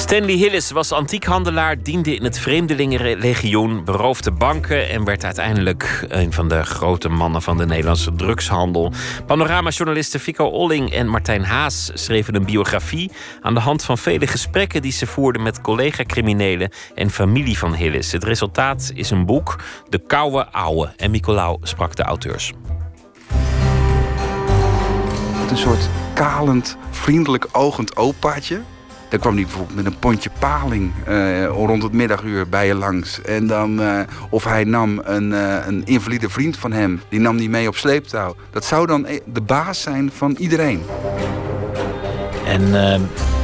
[0.06, 6.48] Stanley Hillis was antiekhandelaar, diende in het Vreemdelingenlegioen, beroofde banken en werd uiteindelijk een van
[6.48, 8.92] de grote mannen van de Nederlandse drugshandel.
[9.26, 13.12] Panorama-journalisten Fico Olling en Martijn Haas schreven een biografie
[13.42, 18.12] aan de hand van vele gesprekken die ze voerden met collega-criminelen en familie van Hillis.
[18.12, 19.60] Het resultaat is een boek,
[19.90, 20.94] De Koude Ouwe.
[20.98, 22.54] En Nicolaou sprak de auteurs.
[25.50, 28.62] Een soort kalend, vriendelijk ogend opaatje.
[29.16, 33.22] Dan kwam hij bijvoorbeeld met een pondje paling eh, rond het middaguur bij je langs.
[33.22, 37.38] En dan, eh, of hij nam een, eh, een invalide vriend van hem, die nam
[37.38, 38.36] die mee op sleeptouw.
[38.52, 40.84] Dat zou dan de baas zijn van iedereen.
[42.46, 42.62] En
[42.94, 43.00] eh,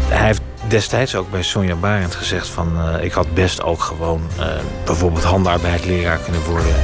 [0.10, 2.72] hij heeft destijds ook bij Sonja Barend gezegd van...
[2.77, 4.45] eh, ik had best ook gewoon eh,
[4.85, 6.76] bijvoorbeeld handarbeidleraar kunnen worden.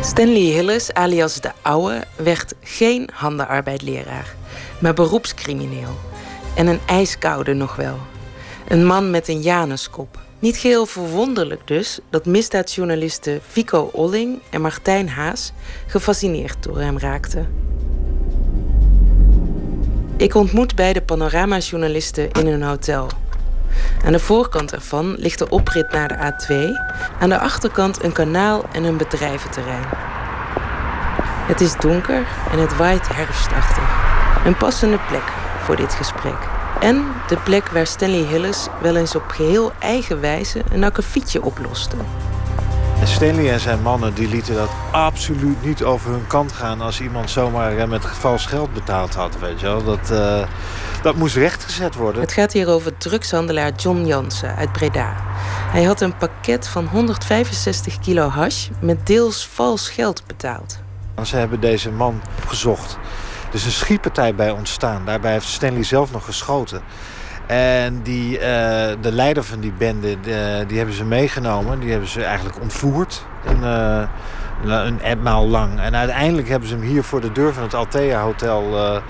[0.00, 4.34] Stanley Hillis, alias de Ouwe, werd geen handenarbeidleraar,
[4.78, 6.10] maar beroepscrimineel.
[6.54, 7.98] En een ijskoude nog wel.
[8.68, 10.18] Een man met een Januskop.
[10.38, 15.52] Niet geheel verwonderlijk dus dat misdaadjournalisten Fico Olling en Martijn Haas
[15.86, 17.48] gefascineerd door hem raakten.
[20.16, 23.08] Ik ontmoet beide panoramajournalisten in een hotel.
[24.04, 26.54] Aan de voorkant ervan ligt de oprit naar de A2.
[27.20, 29.84] Aan de achterkant een kanaal en een bedrijventerrein.
[31.46, 34.10] Het is donker en het waait herfstachtig.
[34.44, 36.48] Een passende plek voor dit gesprek.
[36.80, 41.96] En de plek waar Stanley Hillis wel eens op geheel eigen wijze een akkefietje oploste.
[43.00, 46.80] En Stanley en zijn mannen die lieten dat absoluut niet over hun kant gaan...
[46.80, 49.84] als iemand zomaar eh, met vals geld betaald had, weet je wel.
[49.84, 50.42] Dat, eh,
[51.02, 52.20] dat moest rechtgezet worden.
[52.20, 55.14] Het gaat hier over drugshandelaar John Jansen uit Breda.
[55.72, 60.78] Hij had een pakket van 165 kilo hash met deels vals geld betaald.
[61.22, 62.98] Ze hebben deze man opgezocht.
[63.52, 65.02] Is een schietpartij bij ontstaan.
[65.04, 66.82] Daarbij heeft Stanley zelf nog geschoten.
[67.46, 71.80] En die, eh, de leider van die bende, de- die hebben ze meegenomen.
[71.80, 73.24] Die hebben ze eigenlijk ontvoerd.
[73.44, 74.02] Een, eh,
[74.84, 75.80] een etmaal lang.
[75.80, 79.00] En uiteindelijk hebben ze hem hier voor de deur van het Althea Hotel eh,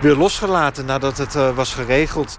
[0.00, 2.38] weer losgelaten nadat het eh, was geregeld.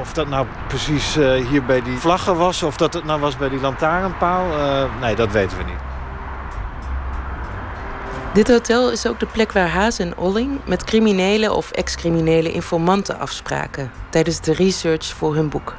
[0.00, 3.36] Of dat nou precies eh, hier bij die vlaggen was, of dat het nou was
[3.36, 5.91] bij die lantaarnpaal, eh, nee, dat weten we niet.
[8.34, 13.18] Dit hotel is ook de plek waar Haas en Olling met criminele of ex-criminele informanten
[13.18, 15.74] afspraken tijdens de research voor hun boek.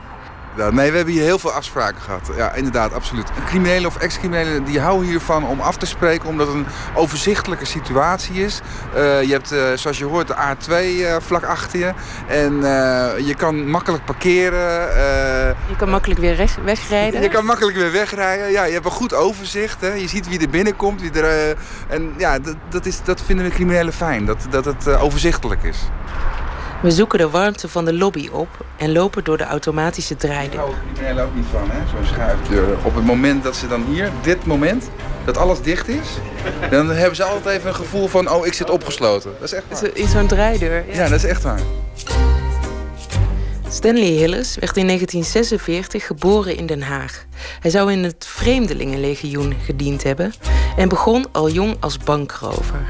[0.55, 2.29] Nee, we hebben hier heel veel afspraken gehad.
[2.37, 3.29] Ja, inderdaad, absoluut.
[3.45, 6.29] Criminelen of ex-criminelen die houden hiervan om af te spreken...
[6.29, 6.65] omdat het een
[6.95, 8.61] overzichtelijke situatie is.
[8.93, 11.93] Eh, je hebt, eh, zoals je hoort, de A2 eh, vlak achter je.
[12.27, 12.53] En
[13.25, 14.61] je kan makkelijk parkeren.
[15.67, 17.21] Je kan makkelijk weer weg- wegrijden.
[17.21, 18.51] je kan makkelijk weer wegrijden.
[18.51, 19.81] Ja, je hebt een goed overzicht.
[19.81, 19.93] Hè.
[19.93, 21.01] Je ziet wie er binnenkomt.
[21.01, 21.57] Wie er,
[21.87, 24.25] en ja, dat, dat, is, dat vinden de criminelen fijn.
[24.25, 25.77] Dat, dat het overzichtelijk is.
[26.83, 30.59] We zoeken de warmte van de lobby op en lopen door de automatische Daar draaideur.
[30.59, 31.87] houden criminelen ook niet van, hè?
[31.89, 32.77] Zo'n schuifdeur.
[32.83, 34.89] Op het moment dat ze dan hier, dit moment,
[35.25, 36.07] dat alles dicht is...
[36.69, 39.31] dan hebben ze altijd even een gevoel van, oh, ik zit opgesloten.
[39.39, 39.97] Dat is echt waar.
[39.97, 40.83] In zo'n draaideur.
[40.91, 41.59] Ja, dat is echt waar.
[43.69, 47.25] Stanley Hillis werd in 1946 geboren in Den Haag.
[47.59, 50.33] Hij zou in het Vreemdelingenlegioen gediend hebben
[50.77, 52.87] en begon al jong als bankrover.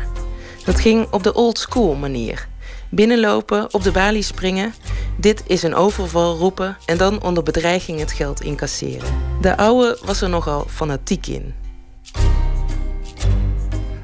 [0.66, 2.48] Dat ging op de old school manier.
[2.96, 4.74] Binnenlopen, op de balie springen,
[5.16, 9.10] dit is een overval roepen en dan onder bedreiging het geld incasseren.
[9.42, 11.54] De oude was er nogal fanatiek in.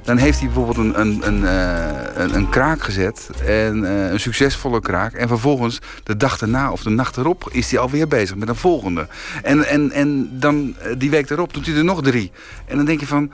[0.03, 3.29] Dan heeft hij bijvoorbeeld een, een, een, eh, een, een kraak gezet.
[3.45, 5.13] En eh, een succesvolle kraak.
[5.13, 8.55] En vervolgens, de dag daarna of de nacht erop, is hij alweer bezig met een
[8.55, 9.07] volgende.
[9.43, 12.31] En, en, en dan, eh, die week erop, doet hij er nog drie.
[12.65, 13.31] En dan denk je van,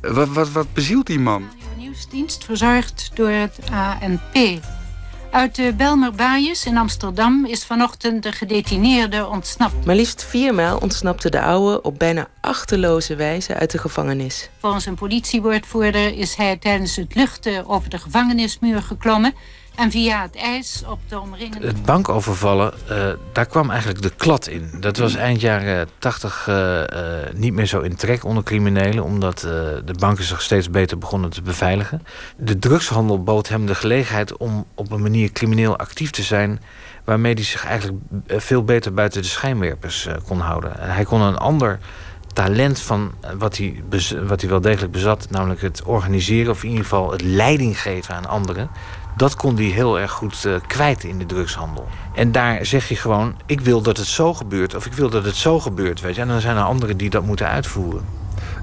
[0.00, 1.44] wat, wat, wat bezielt die man?
[1.76, 4.60] Nieuwsdienst verzorgd door het ANP.
[5.36, 9.84] Uit de Belmerbaaiers in Amsterdam is vanochtend de gedetineerde ontsnapt.
[9.84, 14.50] Maar liefst viermaal ontsnapte de oude op bijna achterloze wijze uit de gevangenis.
[14.58, 19.34] Volgens een politiewoordvoerder is hij tijdens het luchten over de gevangenismuur geklommen
[19.76, 21.66] en via het ijs op de omringende...
[21.66, 24.70] Het bankovervallen, eh, daar kwam eigenlijk de klad in.
[24.80, 29.40] Dat was eind jaren 80 eh, eh, niet meer zo in trek onder criminelen, omdat
[29.84, 32.02] de banken zich steeds beter begonnen te beveiligen.
[32.36, 36.60] De drugshandel bood hem de gelegenheid om op een manier crimineel actief te zijn,
[37.04, 40.80] waarmee hij zich eigenlijk veel beter buiten de schijnwerpers kon houden.
[40.80, 41.78] En hij kon een ander
[42.32, 43.82] talent van wat hij,
[44.26, 48.14] wat hij wel degelijk bezat, namelijk het organiseren of in ieder geval het leiding geven
[48.14, 48.70] aan anderen.
[49.16, 51.88] Dat kon hij heel erg goed eh, kwijt in de drugshandel.
[52.14, 55.24] En daar zeg je gewoon: ik wil dat het zo gebeurt, of ik wil dat
[55.24, 56.00] het zo gebeurt.
[56.00, 56.20] Weet je?
[56.20, 58.04] En dan zijn er anderen die dat moeten uitvoeren.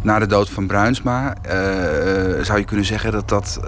[0.01, 3.59] na de dood van Bruinsma eh, zou je kunnen zeggen dat dat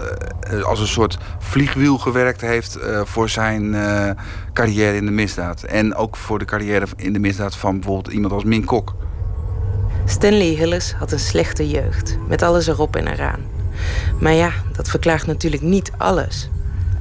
[0.50, 4.10] eh, als een soort vliegwiel gewerkt heeft eh, voor zijn eh,
[4.52, 5.62] carrière in de misdaad.
[5.62, 8.94] En ook voor de carrière in de misdaad van bijvoorbeeld iemand als Min Kok.
[10.04, 13.40] Stanley Hillis had een slechte jeugd, met alles erop en eraan.
[14.20, 16.50] Maar ja, dat verklaart natuurlijk niet alles.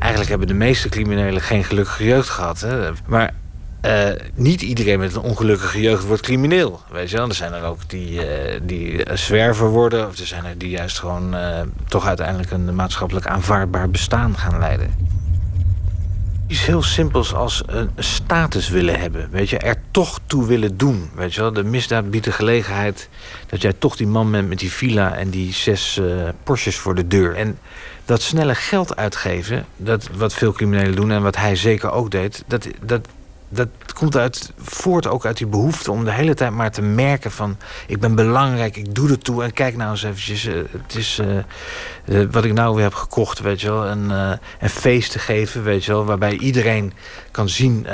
[0.05, 2.59] Eigenlijk hebben de meeste criminelen geen gelukkige jeugd gehad.
[2.59, 2.91] Hè?
[3.05, 3.33] Maar
[3.81, 6.81] eh, niet iedereen met een ongelukkige jeugd wordt crimineel.
[6.91, 7.27] Weet je wel?
[7.27, 10.07] Er zijn er ook die, eh, die zwerver worden.
[10.07, 14.59] Of er zijn er die juist gewoon eh, toch uiteindelijk een maatschappelijk aanvaardbaar bestaan gaan
[14.59, 14.93] leiden.
[16.47, 19.29] Iets heel simpels als een status willen hebben.
[19.31, 21.09] Weet je, er toch toe willen doen.
[21.15, 23.09] Weet je wel, de misdaad biedt de gelegenheid
[23.47, 26.01] dat jij toch die man bent met die villa en die zes
[26.43, 27.35] Porsches voor de deur.
[27.35, 27.57] En
[28.05, 32.43] dat snelle geld uitgeven, dat wat veel criminelen doen en wat hij zeker ook deed,
[32.47, 33.07] dat, dat,
[33.49, 37.31] dat komt uit, voort ook uit die behoefte om de hele tijd maar te merken
[37.31, 37.57] van
[37.87, 41.19] ik ben belangrijk, ik doe er toe en kijk nou eens eventjes, eh, het is
[41.19, 45.11] eh, eh, wat ik nou weer heb gekocht, weet je wel, een, eh, een feest
[45.11, 46.93] te geven, weet je wel, waarbij iedereen
[47.31, 47.87] kan zien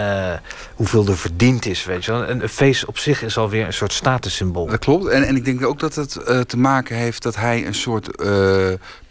[0.76, 2.26] hoeveel er verdiend is, weet je wel.
[2.26, 4.66] En een feest op zich is alweer een soort statussymbool.
[4.66, 5.08] Dat klopt.
[5.08, 8.10] En, en ik denk ook dat het te maken heeft dat hij een soort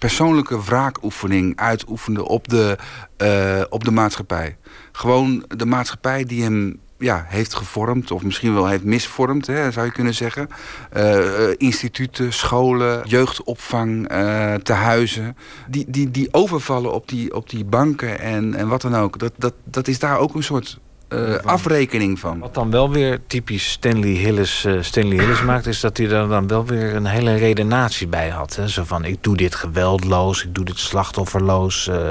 [0.00, 2.78] persoonlijke wraakoefening uitoefende op de,
[3.16, 4.56] eh, op de maatschappij.
[4.92, 9.86] Gewoon de maatschappij die hem ja, heeft gevormd, of misschien wel heeft misvormd, hè, zou
[9.86, 10.48] je kunnen zeggen.
[10.90, 15.36] Eh, eh, instituten, scholen, jeugdopvang, eh tehuizen.
[15.68, 19.18] Die, die, die overvallen op die, op die banken en, en wat dan ook.
[19.18, 20.78] Dat, dat, dat is daar ook een soort
[21.10, 22.38] eh, afrekening van.
[22.38, 25.66] Wat dan wel weer typisch Stanley Hillis, eh, Stanley Hillis maakt...
[25.66, 28.56] is dat hij er dan wel weer een hele redenatie bij had.
[28.56, 28.68] Hè?
[28.68, 31.86] Zo van, ik doe dit geweldloos, ik doe dit slachtofferloos.
[31.86, 32.08] eh.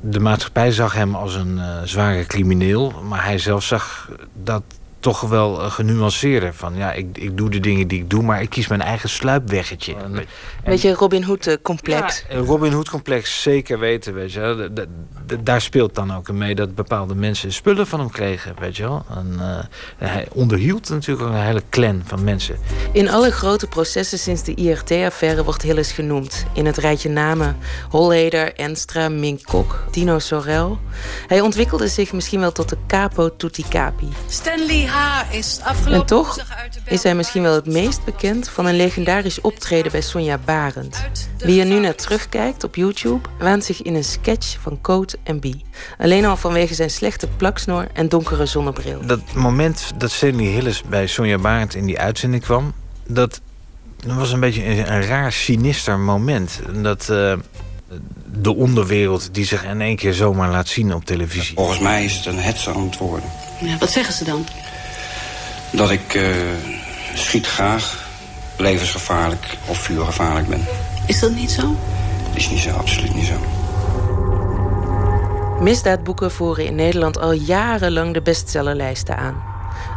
[0.00, 2.92] de maatschappij zag hem als een zware crimineel...
[3.08, 4.10] maar hij zelf zag
[4.42, 4.62] dat
[5.04, 6.54] toch wel eh, genuanceerder.
[6.54, 8.22] Van ja, ik, ik doe de dingen die ik doe...
[8.22, 9.94] maar ik kies mijn eigen sluipweggetje.
[9.96, 10.24] En-
[10.64, 12.24] Weet je, Robin Hood-complex.
[12.28, 14.68] een Robin Hood complex zeker weten, weet je wel.
[15.42, 19.04] Daar speelt dan ook mee dat bepaalde mensen spullen van hem kregen, weet je wel.
[19.16, 22.56] En, eh, hij onderhield natuurlijk ook een hele clan van mensen.
[22.92, 26.46] In alle grote processen sinds de IRT-affaire wordt Hillis genoemd.
[26.54, 27.56] In het rijtje namen
[27.90, 30.78] Holleder, Enstra, Mink Kok, Dino Sorel.
[31.26, 34.08] Hij ontwikkelde zich misschien wel tot de capo tutti capi.
[34.28, 34.86] Stanley
[35.86, 39.40] En toch woensdag uit de is hij misschien wel het meest bekend van een legendarisch
[39.40, 41.06] optreden bij Sonja Barend.
[41.38, 45.38] Wie er nu naar terugkijkt op YouTube, waant zich in een sketch van Coat en
[45.38, 45.44] B.
[45.98, 49.06] Alleen al vanwege zijn slechte plaksnor en donkere zonnebril.
[49.06, 52.72] Dat moment dat Stanley Hillis bij Sonja Barend in die uitzending kwam...
[53.06, 53.40] dat
[54.06, 56.60] was een beetje een, een raar sinister moment.
[56.82, 57.32] Dat eh,
[58.32, 61.54] de onderwereld die zich in één keer zomaar laat zien op televisie.
[61.54, 63.30] Volgens mij is het een hetze aan het worden.
[63.60, 64.46] Ja, wat zeggen ze dan?
[65.76, 66.24] Dat ik eh,
[67.14, 68.06] schiet graag,
[68.56, 70.64] levensgevaarlijk of vuurgevaarlijk ben.
[71.06, 71.76] Is dat niet zo?
[72.26, 73.34] Dat is niet zo, absoluut niet zo.
[75.60, 79.42] Misdaadboeken voeren in Nederland al jarenlang de bestsellerlijsten aan.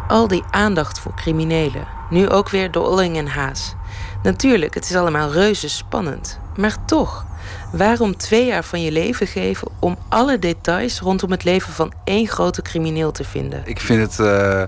[0.07, 1.87] Al die aandacht voor criminelen.
[2.09, 3.75] Nu ook weer door Olling en Haas.
[4.23, 6.39] Natuurlijk, het is allemaal reuze spannend.
[6.55, 7.25] Maar toch,
[7.71, 12.27] waarom twee jaar van je leven geven om alle details rondom het leven van één
[12.27, 13.61] grote crimineel te vinden?
[13.65, 14.63] Ik vind het eh,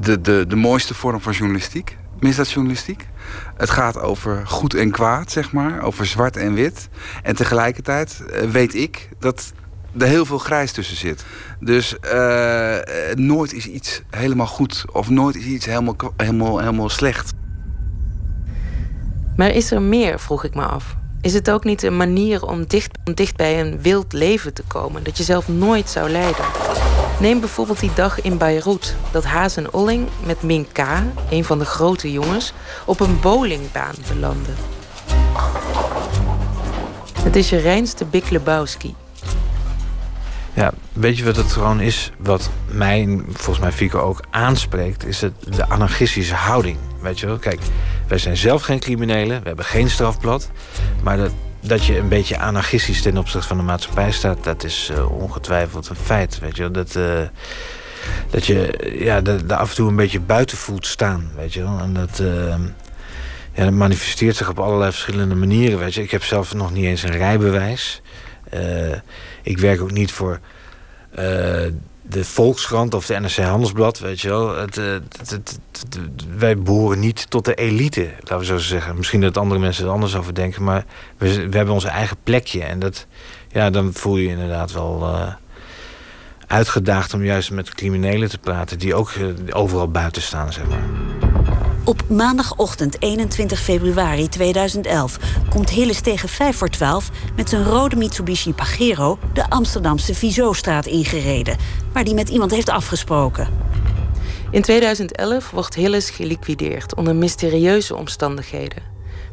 [0.00, 1.96] de, de, de mooiste vorm van journalistiek.
[2.18, 3.06] Misdaadjournalistiek.
[3.56, 5.82] Het gaat over goed en kwaad, zeg maar.
[5.82, 6.88] Over zwart en wit.
[7.22, 9.52] En tegelijkertijd eh, weet ik dat
[9.98, 11.24] er heel veel grijs tussen zit.
[11.60, 12.76] Dus eh,
[13.14, 14.84] nooit is iets helemaal goed.
[14.92, 17.32] Of nooit is iets helemaal, helemaal, helemaal slecht.
[19.36, 20.96] Maar is er meer, vroeg ik me af.
[21.20, 24.62] Is het ook niet een manier om dicht, om dicht bij een wild leven te
[24.66, 26.44] komen dat je zelf nooit zou leiden?
[27.20, 30.78] Neem bijvoorbeeld die dag in Beirut dat Haas en Olling met Min K,
[31.30, 32.52] een van de grote jongens,
[32.84, 34.54] op een bowlingbaan belanden.
[37.22, 38.94] Het is je reinste Big Lebowski.
[40.54, 42.12] Ja, weet je wat het gewoon is?
[42.18, 46.78] Wat mij, en volgens mij Fico ook aanspreekt, is het de anarchistische houding.
[47.00, 47.38] Weet je wel?
[47.38, 47.60] Kijk,
[48.08, 50.50] wij zijn zelf geen criminelen, we hebben geen strafblad.
[51.02, 51.30] Maar dat,
[51.60, 55.88] dat je een beetje anarchistisch ten opzichte van de maatschappij staat, dat is eh, ongetwijfeld
[55.88, 56.38] een feit.
[56.38, 56.70] Weet je?
[56.70, 57.22] Dat, eh,
[58.30, 61.30] dat je ja, daar af en toe een beetje buiten voelt staan.
[61.36, 61.62] Weet je?
[61.62, 62.18] En dat.
[62.18, 62.54] eh,
[63.54, 65.78] ja, dat manifesteert zich op allerlei verschillende manieren.
[65.78, 66.02] Weet je.
[66.02, 68.02] Ik heb zelf nog niet eens een rijbewijs.
[69.42, 70.40] Ik werk ook niet voor
[72.10, 74.56] de Volkskrant of de NRC Handelsblad, weet je wel.
[74.56, 75.58] Eh, het- het-
[76.36, 78.96] wij behoren niet tot de elite, laten we zo zeggen.
[78.96, 80.84] Misschien dat andere mensen er anders over denken, maar
[81.18, 82.62] we, we hebben onze eigen plekje.
[82.64, 83.06] En dat,
[83.52, 85.32] ja, dan voel je je inderdaad wel eh,
[86.46, 88.78] uitgedaagd om juist met criminelen te praten...
[88.78, 89.24] die ook eh,
[89.56, 90.82] overal buiten staan, zeg maar.
[91.90, 95.18] Op maandagochtend 21 februari 2011
[95.48, 101.56] komt Hilles tegen 5 voor 12 met zijn rode Mitsubishi Pajero de Amsterdamse Vizostraat ingereden,
[101.92, 103.48] waar hij met iemand heeft afgesproken.
[104.50, 108.82] In 2011 wordt Hilles geliquideerd onder mysterieuze omstandigheden.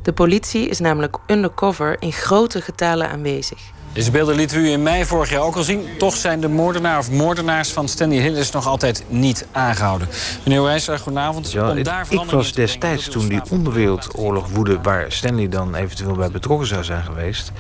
[0.01, 3.59] De politie is namelijk undercover in grote getalen aanwezig.
[3.97, 5.87] Deze beelden lieten we u in mei vorig jaar ook al zien.
[5.97, 10.07] Toch zijn de moordenaar of moordenaars van Stanley Hillis nog altijd niet aangehouden.
[10.43, 11.51] Meneer Wijzer, goedenavond.
[11.51, 14.79] Ja, Om daar ik was destijds toen die onderwereldoorlog woedde...
[14.81, 17.51] waar Stanley dan eventueel bij betrokken zou zijn geweest...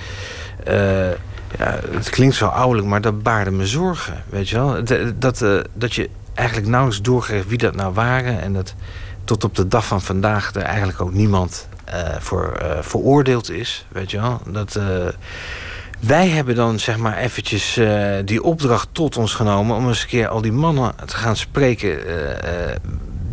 [0.63, 1.09] eh,
[1.57, 4.23] ja, het klinkt zo ouderlijk, maar dat baarde me zorgen.
[4.29, 4.83] Weet je wel?
[4.83, 8.41] Dat, dat, eh, dat je eigenlijk nauwelijks doorgeeft wie dat nou waren...
[8.41, 8.73] en dat
[9.23, 13.85] tot op de dag van vandaag er eigenlijk ook niemand eh, voor eh, veroordeeld is.
[13.91, 14.41] Weet je wel?
[14.47, 14.79] Dat...
[15.99, 19.75] wij hebben dan zeg maar eventjes eh, die opdracht tot ons genomen...
[19.75, 22.07] om eens een keer al die mannen te gaan spreken...
[22.07, 22.75] eh, eh,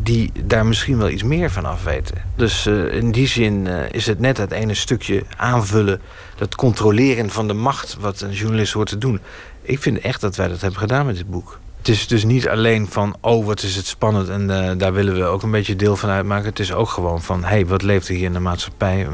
[0.03, 2.23] die daar misschien wel iets meer van af weten.
[2.37, 6.01] Dus in die zin is het net het ene stukje aanvullen...
[6.37, 9.21] dat controleren van de macht wat een journalist hoort te doen.
[9.63, 11.59] Ik vind echt dat wij dat hebben gedaan met dit boek.
[11.79, 14.29] Het is dus niet alleen van, oh, wat is het spannend...
[14.29, 16.49] en daar willen we ook een beetje deel van uitmaken.
[16.49, 19.09] Het is ook gewoon van, hé, hey, wat leeft er hier in de maatschappij?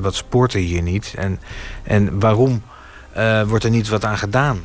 [0.00, 1.14] Wat spoort er hier niet?
[1.16, 1.40] En,
[1.82, 2.62] en waarom
[3.16, 4.60] eh, wordt er niet wat aan gedaan?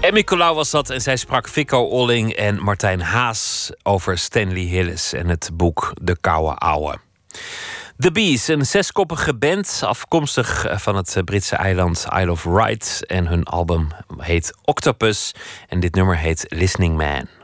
[0.00, 5.12] Emmy Colau was dat en zij sprak Vico Olling en Martijn Haas over Stanley Hillis
[5.12, 6.98] en het boek De Koude Ouwe.
[7.98, 13.04] The Bees, een zeskoppige band afkomstig van het Britse eiland Isle of Wight.
[13.06, 15.34] En hun album heet Octopus
[15.68, 17.37] en dit nummer heet Listening Man.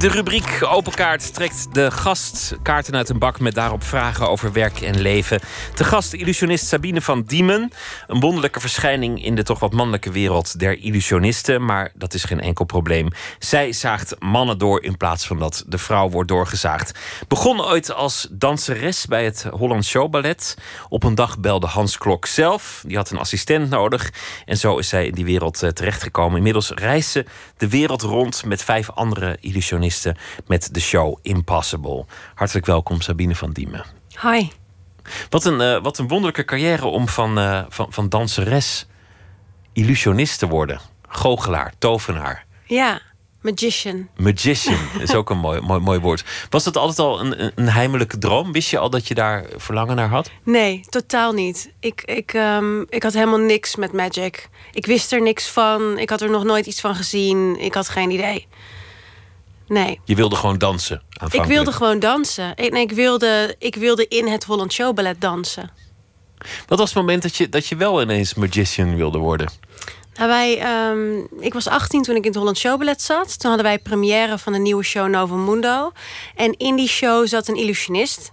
[0.00, 4.52] De rubriek Open Kaart trekt de gast kaarten uit een bak met daarop vragen over
[4.52, 5.40] werk en leven.
[5.74, 7.72] De gast illusionist Sabine van Diemen.
[8.06, 11.64] Een wonderlijke verschijning in de toch wat mannelijke wereld der illusionisten.
[11.64, 13.08] Maar dat is geen enkel probleem.
[13.38, 16.98] Zij zaagt mannen door in plaats van dat de vrouw wordt doorgezaagd.
[17.28, 20.56] Begon ooit als danseres bij het Holland Show Ballet.
[20.88, 22.82] Op een dag belde Hans Klok zelf.
[22.86, 24.12] Die had een assistent nodig.
[24.44, 26.36] En zo is zij in die wereld eh, terechtgekomen.
[26.36, 27.24] Inmiddels reist ze
[27.56, 29.88] de wereld rond met vijf andere illusionisten
[30.46, 32.04] met de show Impossible.
[32.34, 33.84] Hartelijk welkom, Sabine van Diemen.
[34.22, 34.48] Hi.
[35.28, 38.86] Wat een, eh, wat een wonderlijke carrière om van, eh, van, van danseres
[39.72, 40.80] illusionist te worden.
[41.08, 43.00] Goochelaar, tovenaar, Ja,
[43.40, 44.08] magician.
[44.16, 44.78] magician.
[45.02, 46.24] is ook een mooi, mooi, mooi woord.
[46.50, 48.52] Was dat altijd al een, een- heimelijke droom?
[48.52, 50.30] Wist je al dat je daar verlangen naar had?
[50.44, 51.72] Nee, totaal niet.
[51.80, 54.48] Ik, ik, ehm, ik had helemaal niks met magic.
[54.72, 55.98] Ik wist er niks van.
[55.98, 57.60] Ik had er nog nooit iets van gezien.
[57.60, 58.46] Ik had geen idee.
[59.70, 60.00] Nee.
[60.04, 62.52] Je wilde gewoon dansen Ik wilde gewoon dansen.
[62.56, 65.70] Ik, nee, ik, wilde, ik wilde in het Holland Show Ballet dansen.
[66.66, 69.50] Wat was het moment dat je, dat je wel ineens magician wilde worden?
[70.14, 73.38] Nou, wij, ehm, ik was 18 toen ik in het Holland Show Ballet zat.
[73.38, 75.92] Toen hadden wij première van de nieuwe show Novo Mundo.
[76.34, 78.32] En in die show zat een illusionist.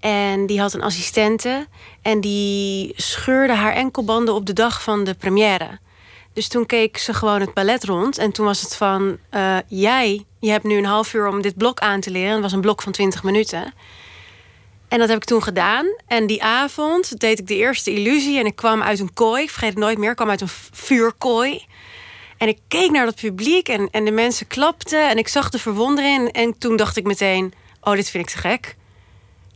[0.00, 1.66] En die had een assistente.
[2.02, 5.78] En die scheurde haar enkelbanden op de dag van de première.
[6.32, 8.18] Dus toen keek ze gewoon het ballet rond.
[8.18, 9.18] En toen was het van...
[9.30, 12.32] eh, jij, je hebt nu een half uur om dit blok aan te leren.
[12.32, 13.74] Het was een blok van 20 minuten.
[14.88, 15.86] En dat heb ik toen gedaan.
[16.06, 18.38] En die avond deed ik de eerste illusie.
[18.38, 19.42] En ik kwam uit een kooi.
[19.42, 20.10] Ik vergeet het nooit meer.
[20.10, 21.64] Ik kwam uit een vuurkooi.
[22.36, 23.68] En ik keek naar dat publiek.
[23.68, 25.08] En, en de mensen klapten.
[25.08, 26.32] En ik zag de verwondering.
[26.32, 27.52] En toen dacht ik meteen...
[27.80, 28.76] Oh, dit vind ik te gek.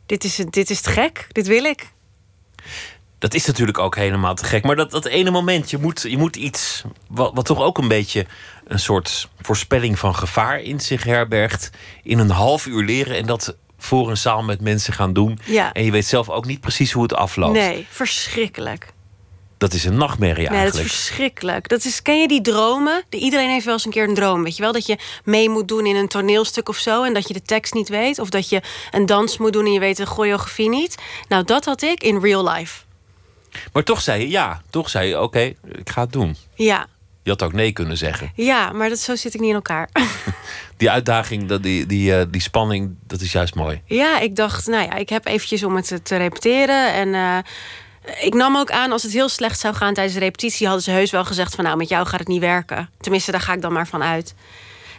[0.06, 1.27] Dit is, dit is te gek.
[1.28, 1.86] Dit wil ik.
[3.19, 4.65] Dat is natuurlijk ook helemaal te gek.
[4.65, 7.89] Maar dat, dat ene moment, je moet, je moet iets wat, wat toch ook een
[7.89, 8.27] beetje
[8.66, 11.70] een soort voorspelling van gevaar in zich herbergt.
[12.03, 15.39] In een half uur leren en dat voor een zaal met mensen gaan doen.
[15.45, 15.73] Ja.
[15.73, 17.53] En je weet zelf ook niet precies hoe het afloopt.
[17.53, 18.93] Nee, verschrikkelijk.
[19.59, 20.89] Dat is een nachtmerrie Nee, dat is eigenlijk.
[20.90, 21.69] verschrikkelijk.
[21.69, 23.03] Dat is, ken je die dromen?
[23.09, 24.43] De- Iedereen heeft wel eens een keer een droom.
[24.43, 24.73] Weet je wel?
[24.73, 27.03] Dat je mee moet doen in een toneelstuk of zo.
[27.05, 28.19] En dat je de tekst niet weet.
[28.19, 30.95] Of dat je een dans moet doen en je weet de choreografie niet.
[31.28, 32.81] Nou, dat had ik in real life.
[33.73, 34.62] Maar toch zei je ja.
[34.70, 35.41] Toch zei je oké,
[35.73, 36.37] ik ga het doen.
[36.55, 36.87] Ja,
[37.23, 38.33] Je had ook nee kunnen zeggen.
[38.35, 39.89] ja maar dat, zo zit ik niet in elkaar.
[40.77, 43.81] Die uitdaging, dat- die, die, eh, die spanning, dat is juist mooi.
[43.85, 46.93] ja, ik dacht, nou ja, ik heb eventjes om het te, te repeteren.
[46.93, 47.39] En eh,
[48.25, 50.66] ik nam ook aan, als het heel slecht zou gaan tijdens de repetitie...
[50.66, 52.91] hadden ze heus wel gezegd van, nou, met jou gaat het niet werken.
[53.01, 54.35] Tenminste, daar ga ik dan maar van uit.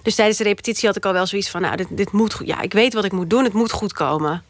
[0.03, 1.61] Dus tijdens de repetitie had ik al wel zoiets van...
[1.61, 2.47] nou, dit, dit moet goed.
[2.47, 3.43] Ja, ik weet wat ik moet doen.
[3.43, 4.43] Het moet goed komen.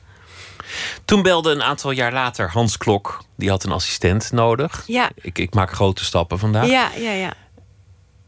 [1.06, 3.24] Toen belde een aantal jaar later Hans Klok.
[3.38, 4.84] Die had een assistent nodig.
[4.88, 5.10] Ja.
[5.16, 6.68] Ik, ik maak grote stappen vandaag.
[6.68, 7.34] Ja, ja, ja.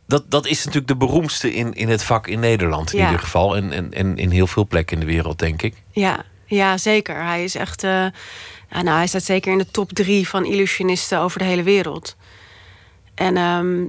[0.07, 3.05] Dat, dat is natuurlijk de beroemdste in, in het vak in Nederland in Ja.
[3.05, 3.55] ieder geval.
[3.55, 5.76] En, en, en in heel veel plekken in de wereld, denk ik.
[5.91, 7.23] Ja, ja zeker.
[7.23, 7.81] Hij is echt.
[7.81, 8.11] ja,
[8.69, 12.15] nou, hij staat zeker in de top drie van illusionisten over de hele wereld.
[13.15, 13.84] En ehm,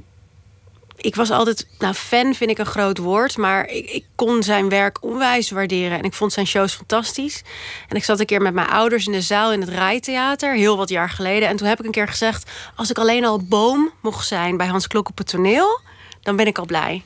[1.03, 1.67] ik was altijd.
[1.79, 3.37] Nou, fan vind ik een groot woord.
[3.37, 5.99] Maar ik, ik kon zijn werk onwijs waarderen.
[5.99, 7.43] En ik vond zijn shows fantastisch.
[7.89, 10.55] En ik zat een keer met mijn ouders in de zaal in het Rijtheater.
[10.55, 11.49] Heel wat jaar geleden.
[11.49, 12.51] En toen heb ik een keer gezegd.
[12.77, 15.81] Als ik alleen al boom mocht zijn bij Hans Klok op het toneel.
[16.23, 17.03] dan ben ik al blij.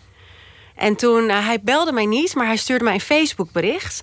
[0.74, 4.02] En toen, eh, hij belde mij niet, maar hij stuurde mij een Facebook bericht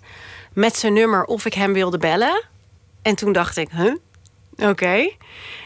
[0.54, 2.44] met zijn nummer of ik hem wilde bellen.
[3.02, 3.94] En toen dacht ik, huh?
[4.70, 5.12] Oké.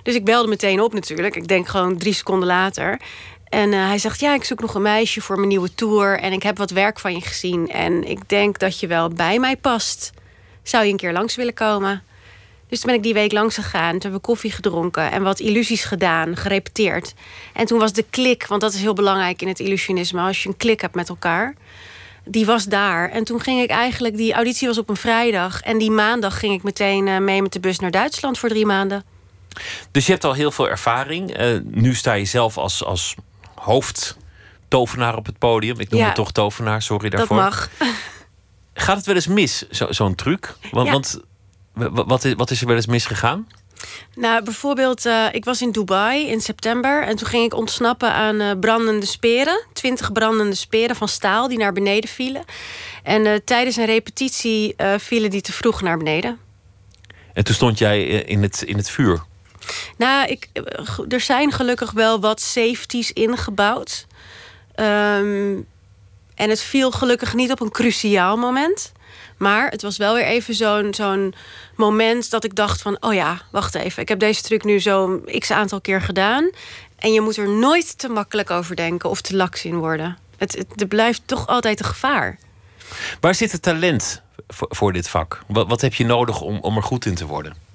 [0.03, 1.35] Dus ik belde meteen op natuurlijk.
[1.35, 3.01] Ik denk gewoon drie seconden later.
[3.49, 6.19] En eh, hij zegt, ja, ik zoek nog een meisje voor mijn nieuwe tour.
[6.19, 7.69] En ik heb wat werk van je gezien.
[7.69, 10.11] En ik denk dat je wel bij mij past.
[10.63, 12.03] Zou je een keer langs willen komen?
[12.69, 13.91] Dus toen ben ik die week langs gegaan.
[13.91, 17.13] Toen hebben we koffie gedronken en wat illusies gedaan, gerepeteerd.
[17.53, 20.21] En toen was de klik, want dat is heel belangrijk in het illusionisme...
[20.21, 21.55] als je een klik hebt met elkaar,
[22.25, 23.09] die was daar.
[23.09, 25.61] En toen ging ik eigenlijk, die auditie was op een vrijdag...
[25.61, 28.65] en die maandag ging ik meteen eh, mee met de bus naar Duitsland voor drie
[28.65, 29.03] maanden.
[29.91, 31.33] Dus je hebt al heel veel ervaring.
[31.33, 33.15] Eh, nu sta je zelf als, als
[33.59, 35.79] hoofdtovenaar op het podium.
[35.79, 36.05] Ik noem Ja.
[36.05, 37.37] het toch tovenaar, sorry Dat daarvoor.
[37.37, 37.69] mag.
[38.73, 40.55] Gaat het wel eens mis, zo- zo'n truc?
[40.71, 40.91] Want, Ja.
[40.93, 41.19] want
[41.73, 43.47] wa- wa- wat, is, wat is er wel eens misgegaan?
[44.15, 47.03] Nou, bijvoorbeeld, eh, ik was in Dubai in september...
[47.03, 49.65] en toen ging ik ontsnappen aan eh, brandende speren.
[49.73, 52.43] Twintig brandende speren van staal die naar beneden vielen.
[53.03, 56.39] En eh, tijdens een repetitie vielen die te vroeg naar beneden.
[57.33, 59.23] En toen stond jij in het, in het vuur.
[59.97, 60.63] Nou, ik, eh,
[61.09, 64.05] er zijn gelukkig wel wat safeties ingebouwd.
[64.75, 65.55] Ehm,
[66.35, 68.91] en het viel gelukkig niet op een cruciaal moment.
[69.37, 71.33] Maar het was wel weer even zo'n zo'n
[71.75, 72.97] moment dat ik dacht van...
[72.99, 76.49] oh ja, wacht even, ik heb deze truc nu zo'n x aantal keer gedaan...
[76.95, 80.17] en je moet er nooit te makkelijk over denken of te laks in worden.
[80.37, 82.39] Het, het, blijft toch altijd een gevaar.
[83.19, 85.43] Waar zit het talent voor, voor dit vak?
[85.47, 87.66] Wat, wat heb je nodig om, om er goed in te worden?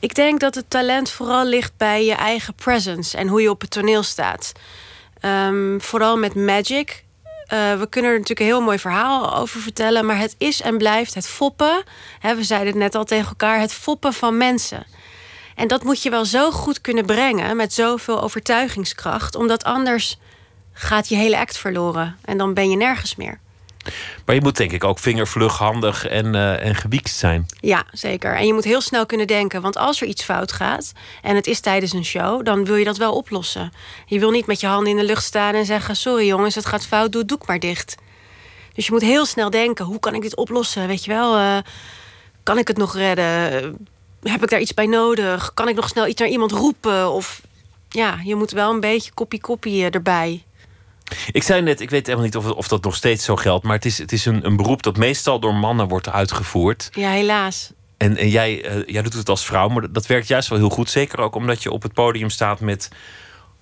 [0.00, 3.60] Ik denk dat het talent vooral ligt bij je eigen presence en hoe je op
[3.60, 4.52] het toneel staat.
[5.20, 7.04] Ehm, vooral met magic.
[7.46, 10.78] Eh, we kunnen er natuurlijk een heel mooi verhaal over vertellen, maar het is en
[10.78, 11.82] blijft het foppen.
[12.20, 14.86] We zeiden het net al tegen elkaar: het foppen van mensen.
[15.54, 20.18] En dat moet je wel zo goed kunnen brengen met zoveel overtuigingskracht, omdat anders
[20.72, 23.40] gaat je hele act verloren en dan ben je nergens meer.
[24.24, 27.46] Maar je moet denk ik ook vingervlug, handig en, uh, en gewiekt zijn.
[27.60, 28.36] Ja, zeker.
[28.36, 29.62] En je moet heel snel kunnen denken.
[29.62, 30.92] Want als er iets fout gaat
[31.22, 33.72] en het is tijdens een show, dan wil je dat wel oplossen.
[34.06, 36.66] Je wil niet met je handen in de lucht staan en zeggen: Sorry jongens, het
[36.66, 37.96] gaat fout, doe het doek maar dicht.
[38.74, 40.86] Dus je moet heel snel denken: hoe kan ik dit oplossen?
[40.86, 41.58] Weet je wel, uh,
[42.42, 43.88] kan ik het nog redden?
[44.22, 45.54] Heb ik daar iets bij nodig?
[45.54, 47.10] Kan ik nog snel iets naar iemand roepen?
[47.10, 47.40] Of
[47.88, 50.44] ja, je moet wel een beetje koppie-koppie erbij.
[51.32, 53.74] Ik zei net, ik weet helemaal niet of, of dat nog steeds zo geldt, maar
[53.74, 56.88] het is, het is een, een beroep dat meestal door mannen wordt uitgevoerd.
[56.92, 57.72] Ja, helaas.
[57.96, 60.68] En, en jij, uh, jij doet het als vrouw, maar dat werkt juist wel heel
[60.68, 60.90] goed.
[60.90, 62.88] Zeker ook omdat je op het podium staat met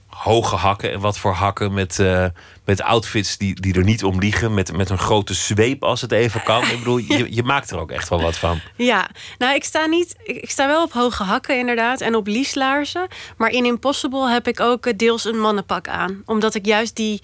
[0.07, 0.93] hoge hakken.
[0.93, 2.25] En wat voor hakken met, uh,
[2.65, 4.55] met outfits die, die er niet om liegen.
[4.55, 6.63] Met, met een grote zweep als het even kan.
[6.63, 8.61] Ik bedoel, je, je maakt er ook echt wel wat van.
[8.77, 9.09] Ja,
[9.39, 10.15] nou ik sta niet.
[10.25, 12.01] Ik sta wel op hoge hakken inderdaad.
[12.01, 13.07] En op lieslaarzen.
[13.37, 16.23] Maar in Impossible heb ik ook deels een mannenpak aan.
[16.25, 17.23] Omdat ik juist die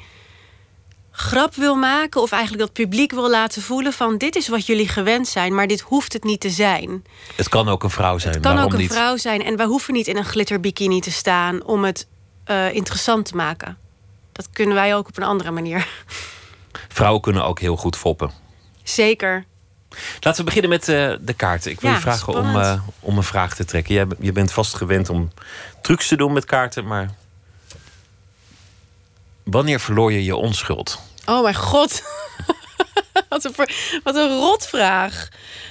[1.16, 4.88] grap wil maken, of eigenlijk dat publiek wil laten voelen van dit is wat jullie
[4.88, 7.04] gewend zijn, maar dit hoeft het niet te zijn.
[7.36, 8.34] Het kan ook een vrouw zijn.
[8.34, 8.92] Het kan Waarom ook een niet?
[8.92, 12.06] vrouw zijn en wij hoeven niet in een glitterbikini te staan om het
[12.50, 13.78] uh, interessant te maken.
[14.32, 15.86] Dat kunnen wij ook op een andere manier.
[16.88, 18.30] Vrouwen kunnen ook heel goed foppen.
[18.82, 19.44] Zeker.
[20.20, 21.70] Laten we beginnen met uh, de kaarten.
[21.70, 23.94] Ik wil Ja, je vragen om, uh, om een vraag te trekken.
[23.94, 25.30] Jij, je bent vast gewend om
[25.82, 27.10] trucs te doen met kaarten, maar
[29.44, 31.00] wanneer verloor je je onschuld?
[31.26, 32.02] Oh mijn god.
[33.28, 33.54] wat, een,
[34.02, 35.28] wat een rotvraag.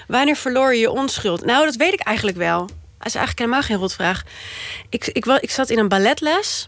[0.07, 1.45] Wanneer verloor je je onschuld?
[1.45, 2.59] Nou, dat weet ik eigenlijk wel.
[2.97, 4.23] Dat is eigenlijk helemaal geen rotvraag.
[4.89, 6.67] Ik, ik, ik zat in een balletles.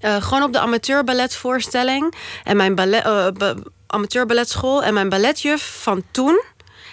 [0.00, 2.14] Eh, gewoon op de amateurballetvoorstelling.
[2.44, 3.54] En mijn ballet, eh, ba-
[3.86, 4.82] amateurballetschool.
[4.82, 6.42] En mijn balletjuf van toen...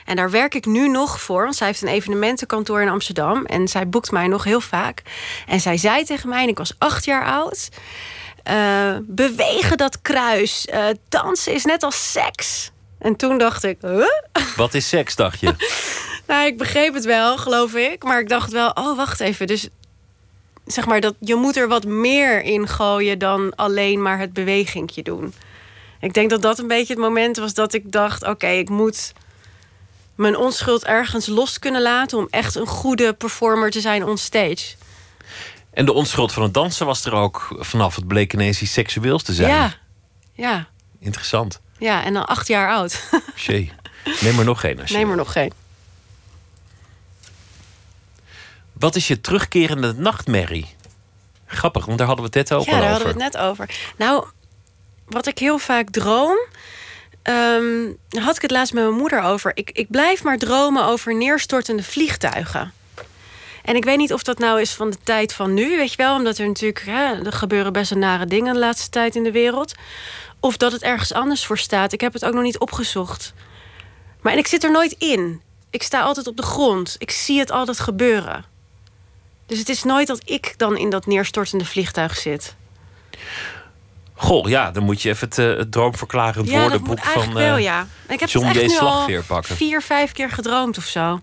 [0.06, 3.46] En daar werk ik nu nog voor, want zij heeft een evenementenkantoor in Amsterdam.
[3.46, 5.02] En zij boekt mij nog heel vaak.
[5.48, 7.70] En zij zei tegen mij, en ik was acht jaar oud...
[8.46, 10.66] eh, bewegen dat kruis.
[10.66, 12.72] eh, dansen is net als seks.
[13.00, 14.06] En toen dacht ik, huh?
[14.56, 15.54] Wat is seks, dacht je?
[16.28, 18.04] Nou, ik begreep het wel, geloof ik.
[18.04, 19.48] Maar ik dacht wel, oh, wacht even.
[19.48, 19.68] Dus
[20.66, 25.02] zeg maar, dat, je moet er wat meer in gooien dan alleen maar het bewegingje
[25.02, 25.34] doen.
[26.02, 29.14] Ik denk dat dat een beetje het moment was dat ik dacht: oké, ik moet
[30.16, 34.76] mijn onschuld ergens los kunnen laten om echt een goede performer te zijn onstage.
[35.76, 37.96] En de onschuld van het dansen was er ook vanaf.
[37.96, 39.50] Het bleek ineens iets seksueels te zijn.
[39.50, 39.74] Ja,
[40.34, 40.68] ja,
[41.00, 41.62] Interessant.
[41.78, 42.04] ja.
[42.04, 43.04] En dan acht jaar oud.
[43.36, 43.72] Shee.
[44.22, 44.82] Neem er nog geen.
[44.82, 45.54] Als je Neem er nog geen.
[48.74, 50.76] Wat is je terugkerende nachtmerrie?
[51.46, 53.04] Grappig, want daar hadden we het net ook ja, al daar over.
[53.06, 53.70] hadden we het net over.
[53.98, 54.26] Nou,
[55.08, 56.38] wat ik heel vaak droom.
[57.24, 59.52] daar had ik het laatst met mijn moeder over.
[59.54, 62.74] Ik, ik blijf maar dromen over neerstortende vliegtuigen.
[63.66, 65.98] En ik weet niet of dat nou is van de tijd van nu, weet je
[65.98, 69.24] wel, omdat er natuurlijk hè, er gebeuren best wel nare dingen de laatste tijd in
[69.24, 69.74] de wereld.
[70.40, 71.94] Of dat het ergens anders voor staat.
[71.94, 73.34] Ik heb het ook nog niet opgezocht.
[74.22, 75.42] Maar en ik zit er nooit in.
[75.70, 76.96] Ik sta altijd op de grond.
[76.98, 78.46] Ik zie het altijd gebeuren.
[79.46, 82.56] Dus het is nooit dat ik dan in dat neerstortende vliegtuig zit.
[84.14, 87.58] Goh, ja, dan moet je even het, eh, het droomverklarend Ja, woordenboek van eh, wel,
[87.58, 87.88] ja.
[88.08, 89.56] Ik heb John het echt Slagveer pakken.
[89.56, 91.20] vier, vijf keer gedroomd of zo.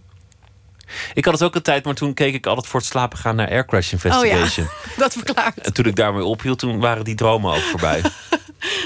[1.15, 3.37] Ik had het ook een tijd, maar toen keek ik altijd voor het slapen gaan
[3.37, 4.67] naar Air Crash Investigation.
[4.67, 5.59] Oh ja, dat verklaart.
[5.59, 8.03] En toen ik daarmee ophield, toen waren die dromen ook voorbij.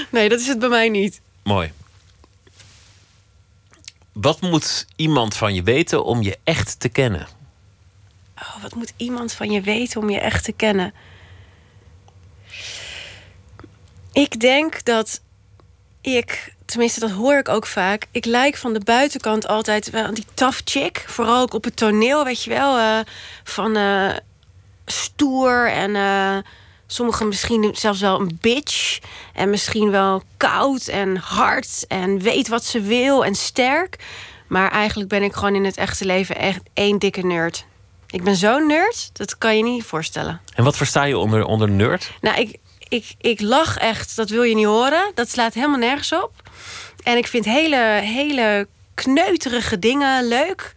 [0.09, 1.21] Nee, dat is het bij mij niet.
[1.43, 1.71] Mooi.
[4.11, 7.27] Wat moet iemand van je weten om je echt te kennen?
[8.39, 10.93] Oh, wat moet iemand van je weten om je echt te kennen?
[14.11, 15.21] Ik denk dat
[16.01, 20.25] ik, tenminste dat hoor ik ook vaak, ik lijk van de buitenkant altijd wel die
[20.33, 21.03] tough chick.
[21.07, 22.77] Vooral ook op het toneel, weet je wel.
[22.77, 22.99] eh,
[23.43, 24.09] van eh,
[24.85, 26.37] stoer en eh,
[26.87, 28.99] sommigen misschien zelfs wel een bitch.
[29.33, 33.95] En misschien wel koud en hard en weet wat ze wil en sterk.
[34.47, 37.65] Maar eigenlijk ben ik gewoon in het echte leven echt één dikke nerd.
[38.09, 40.41] Ik ben zo'n nerd, dat kan je niet voorstellen.
[40.55, 42.11] En wat versta je onder, onder nerd?
[42.21, 42.57] Nou, ik,
[42.87, 45.11] ik, ik lach echt, dat wil je niet horen.
[45.15, 46.31] Dat slaat helemaal nergens op.
[47.07, 50.73] En ik vind hele, hele kneuterige dingen leuk.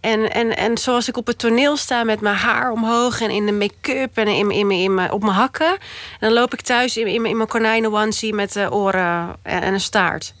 [0.00, 3.46] En, en, en zoals ik op het toneel sta met mijn haar omhoog en in
[3.46, 5.70] de make-up en in, in, in, in, op mijn hakken.
[5.70, 5.78] En
[6.18, 9.72] dan loop ik thuis in, in, in mijn konijnen onesie met de oren en, en
[9.72, 10.34] een staart.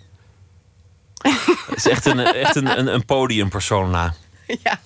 [1.22, 4.14] Het is echt een, echt een, een, een podiumpersona.
[4.62, 4.80] Ja.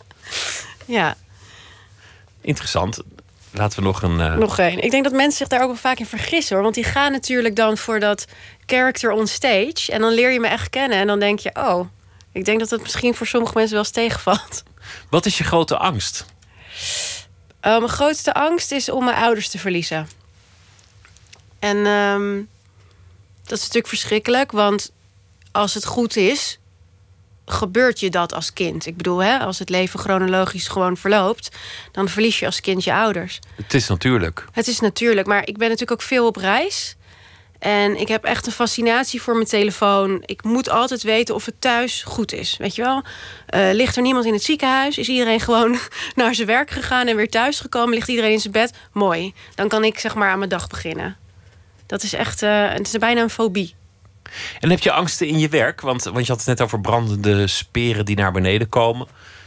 [0.85, 1.17] Ja,
[2.41, 3.03] Interessant.
[3.57, 4.21] Laten we nog een.
[4.21, 4.83] eh, nog één.
[4.83, 6.63] Ik denk dat mensen zich daar ook wel vaak in vergissen hoor.
[6.65, 8.25] Want die gaan natuurlijk dan voor dat
[8.67, 9.93] character on stage.
[9.93, 10.99] En dan leer je me echt kennen.
[10.99, 11.87] En dan denk je, oh,
[12.33, 14.63] ik denk dat het misschien voor sommige mensen wel eens tegenvalt.
[15.11, 16.25] Wat is je grote angst?
[17.61, 20.09] Eh, mijn grootste angst is om mijn ouders te verliezen.
[21.59, 22.37] En ehm,
[23.43, 24.91] dat is natuurlijk verschrikkelijk, want
[25.53, 26.59] als het goed is,
[27.47, 28.87] gebeurt je dat als kind.
[28.87, 31.57] Ik bedoel, hè, als het leven chronologisch gewoon verloopt,
[31.93, 33.39] dan verlies je als kind je ouders.
[33.55, 34.45] Het is natuurlijk.
[34.53, 36.97] Het is natuurlijk, maar ik ben natuurlijk ook veel op reis.
[37.59, 40.23] En ik heb echt een fascinatie voor mijn telefoon.
[40.25, 42.57] Ik moet altijd weten of het thuis goed is.
[42.57, 43.03] Weet je wel?
[43.47, 44.99] Eh, ligt er niemand in het ziekenhuis?
[44.99, 45.79] Is iedereen gewoon
[46.15, 47.95] naar zijn werk gegaan en weer thuis gekomen?
[47.95, 48.73] Ligt iedereen in zijn bed?
[48.93, 49.35] Mooi.
[49.55, 51.17] Dan kan ik zeg maar aan mijn dag beginnen.
[51.87, 53.75] Dat is echt, eh, het is bijna een fobie.
[54.61, 55.81] En heb je angsten in je werk?
[55.81, 59.07] Want, want je had het net over brandende speren die naar beneden komen.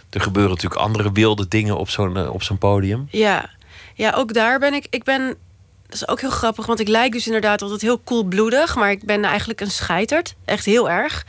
[0.10, 3.08] Er gebeuren natuurlijk andere wilde dingen op zo'n eh, op zo'n podium.
[3.12, 3.50] Ja.
[3.94, 4.88] ja, ook daar ben ik.
[4.90, 5.36] Ik ben.
[5.86, 8.76] Dat is ook heel grappig, want ik lijk dus inderdaad altijd heel koelbloedig.
[8.76, 10.36] Maar ik ben eigenlijk een scheiterd.
[10.46, 11.26] Echt heel erg.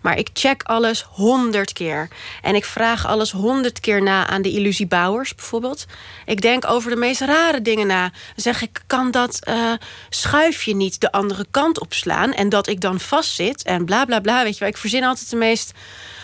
[0.00, 2.08] Maar ik check alles honderd keer.
[2.42, 5.86] En ik vraag alles honderd keer na aan de illusiebouwers bijvoorbeeld.
[6.26, 8.02] Ik denk over de meest rare dingen na.
[8.02, 9.72] Dan zeg ik, kan dat eh,
[10.08, 12.32] schuifje niet de andere kant opslaan?
[12.32, 14.42] En dat ik dan vastzit en bla bla bla.
[14.42, 15.72] Weet je wel, ik verzin altijd de meest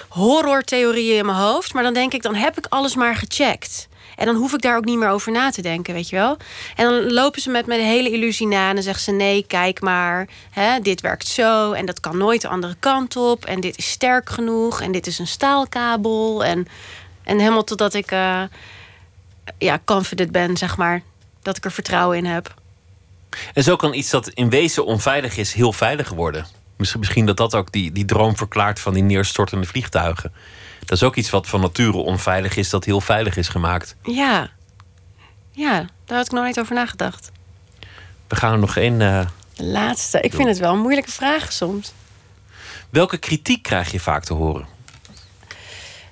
[0.09, 1.75] horrortheorieën in mijn hoofd.
[1.75, 3.89] Maar dan denk ik, dan heb ik alles maar gecheckt.
[4.17, 6.37] En dan hoef ik daar ook niet meer over na te denken, weet je wel.
[6.77, 8.69] En dan lopen ze met me hele illusie na.
[8.69, 10.29] En dan zeggen ze, nee, kijk maar.
[10.51, 11.73] Hè, dit werkt zo.
[11.73, 13.45] En dat kan nooit de andere kant op.
[13.45, 14.81] En dit is sterk genoeg.
[14.81, 16.45] En dit is een staalkabel.
[16.45, 16.67] En,
[17.23, 18.43] en helemaal totdat ik eh,
[19.59, 21.03] ja, confident ben, zeg maar.
[21.43, 22.55] Dat ik er vertrouwen in heb.
[23.55, 26.47] En zo kan iets dat in wezen onveilig is, heel veilig worden.
[26.77, 30.33] Misschien, misschien dat dat ook die, die droom verklaart van die neerstortende vliegtuigen.
[30.87, 33.97] Dat is ook iets wat van nature onveilig is, dat heel veilig is gemaakt.
[34.03, 34.51] Ja.
[35.51, 37.31] Ja, daar had ik nog niet over nagedacht.
[38.29, 39.01] We gaan er nog één.
[39.01, 40.21] eh, De laatste.
[40.21, 41.93] Ik vind het wel een moeilijke vraag soms.
[42.91, 44.67] welke kritiek krijg je vaak te horen?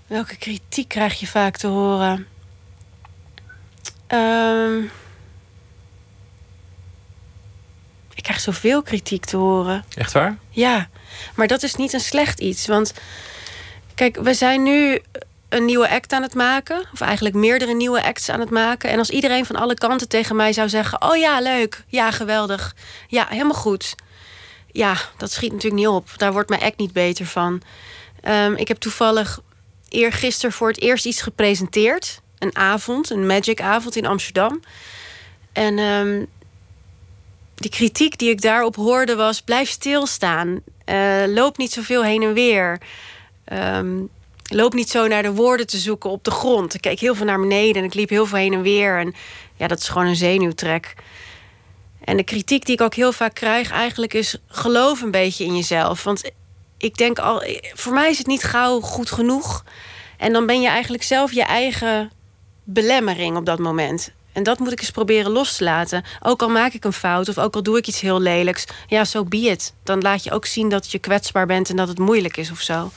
[0.07, 2.27] Welke kritiek krijg je vaak te horen?
[4.07, 4.79] Ehm,
[8.15, 9.85] ik krijg zoveel kritiek te horen.
[9.95, 10.37] Echt waar?
[10.51, 10.89] Ja,
[11.35, 12.67] maar dat is niet een slecht iets.
[12.67, 12.93] Want
[14.11, 15.01] kijk, we zijn nu
[15.49, 16.85] een nieuwe act aan het maken.
[16.93, 18.91] Of eigenlijk meerdere nieuwe acts aan het maken.
[18.91, 21.03] En als iedereen van alle kanten tegen mij zou zeggen...
[21.03, 21.85] oh ja, leuk.
[21.87, 22.75] Ja, geweldig.
[23.09, 23.95] Ja, helemaal goed.
[24.73, 26.09] Ja, dat schiet natuurlijk niet op.
[26.17, 27.63] Daar wordt mijn act niet beter van.
[28.21, 29.41] Ehm, ik heb toevallig
[29.89, 32.21] eergisteren voor het eerst iets gepresenteerd.
[32.39, 34.61] Een avond, een magic avond in Amsterdam.
[35.53, 36.25] En ehm,
[37.55, 39.43] die kritiek die ik daarop hoorde was...
[39.43, 40.63] blijf stilstaan.
[40.85, 42.81] Eh, loop niet zoveel heen en weer.
[43.53, 44.01] Ehm,
[44.43, 46.75] loop niet zo naar de woorden te zoeken op de grond.
[46.75, 48.99] Ik keek heel veel naar beneden en ik liep heel veel heen en weer.
[48.99, 49.15] En
[49.57, 50.95] ja, dat is gewoon een zenuwtrek.
[52.05, 54.39] En de kritiek die ik ook heel vaak krijg eigenlijk is...
[54.47, 56.05] geloof een beetje in jezelf.
[56.05, 56.31] Want
[56.79, 57.43] ik denk al,
[57.75, 59.65] voor mij is het niet gauw goed genoeg.
[60.17, 62.11] En dan ben je eigenlijk zelf je eigen
[62.65, 64.13] belemmering op dat moment.
[64.33, 66.05] En dat moet ik eens proberen los te laten.
[66.21, 68.65] Ook al maak ik een fout of ook al doe ik iets heel lelijks.
[68.87, 69.75] Ja, zo so be it.
[69.83, 72.61] Dan laat je ook zien dat je kwetsbaar bent en dat het moeilijk is of
[72.61, 72.91] zo.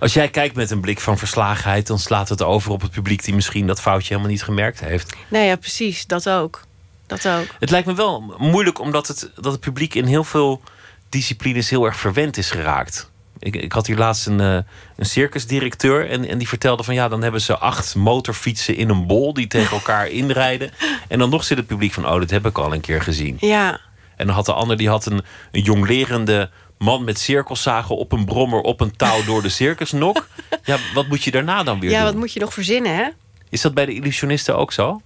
[0.00, 3.24] Als jij kijkt met een blik van verslagenheid, dan slaat het over op het publiek
[3.24, 5.16] die misschien dat foutje helemaal niet gemerkt heeft.
[5.28, 6.06] Nee, ja, precies.
[6.06, 6.60] Dat ook.
[7.06, 7.46] Dat ook.
[7.58, 10.62] Het lijkt me wel moeilijk omdat het, dat het publiek in heel veel
[11.08, 13.09] disciplines heel erg verwend is geraakt.
[13.40, 14.58] Ik, ik had hier laatst een, uh,
[14.96, 19.06] een circusdirecteur en, en die vertelde van ja, dan hebben ze acht motorfietsen in een
[19.06, 20.70] bol die tegen elkaar inrijden.
[21.08, 23.36] En dan nog zit het publiek van oh, dat heb ik al een keer gezien.
[23.40, 23.80] Ja.
[24.16, 25.22] En dan had de ander die had een,
[25.52, 30.26] een jonglerende man met cirkelzagen op een brommer op een touw door de circusnok.
[30.64, 32.06] Ja, wat moet je daarna dan weer ja, doen?
[32.06, 33.08] wat moet je nog verzinnen, hè?
[33.48, 35.00] Is dat bij de illusionisten ook zo?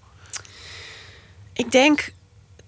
[1.52, 2.12] Ik denk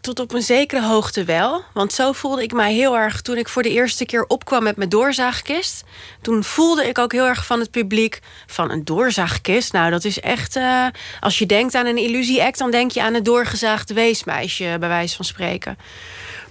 [0.06, 1.64] tot op een zekere hoogte wel.
[1.72, 4.76] Want zo voelde ik mij heel erg toen ik voor de eerste keer opkwam met
[4.76, 5.84] mijn doorzaagkist.
[6.22, 9.72] Toen voelde ik ook heel erg van het publiek van een doorzaagkist.
[9.72, 10.56] Nou, dat is echt.
[10.56, 10.86] Uh,
[11.20, 15.16] als je denkt aan een illusie-act, dan denk je aan een doorgezaagde weesmeisje, bij wijze
[15.16, 15.78] van spreken.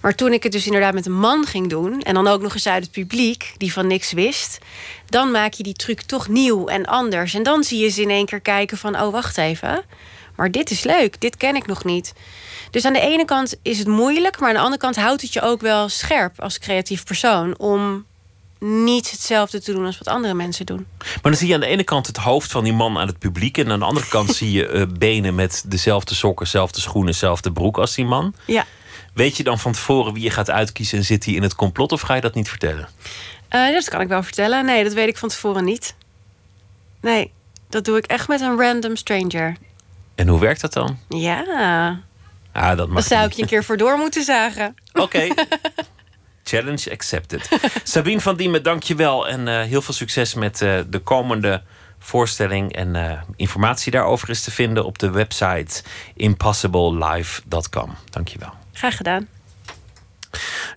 [0.02, 2.54] Maar toen ik het dus inderdaad met een man ging doen, en dan ook nog
[2.54, 4.58] eens uit het publiek, die van niks wist,
[5.10, 7.34] dan maak je die truc toch nieuw en anders.
[7.34, 9.84] En dan zie je ze in één keer kijken van: oh, wacht even.
[10.36, 12.14] Maar dit is leuk, dit ken ik nog niet.
[12.72, 15.34] Dus aan de ene kant is het moeilijk, maar aan de andere kant houdt het
[15.34, 18.06] je ook wel scherp als creatief persoon om
[18.60, 20.88] niet hetzelfde te doen als wat andere mensen doen.
[20.98, 23.20] Maar dan zie je aan de ene kant het hoofd van die man aan het
[23.20, 23.58] publiek.
[23.58, 27.52] En aan de andere kant zie je eh, benen met dezelfde sokken, dezelfde schoenen, dezelfde
[27.52, 28.34] broek als die man.
[28.46, 28.66] Ja.
[29.14, 31.92] Weet je dan van tevoren wie je gaat uitkiezen en zit hij in het complot
[31.92, 32.90] of ga je dat niet vertellen?
[33.50, 34.66] Eh, dat kan ik wel vertellen.
[34.66, 35.96] Nee, dat weet ik van tevoren niet.
[37.02, 37.32] Nee,
[37.70, 39.56] dat doe ik echt met een random stranger.
[40.16, 41.00] En hoe werkt dat dan?
[41.10, 42.04] Ja,
[42.52, 43.30] Ah, dat daar mag zou niet.
[43.30, 44.76] ik je een keer voor door moeten zagen.
[44.94, 45.28] Oké.
[46.44, 47.50] Challenge accepted.
[47.84, 49.28] Sabine van Diemen, dank je wel.
[49.28, 51.64] En eh, heel veel succes met eh, de komende
[52.00, 52.74] voorstelling.
[52.74, 55.84] En eh, informatie daarover is te vinden op de website
[56.16, 57.96] impossiblelive.com.
[58.10, 58.54] Dank je wel.
[58.74, 59.28] Graag gedaan.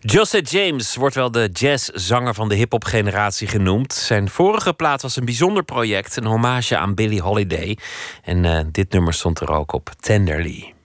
[0.00, 3.92] Josette James wordt wel de jazzzanger van de hip-hop generatie genoemd.
[3.92, 7.78] Zijn vorige plaat was een bijzonder project, een hommage aan Billie Holiday.
[8.22, 10.76] En eh, dit nummer stond er ook op Tenderly.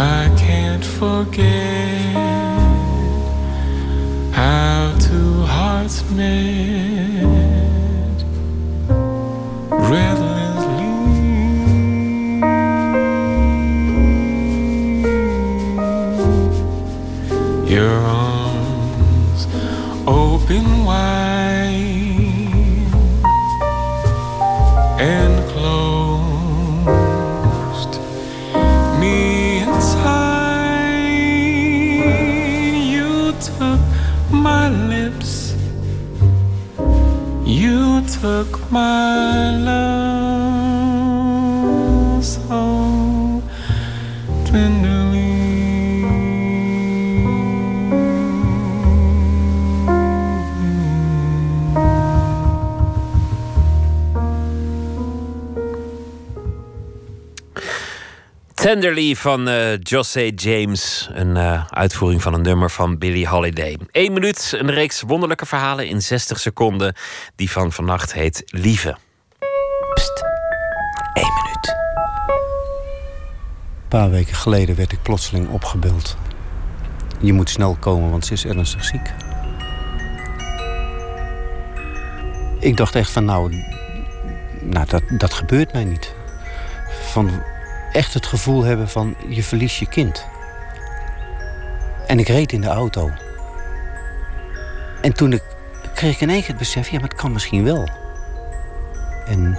[0.00, 2.14] I can't forget
[4.32, 6.97] how two hearts met
[38.38, 39.77] took my love
[58.68, 61.08] Tenderly van eh José James.
[61.12, 63.78] Een eh, uitvoering van een nummer van Billie Holiday.
[63.92, 66.94] Eén minuut, een reeks wonderlijke verhalen in 60 seconden.
[67.36, 68.96] Die van vannacht heet Lieve.
[71.12, 71.76] Eén minuut.
[73.82, 76.16] Een paar weken geleden werd ik plotseling opgebeld.
[77.20, 79.12] Je moet snel komen, want ze is ernstig ziek.
[82.60, 83.64] Ik dacht echt van nou,
[84.60, 86.14] nou dat, dat gebeurt mij niet.
[87.12, 87.30] Van
[87.92, 90.26] echt het gevoel hebben van je verliest je kind.
[92.06, 93.10] En ik reed in de auto.
[95.02, 95.42] En toen ik,
[95.94, 97.88] kreeg ik in één keer het besef, ja maar het kan misschien wel.
[99.26, 99.58] En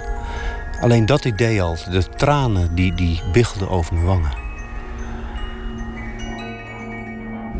[0.80, 4.38] alleen dat idee al, de tranen die, die biggelden over mijn wangen.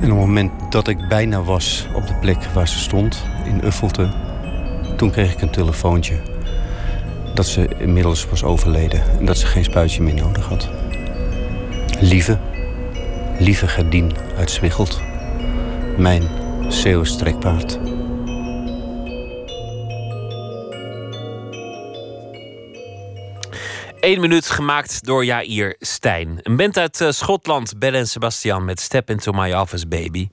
[0.01, 3.65] En op het moment dat ik bijna was op de plek waar ze stond, in
[3.65, 4.13] Uffelte...
[4.97, 6.30] toen kreeg ik een telefoontje
[7.35, 9.03] dat ze inmiddels was overleden...
[9.19, 10.69] en dat ze geen spuitje meer nodig had.
[12.01, 12.39] Lieve,
[13.39, 15.01] lieve Gerdien uit Zwiggelt.
[15.97, 16.23] Mijn
[16.69, 17.79] Zeeuws trekpaard.
[24.01, 26.39] Eén minuut gemaakt door Jair Stijn.
[26.43, 30.29] Een band uit eh, Schotland, Belle en Sebastian met Step Into My Office Baby.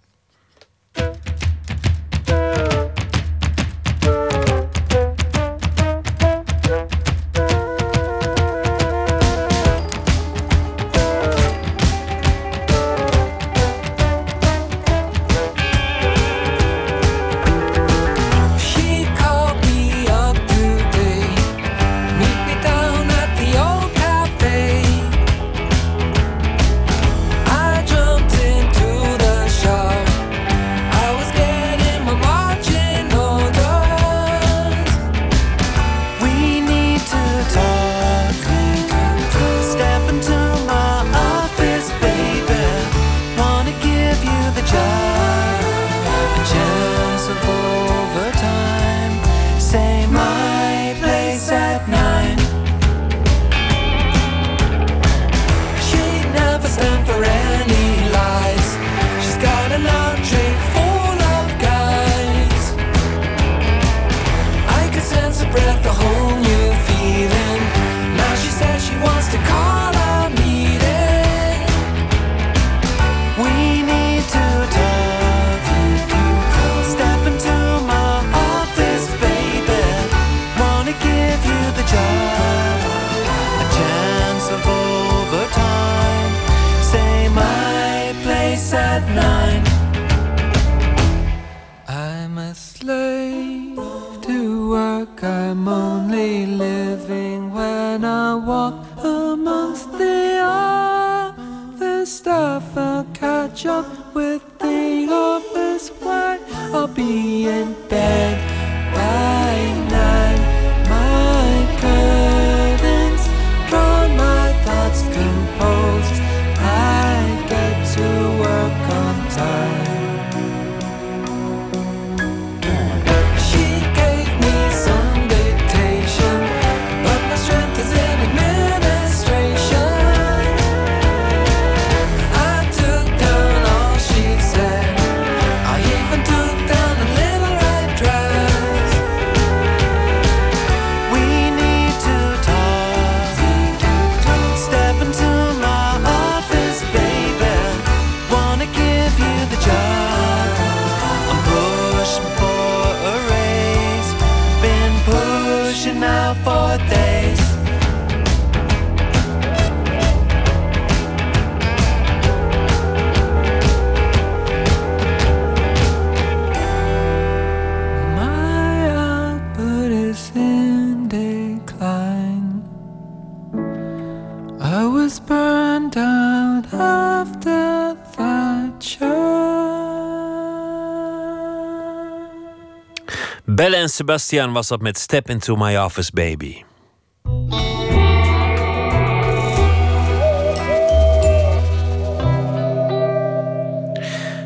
[184.08, 186.64] Sebastian was dat met Step Into My Office Baby.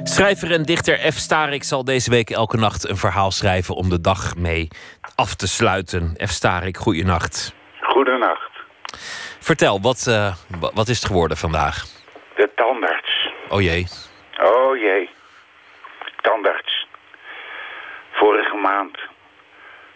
[0.03, 1.15] Schrijver en dichter F.
[1.15, 4.67] Starik zal deze week elke nacht een verhaal schrijven om de dag mee
[5.15, 6.13] af te sluiten.
[6.27, 6.29] F.
[6.29, 7.53] Starik, goeienacht.
[7.81, 8.51] Goedenacht.
[9.39, 11.83] Vertel, wat, eh, wa- wat is het geworden vandaag?
[12.35, 13.29] De tandarts.
[13.49, 13.87] Oh jee.
[14.43, 15.09] Oh jee.
[16.21, 16.87] Tandarts.
[18.11, 18.97] Vorige maand,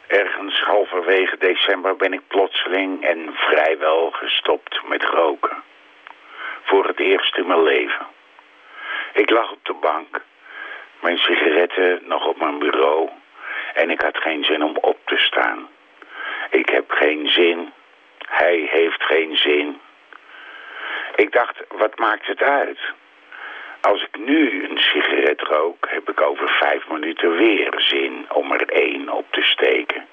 [0.07, 5.64] ergens halverwege december, ben ik plotseling en vrijwel gestopt met roken.
[6.64, 8.06] Voor het eerst in mijn leven.
[9.14, 10.22] Ik lag op de bank,
[10.99, 13.10] mijn sigaretten nog op mijn bureau
[13.73, 15.69] en ik had geen zin om op te staan.
[16.49, 17.73] Ik heb geen zin,
[18.27, 19.80] hij heeft geen zin.
[21.15, 22.80] Ik dacht, wat maakt het uit?
[23.86, 28.70] Als ik nu een sigaret rook, heb ik over vijf minuten weer zin om er
[28.70, 30.06] één op te steken.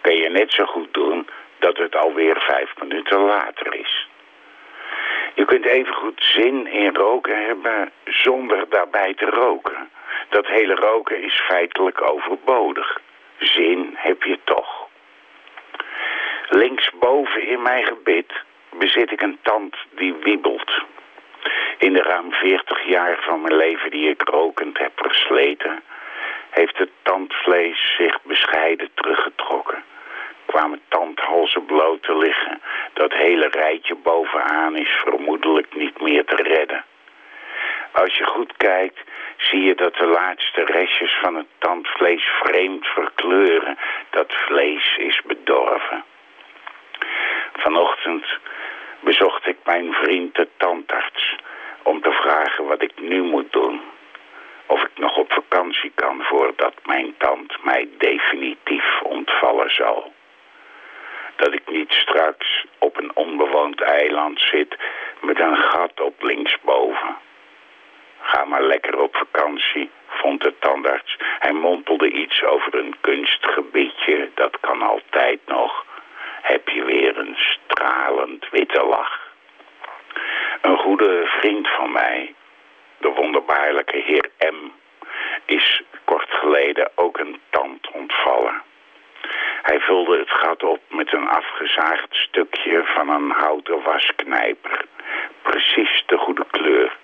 [0.00, 1.28] Kan je net zo goed doen
[1.58, 4.08] dat het alweer vijf minuten later is.
[5.34, 9.90] Je kunt even goed zin in roken hebben zonder daarbij te roken.
[10.28, 13.00] Dat hele roken is feitelijk overbodig.
[13.38, 14.88] Zin heb je toch.
[16.48, 18.32] Linksboven in mijn gebit
[18.70, 20.84] bezit ik een tand die wiebelt.
[21.78, 25.82] In de ruim 40 jaar van mijn leven die ik rokend heb versleten,
[26.50, 29.84] heeft het tandvlees zich bescheiden teruggetrokken.
[30.46, 32.60] Kwamen tandhalzen bloot te liggen.
[32.92, 36.84] Dat hele rijtje bovenaan is vermoedelijk niet meer te redden.
[37.92, 39.00] Als je goed kijkt,
[39.36, 43.78] zie je dat de laatste restjes van het tandvlees vreemd verkleuren.
[44.10, 46.04] Dat vlees is bedorven.
[47.52, 48.26] Vanochtend
[49.00, 51.36] bezocht ik mijn vriend de tandarts
[51.82, 53.80] om te vragen wat ik nu moet doen.
[54.66, 60.12] Of ik nog op vakantie kan voordat mijn tand mij definitief ontvallen zal.
[61.36, 64.76] Dat ik niet straks op een onbewoond eiland zit
[65.20, 67.16] met een gat op linksboven.
[68.20, 71.16] Ga maar lekker op vakantie, vond de tandarts.
[71.38, 75.84] Hij mompelde iets over een kunstgebiedje, dat kan altijd nog.
[76.40, 79.28] Heb je weer een stralend witte lach.
[80.60, 82.34] Een goede vriend van mij,
[82.98, 84.70] de wonderbaarlijke heer M,
[85.44, 88.62] is kort geleden ook een tand ontvallen.
[89.62, 94.84] Hij vulde het gat op met een afgezaagd stukje van een houten wasknijper.
[95.42, 96.96] Precies de goede kleur.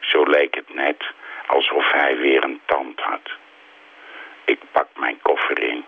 [0.00, 1.04] Zo leek het net
[1.46, 3.30] alsof hij weer een tand had.
[4.44, 5.84] Ik pak mijn koffer in.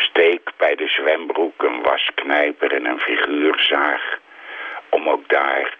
[0.00, 4.18] Steek bij de zwembroek een wasknijper en een figuurzaag.
[4.88, 5.76] Om ook daar,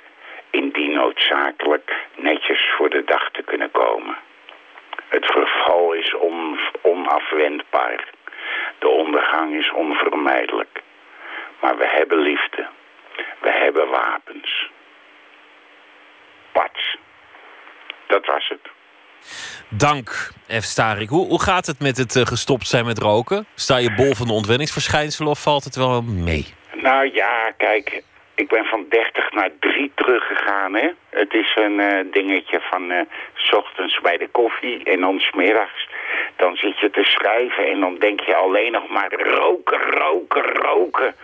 [0.50, 4.16] indien noodzakelijk, netjes voor de dag te kunnen komen.
[5.08, 8.08] Het verval is on, onafwendbaar.
[8.78, 10.82] De ondergang is onvermijdelijk.
[11.60, 12.66] Maar we hebben liefde.
[13.38, 14.70] We hebben wapens.
[16.52, 16.96] Pats.
[18.06, 18.79] Dat was het.
[19.68, 20.30] Dank,
[20.60, 20.62] F.
[20.62, 21.08] Starik.
[21.08, 23.46] Hoe, hoe gaat het met het eh, gestopt zijn met roken?
[23.54, 26.54] Sta je bol van de ontwenningsverschijnselen of valt het wel mee?
[26.72, 28.02] Nou ja, kijk,
[28.34, 30.74] ik ben van 30 naar 3 teruggegaan.
[30.74, 30.90] Hè?
[31.10, 33.00] Het is een eh, dingetje van eh,
[33.34, 35.88] s ochtends bij de koffie en dan smiddags.
[36.36, 41.14] Dan zit je te schrijven en dan denk je alleen nog maar roken, roken, roken.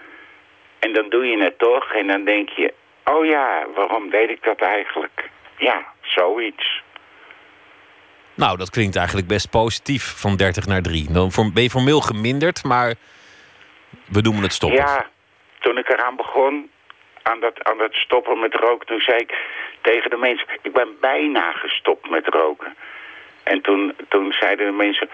[0.79, 2.75] En dan doe je het toch en dan denk je,
[3.05, 5.31] oh ja, waarom deed ik dat eigenlijk?
[5.59, 6.83] Ja, zoiets.
[8.37, 11.13] Nou, dat klinkt eigenlijk best positief van 30 naar 3.
[11.13, 12.95] Dan ben je formeel geminderd, maar
[14.07, 14.79] we noemen het stoppen.
[14.79, 15.07] Ja,
[15.61, 16.71] toen ik eraan begon,
[17.23, 19.35] aan dat, aan stoppen met roken, toen zei ik
[19.81, 22.77] tegen de mensen, ik ben bijna gestopt met roken.
[23.43, 25.09] En toen, toen zeiden de mensen,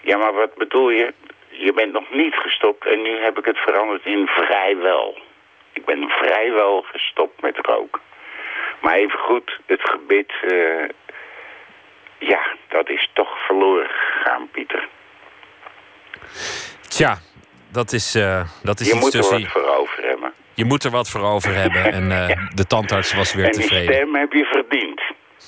[0.00, 1.14] ja maar wat bedoel je?
[1.48, 5.18] Je bent nog niet gestopt en nu heb ik het veranderd in vrijwel.
[5.72, 8.00] Ik ben vrijwel gestopt met roken.
[8.80, 10.84] Maar even goed, het gebit, eh,
[12.18, 14.88] ja, dat is toch verloren gegaan, Pieter.
[16.88, 17.18] Tja,
[17.72, 19.40] dat is, eh, dat is Je iets moet er tussen...
[19.40, 20.32] wat voor over hebben.
[20.54, 21.92] Je moet er wat voor over hebben.
[21.92, 23.94] En eh, de tandarts was weer en die tevreden.
[23.94, 25.02] stem heb je verdiend.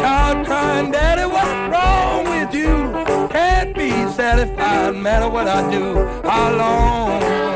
[0.00, 3.28] Child crying, Daddy, what's wrong with you?
[3.28, 5.94] Can't be satisfied, no matter what I do.
[6.24, 7.49] How long?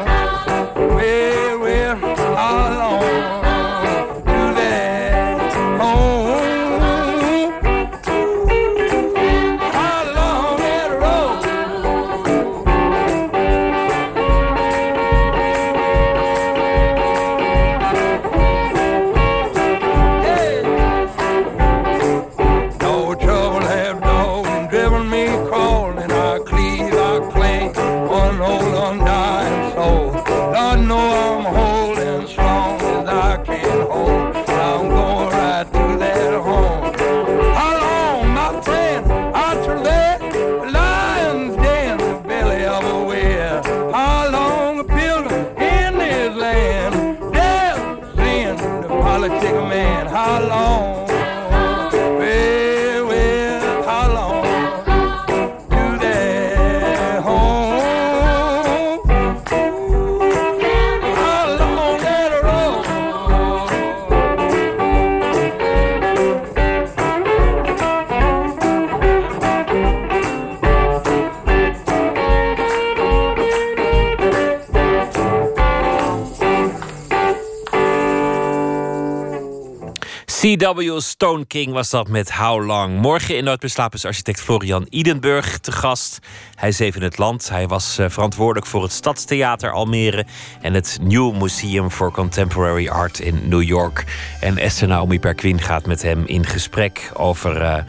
[80.74, 81.00] C.W.
[81.00, 82.96] Stone King was dat met How Long.
[83.00, 86.18] Morgen in Nooit meer slapen is architect Florian Idenburg te gast.
[86.64, 87.48] Hij is in het land.
[87.48, 90.24] Hij was eh, verantwoordelijk voor het Stadstheater Almere...
[90.60, 94.04] en het New Museum for Contemporary Art in New York.
[94.40, 97.10] En Esther Naomi Perquin gaat met hem in gesprek...
[97.14, 97.82] over eh,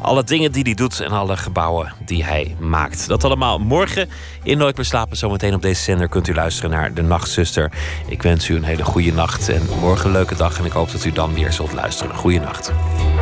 [0.00, 3.08] alle dingen die hij doet en alle gebouwen die hij maakt.
[3.08, 4.08] Dat allemaal morgen
[4.42, 5.16] in Nooit meer slapen.
[5.16, 7.72] Zometeen op deze zender kunt u luisteren naar De Nachtzuster.
[8.06, 10.58] Ik wens u een hele goede nacht en morgen een leuke dag...
[10.58, 12.16] en ik hoop dat u dan weer zult luisteren.
[12.16, 12.68] Goeienacht.
[12.68, 13.21] Op